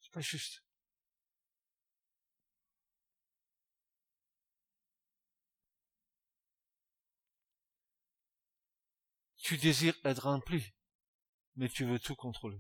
C'est 0.02 0.12
pas 0.12 0.22
juste. 0.22 0.64
Tu 9.38 9.58
désires 9.58 9.96
être 10.04 10.24
rempli, 10.24 10.74
mais 11.56 11.70
tu 11.70 11.86
veux 11.86 12.00
tout 12.00 12.16
contrôler. 12.16 12.60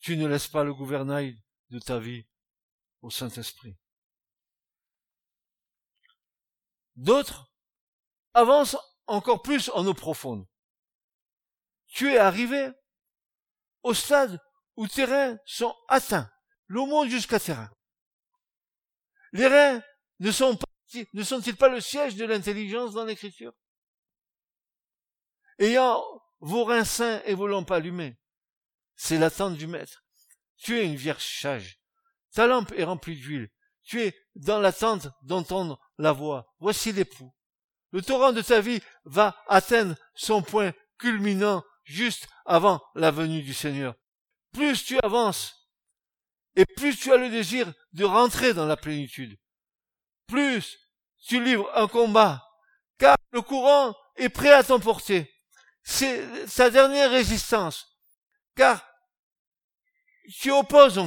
Tu 0.00 0.16
ne 0.16 0.26
laisses 0.26 0.48
pas 0.48 0.64
le 0.64 0.72
gouvernail 0.72 1.42
de 1.70 1.78
ta 1.78 1.98
vie 1.98 2.26
au 3.02 3.10
Saint-Esprit. 3.10 3.76
D'autres 6.96 7.52
avancent 8.32 8.76
encore 9.06 9.42
plus 9.42 9.70
en 9.70 9.86
eau 9.86 9.94
profonde. 9.94 10.46
Tu 11.86 12.12
es 12.12 12.18
arrivé 12.18 12.70
au 13.82 13.94
stade 13.94 14.40
où 14.76 14.88
tes 14.88 15.04
reins 15.04 15.38
sont 15.44 15.74
atteints. 15.88 16.30
L'eau 16.66 16.86
monte 16.86 17.08
jusqu'à 17.08 17.38
tes 17.38 17.52
reins. 17.52 17.70
Les 19.32 19.46
reins 19.46 19.82
ne 20.20 20.30
sont 20.30 20.56
pas, 20.56 20.66
ne 21.12 21.22
sont-ils 21.22 21.56
pas 21.56 21.68
le 21.68 21.80
siège 21.80 22.16
de 22.16 22.24
l'intelligence 22.24 22.94
dans 22.94 23.04
l'écriture? 23.04 23.52
Ayant 25.58 26.04
vos 26.40 26.64
reins 26.64 26.84
sains 26.84 27.20
et 27.24 27.34
vos 27.34 27.46
lampes 27.46 27.70
allumées, 27.70 28.16
c'est 28.96 29.18
l'attente 29.18 29.56
du 29.56 29.66
maître. 29.66 30.04
Tu 30.56 30.78
es 30.78 30.86
une 30.86 30.96
vierge 30.96 31.40
sage. 31.40 31.80
Ta 32.32 32.46
lampe 32.46 32.72
est 32.72 32.84
remplie 32.84 33.16
d'huile. 33.16 33.50
Tu 33.82 34.00
es 34.02 34.16
dans 34.34 34.60
l'attente 34.60 35.08
d'entendre 35.22 35.78
la 35.98 36.12
voix. 36.12 36.54
Voici 36.58 36.92
l'époux. 36.92 37.33
Le 37.94 38.02
torrent 38.02 38.32
de 38.32 38.42
ta 38.42 38.60
vie 38.60 38.82
va 39.04 39.40
atteindre 39.46 39.94
son 40.16 40.42
point 40.42 40.72
culminant 40.98 41.62
juste 41.84 42.26
avant 42.44 42.82
la 42.96 43.12
venue 43.12 43.40
du 43.40 43.54
Seigneur. 43.54 43.94
Plus 44.52 44.84
tu 44.84 44.98
avances, 45.04 45.70
et 46.56 46.66
plus 46.66 46.98
tu 46.98 47.12
as 47.12 47.16
le 47.16 47.30
désir 47.30 47.72
de 47.92 48.04
rentrer 48.04 48.52
dans 48.52 48.66
la 48.66 48.76
plénitude, 48.76 49.38
plus 50.26 50.76
tu 51.24 51.40
livres 51.40 51.70
un 51.76 51.86
combat, 51.86 52.44
car 52.98 53.16
le 53.30 53.42
courant 53.42 53.94
est 54.16 54.28
prêt 54.28 54.52
à 54.52 54.64
t'emporter. 54.64 55.32
C'est 55.84 56.48
sa 56.48 56.70
dernière 56.70 57.12
résistance, 57.12 57.96
car 58.56 58.84
tu 60.40 60.50
opposes, 60.50 61.00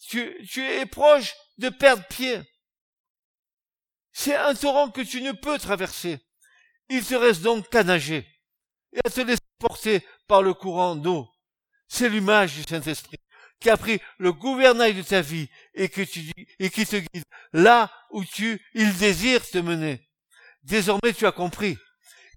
tu, 0.00 0.34
tu 0.50 0.64
es 0.64 0.86
proche 0.86 1.34
de 1.58 1.68
perdre 1.68 2.06
pied. 2.06 2.40
C'est 4.12 4.36
un 4.36 4.54
torrent 4.54 4.90
que 4.90 5.00
tu 5.00 5.22
ne 5.22 5.32
peux 5.32 5.58
traverser. 5.58 6.18
Il 6.88 7.04
te 7.04 7.14
reste 7.14 7.42
donc 7.42 7.68
qu'à 7.68 7.84
nager 7.84 8.26
et 8.92 9.00
à 9.04 9.10
te 9.10 9.20
laisser 9.20 9.40
porter 9.58 10.06
par 10.26 10.42
le 10.42 10.54
courant 10.54 10.96
d'eau. 10.96 11.28
C'est 11.88 12.08
l'image 12.08 12.54
du 12.54 12.62
Saint-Esprit 12.62 13.18
qui 13.60 13.70
a 13.70 13.76
pris 13.76 14.00
le 14.18 14.32
gouvernail 14.32 14.94
de 14.94 15.02
ta 15.02 15.20
vie 15.20 15.48
et, 15.74 15.88
qui 15.88 16.06
te 16.06 16.96
guide 16.96 17.24
là 17.52 17.90
où 18.10 18.24
tu, 18.24 18.60
il 18.74 18.96
désire 18.96 19.48
te 19.48 19.58
mener. 19.58 20.08
Désormais 20.62 21.12
tu 21.12 21.26
as 21.26 21.32
compris. 21.32 21.76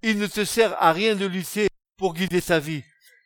Il 0.01 0.17
ne 0.17 0.27
te 0.27 0.45
sert 0.45 0.81
à 0.81 0.93
rien 0.93 1.15
de 1.15 1.25
lutter 1.25 1.67
pour 1.97 2.15
guider 2.15 2.41
ta 2.41 2.59
vie. 2.59 2.83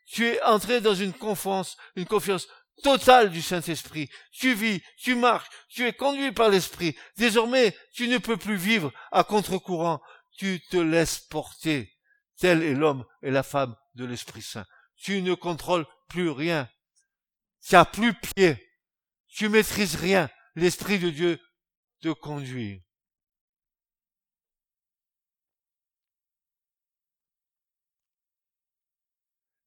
Tu 0.08 0.26
es 0.26 0.42
entré 0.44 0.82
dans 0.82 0.94
une 0.94 1.14
confiance, 1.14 1.78
une 1.96 2.06
confiance 2.06 2.48
totale 2.84 3.32
du 3.32 3.42
Saint-Esprit. 3.42 4.10
Tu 4.32 4.54
vis, 4.54 4.82
tu 4.98 5.16
marches, 5.16 5.50
tu 5.70 5.86
es 5.86 5.94
conduit 5.94 6.32
par 6.32 6.50
l'Esprit. 6.50 6.96
Désormais, 7.18 7.76
tu 7.94 8.08
ne 8.08 8.18
peux 8.18 8.38
plus 8.38 8.56
vivre 8.56 8.92
à 9.12 9.24
contre-courant. 9.24 10.02
Tu 10.38 10.62
te 10.70 10.78
laisses 10.78 11.20
porter. 11.20 11.92
Tel 12.38 12.64
est 12.64 12.74
l'homme 12.74 13.06
et 13.22 13.32
la 13.32 13.44
femme 13.44 13.76
de 13.96 14.06
l'Esprit 14.06 14.42
Saint. 14.42 14.66
Tu 14.98 15.22
ne 15.22 15.34
contrôles 15.34 15.86
plus 16.10 16.30
rien. 16.30 16.70
Tu 17.66 17.76
n'as 17.76 17.86
plus 17.86 18.14
pied. 18.14 18.58
Tu 19.28 19.50
maîtrises 19.50 19.96
rien. 19.96 20.30
L'Esprit 20.56 21.00
de 21.00 21.10
Dieu 21.10 21.40
te 22.02 22.10
conduit. 22.10 22.84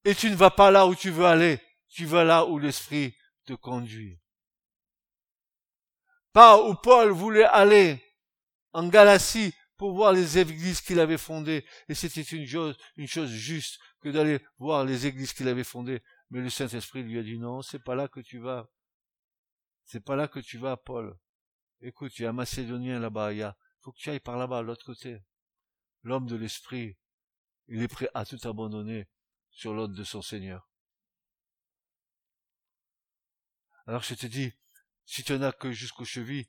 Et 0.05 0.15
tu 0.15 0.31
ne 0.31 0.37
vas 0.37 0.51
pas 0.51 0.71
là 0.71 0.87
où 0.87 0.95
tu 0.95 1.11
veux 1.11 1.27
aller. 1.27 1.61
Tu 1.89 2.07
vas 2.07 2.25
là 2.25 2.45
où 2.47 2.59
l'Esprit 2.59 3.15
te 3.45 3.55
conduit. 3.55 4.21
Pas 6.33 6.63
où 6.63 6.75
Paul 6.75 7.11
voulait 7.11 7.45
aller 7.45 8.03
en 8.73 8.89
Galatie 8.89 9.55
pour 9.77 9.95
voir 9.95 10.13
les 10.13 10.39
églises 10.39 10.81
qu'il 10.81 11.01
avait 11.01 11.19
fondées. 11.19 11.65
Et 11.89 11.95
c'était 11.95 12.23
une 12.23 12.47
chose, 12.47 12.77
une 12.97 13.07
chose 13.07 13.31
juste 13.31 13.81
que 14.01 14.11
d'aller 14.11 14.41
voir 14.59 14.85
les 14.85 15.07
églises 15.07 15.33
qu'il 15.33 15.49
avait 15.49 15.65
fondées. 15.65 16.03
Mais 16.31 16.41
le 16.41 16.51
Saint-Esprit 16.51 17.03
lui 17.03 17.19
a 17.19 17.23
dit 17.23 17.39
non, 17.39 17.63
c'est 17.63 17.83
pas 17.83 17.95
là 17.95 18.09
que 18.09 18.21
tu 18.21 18.39
vas. 18.39 18.69
C'est 19.85 20.05
pas 20.05 20.17
là 20.17 20.29
que 20.29 20.41
tu 20.41 20.59
vas, 20.59 20.77
Paul. 20.77 21.19
Écoute, 21.81 22.19
il 22.19 22.23
y 22.23 22.27
a 22.27 22.31
un 22.31 22.35
Macédonien 22.35 22.99
là-bas, 22.99 23.33
il 23.33 23.39
y 23.39 23.43
a, 23.43 23.57
faut 23.81 23.93
que 23.93 23.99
tu 23.99 24.11
ailles 24.11 24.21
par 24.21 24.37
là-bas, 24.37 24.63
l'autre 24.63 24.85
côté. 24.85 25.23
L'homme 26.03 26.27
de 26.27 26.37
l'Esprit, 26.37 26.99
il 27.69 27.83
est 27.83 27.89
prêt 27.89 28.11
à 28.15 28.27
tout 28.27 28.39
abandonner 28.45 29.09
sur 29.51 29.73
l'autre 29.73 29.95
de 29.95 30.05
son 30.05 30.21
Seigneur. 30.21 30.68
Alors 33.89 34.03
je 34.03 34.15
te 34.15 34.27
dis, 34.27 34.53
si 35.07 35.25
tu 35.25 35.33
n'as 35.39 35.51
que 35.51 35.73
jusqu'aux 35.73 36.05
chevilles, 36.05 36.47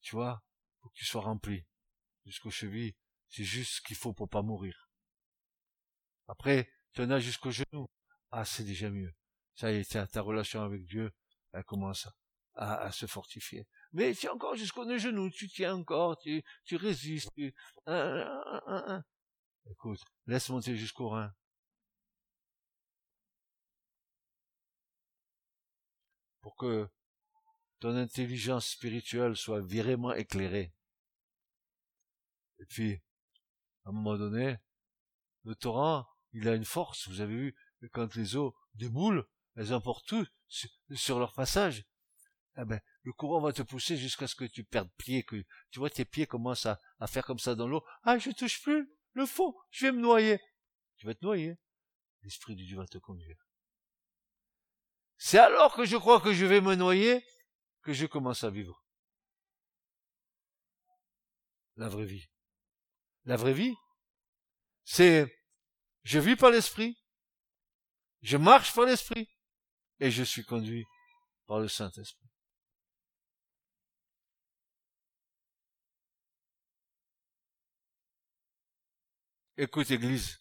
tu 0.00 0.16
vois, 0.16 0.42
que 0.80 0.88
tu 0.94 1.04
sois 1.04 1.20
rempli 1.20 1.66
jusqu'aux 2.24 2.50
chevilles. 2.50 2.96
C'est 3.28 3.44
juste 3.44 3.72
ce 3.72 3.80
qu'il 3.82 3.96
faut 3.96 4.14
pour 4.14 4.30
pas 4.30 4.40
mourir. 4.40 4.88
Après, 6.26 6.72
tu 6.94 7.02
en 7.02 7.10
as 7.10 7.18
jusqu'aux 7.18 7.50
genoux. 7.50 7.90
Ah, 8.30 8.46
c'est 8.46 8.64
déjà 8.64 8.88
mieux. 8.88 9.14
Ça 9.56 9.70
y 9.70 9.76
est, 9.76 10.06
ta 10.10 10.22
relation 10.22 10.62
avec 10.62 10.86
Dieu, 10.86 11.12
elle 11.52 11.64
commence 11.64 12.08
à, 12.54 12.90
se 12.90 13.04
fortifier. 13.04 13.68
Mais 13.92 14.14
tu 14.14 14.24
es 14.24 14.30
encore 14.30 14.56
jusqu'aux 14.56 14.88
genoux, 14.96 15.28
tu 15.28 15.50
tiens 15.50 15.74
encore, 15.74 16.16
tu, 16.16 16.42
tu 16.64 16.76
résistes. 16.76 17.28
Tu... 17.34 17.54
Écoute, 19.70 20.00
laisse 20.26 20.48
monter 20.48 20.76
jusqu'au 20.76 21.10
rein. 21.10 21.34
Pour 26.48 26.56
que 26.56 26.88
ton 27.78 27.94
intelligence 27.94 28.68
spirituelle 28.68 29.36
soit 29.36 29.60
vraiment 29.60 30.14
éclairée. 30.14 30.72
Et 32.58 32.64
puis, 32.64 33.02
à 33.84 33.90
un 33.90 33.92
moment 33.92 34.16
donné, 34.16 34.56
le 35.44 35.54
torrent, 35.54 36.06
il 36.32 36.48
a 36.48 36.54
une 36.54 36.64
force. 36.64 37.06
Vous 37.06 37.20
avez 37.20 37.36
vu, 37.36 37.56
quand 37.92 38.14
les 38.14 38.34
eaux 38.34 38.56
déboulent, 38.72 39.28
elles 39.56 39.74
emportent 39.74 40.06
tout 40.06 40.26
sur 40.94 41.18
leur 41.18 41.34
passage. 41.34 41.84
Eh 42.56 42.64
ben, 42.64 42.80
le 43.02 43.12
courant 43.12 43.42
va 43.42 43.52
te 43.52 43.60
pousser 43.60 43.98
jusqu'à 43.98 44.26
ce 44.26 44.34
que 44.34 44.46
tu 44.46 44.64
perdes 44.64 44.90
pied, 44.96 45.26
tu 45.70 45.78
vois 45.78 45.90
tes 45.90 46.06
pieds 46.06 46.26
commencent 46.26 46.64
à, 46.64 46.80
faire 47.08 47.26
comme 47.26 47.38
ça 47.38 47.54
dans 47.54 47.68
l'eau. 47.68 47.84
Ah, 48.04 48.16
je 48.16 48.30
touche 48.30 48.62
plus 48.62 48.90
le 49.12 49.26
fond, 49.26 49.54
je 49.70 49.84
vais 49.84 49.92
me 49.92 50.00
noyer. 50.00 50.40
Tu 50.96 51.04
vas 51.04 51.14
te 51.14 51.22
noyer. 51.22 51.58
L'Esprit 52.22 52.56
de 52.56 52.62
Dieu 52.62 52.78
va 52.78 52.86
te 52.86 52.96
conduire. 52.96 53.47
C'est 55.18 55.38
alors 55.38 55.74
que 55.74 55.84
je 55.84 55.96
crois 55.96 56.20
que 56.20 56.32
je 56.32 56.46
vais 56.46 56.60
me 56.60 56.74
noyer 56.74 57.24
que 57.82 57.92
je 57.92 58.06
commence 58.06 58.44
à 58.44 58.50
vivre. 58.50 58.82
La 61.76 61.88
vraie 61.88 62.06
vie. 62.06 62.28
La 63.24 63.36
vraie 63.36 63.52
vie, 63.52 63.74
c'est 64.84 65.26
je 66.02 66.18
vis 66.18 66.36
par 66.36 66.50
l'Esprit, 66.50 66.96
je 68.22 68.36
marche 68.36 68.74
par 68.74 68.86
l'Esprit, 68.86 69.28
et 70.00 70.10
je 70.10 70.22
suis 70.22 70.44
conduit 70.44 70.86
par 71.46 71.58
le 71.60 71.68
Saint-Esprit. 71.68 72.30
Écoute, 79.56 79.90
Église, 79.90 80.38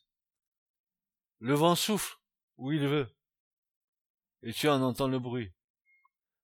le 1.39 1.55
vent 1.55 1.75
souffle 1.75 2.15
où 2.57 2.71
il 2.71 2.87
veut, 2.87 3.16
et 4.47 4.53
tu 4.53 4.69
en 4.69 4.81
entends 4.81 5.09
le 5.09 5.19
bruit. 5.19 5.53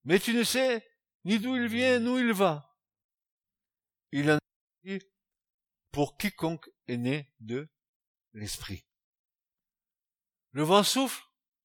Mais 0.03 0.19
tu 0.19 0.33
ne 0.33 0.43
sais 0.43 0.85
ni 1.23 1.39
d'où 1.39 1.55
il 1.55 1.67
vient, 1.67 2.01
ni 2.01 2.09
où 2.09 2.19
il 2.19 2.33
va. 2.33 2.77
Il 4.11 4.29
en 4.29 4.37
dit 4.83 4.99
pour 5.89 6.17
quiconque 6.17 6.69
est 6.87 6.97
né 6.97 7.33
de 7.39 7.71
l'Esprit. 8.33 8.85
Le 10.51 10.63
vent 10.63 10.83
souffle 10.83 11.23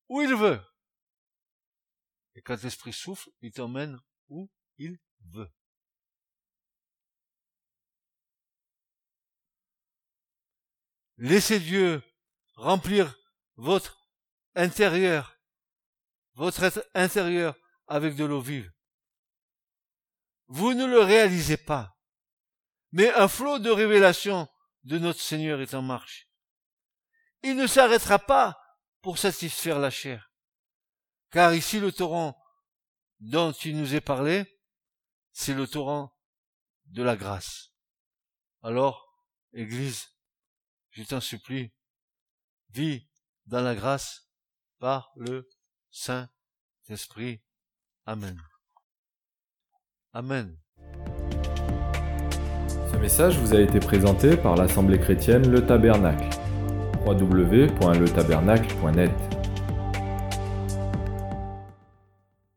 où 0.08 0.22
il 0.22 0.32
veut. 0.32 0.62
Et 2.36 2.42
quand 2.42 2.62
l'Esprit 2.62 2.92
souffle, 2.92 3.30
il 3.40 3.50
t'emmène 3.50 3.98
où 4.28 4.48
il 4.76 4.96
veut. 5.32 5.52
Laissez 11.16 11.58
Dieu 11.58 12.00
remplir 12.54 13.18
votre 13.56 14.08
intérieur, 14.54 15.37
votre 16.38 16.62
être 16.62 16.88
intérieur 16.94 17.56
avec 17.88 18.14
de 18.14 18.24
l'eau 18.24 18.40
vive. 18.40 18.72
Vous 20.46 20.72
ne 20.72 20.86
le 20.86 21.00
réalisez 21.00 21.56
pas, 21.56 21.98
mais 22.92 23.12
un 23.14 23.26
flot 23.26 23.58
de 23.58 23.70
révélation 23.70 24.48
de 24.84 24.98
notre 24.98 25.20
Seigneur 25.20 25.60
est 25.60 25.74
en 25.74 25.82
marche. 25.82 26.28
Il 27.42 27.56
ne 27.56 27.66
s'arrêtera 27.66 28.20
pas 28.20 28.56
pour 29.02 29.18
satisfaire 29.18 29.80
la 29.80 29.90
chair, 29.90 30.32
car 31.32 31.54
ici 31.54 31.80
le 31.80 31.90
torrent 31.90 32.40
dont 33.18 33.50
il 33.50 33.76
nous 33.76 33.96
est 33.96 34.00
parlé, 34.00 34.60
c'est 35.32 35.54
le 35.54 35.66
torrent 35.66 36.16
de 36.86 37.02
la 37.02 37.16
grâce. 37.16 37.72
Alors, 38.62 39.26
Église, 39.52 40.06
je 40.90 41.02
t'en 41.02 41.20
supplie, 41.20 41.72
vis 42.70 43.08
dans 43.46 43.60
la 43.60 43.74
grâce 43.74 44.30
par 44.78 45.10
le 45.16 45.48
Saint-Esprit. 45.90 47.40
Amen. 48.06 48.36
Amen. 50.12 50.56
Ce 52.92 52.96
message 52.96 53.36
vous 53.38 53.54
a 53.54 53.60
été 53.60 53.80
présenté 53.80 54.36
par 54.36 54.56
l'Assemblée 54.56 54.98
chrétienne 54.98 55.50
Le 55.50 55.66
Tabernacle. 55.66 56.28
www.letabernacle.net 57.06 59.37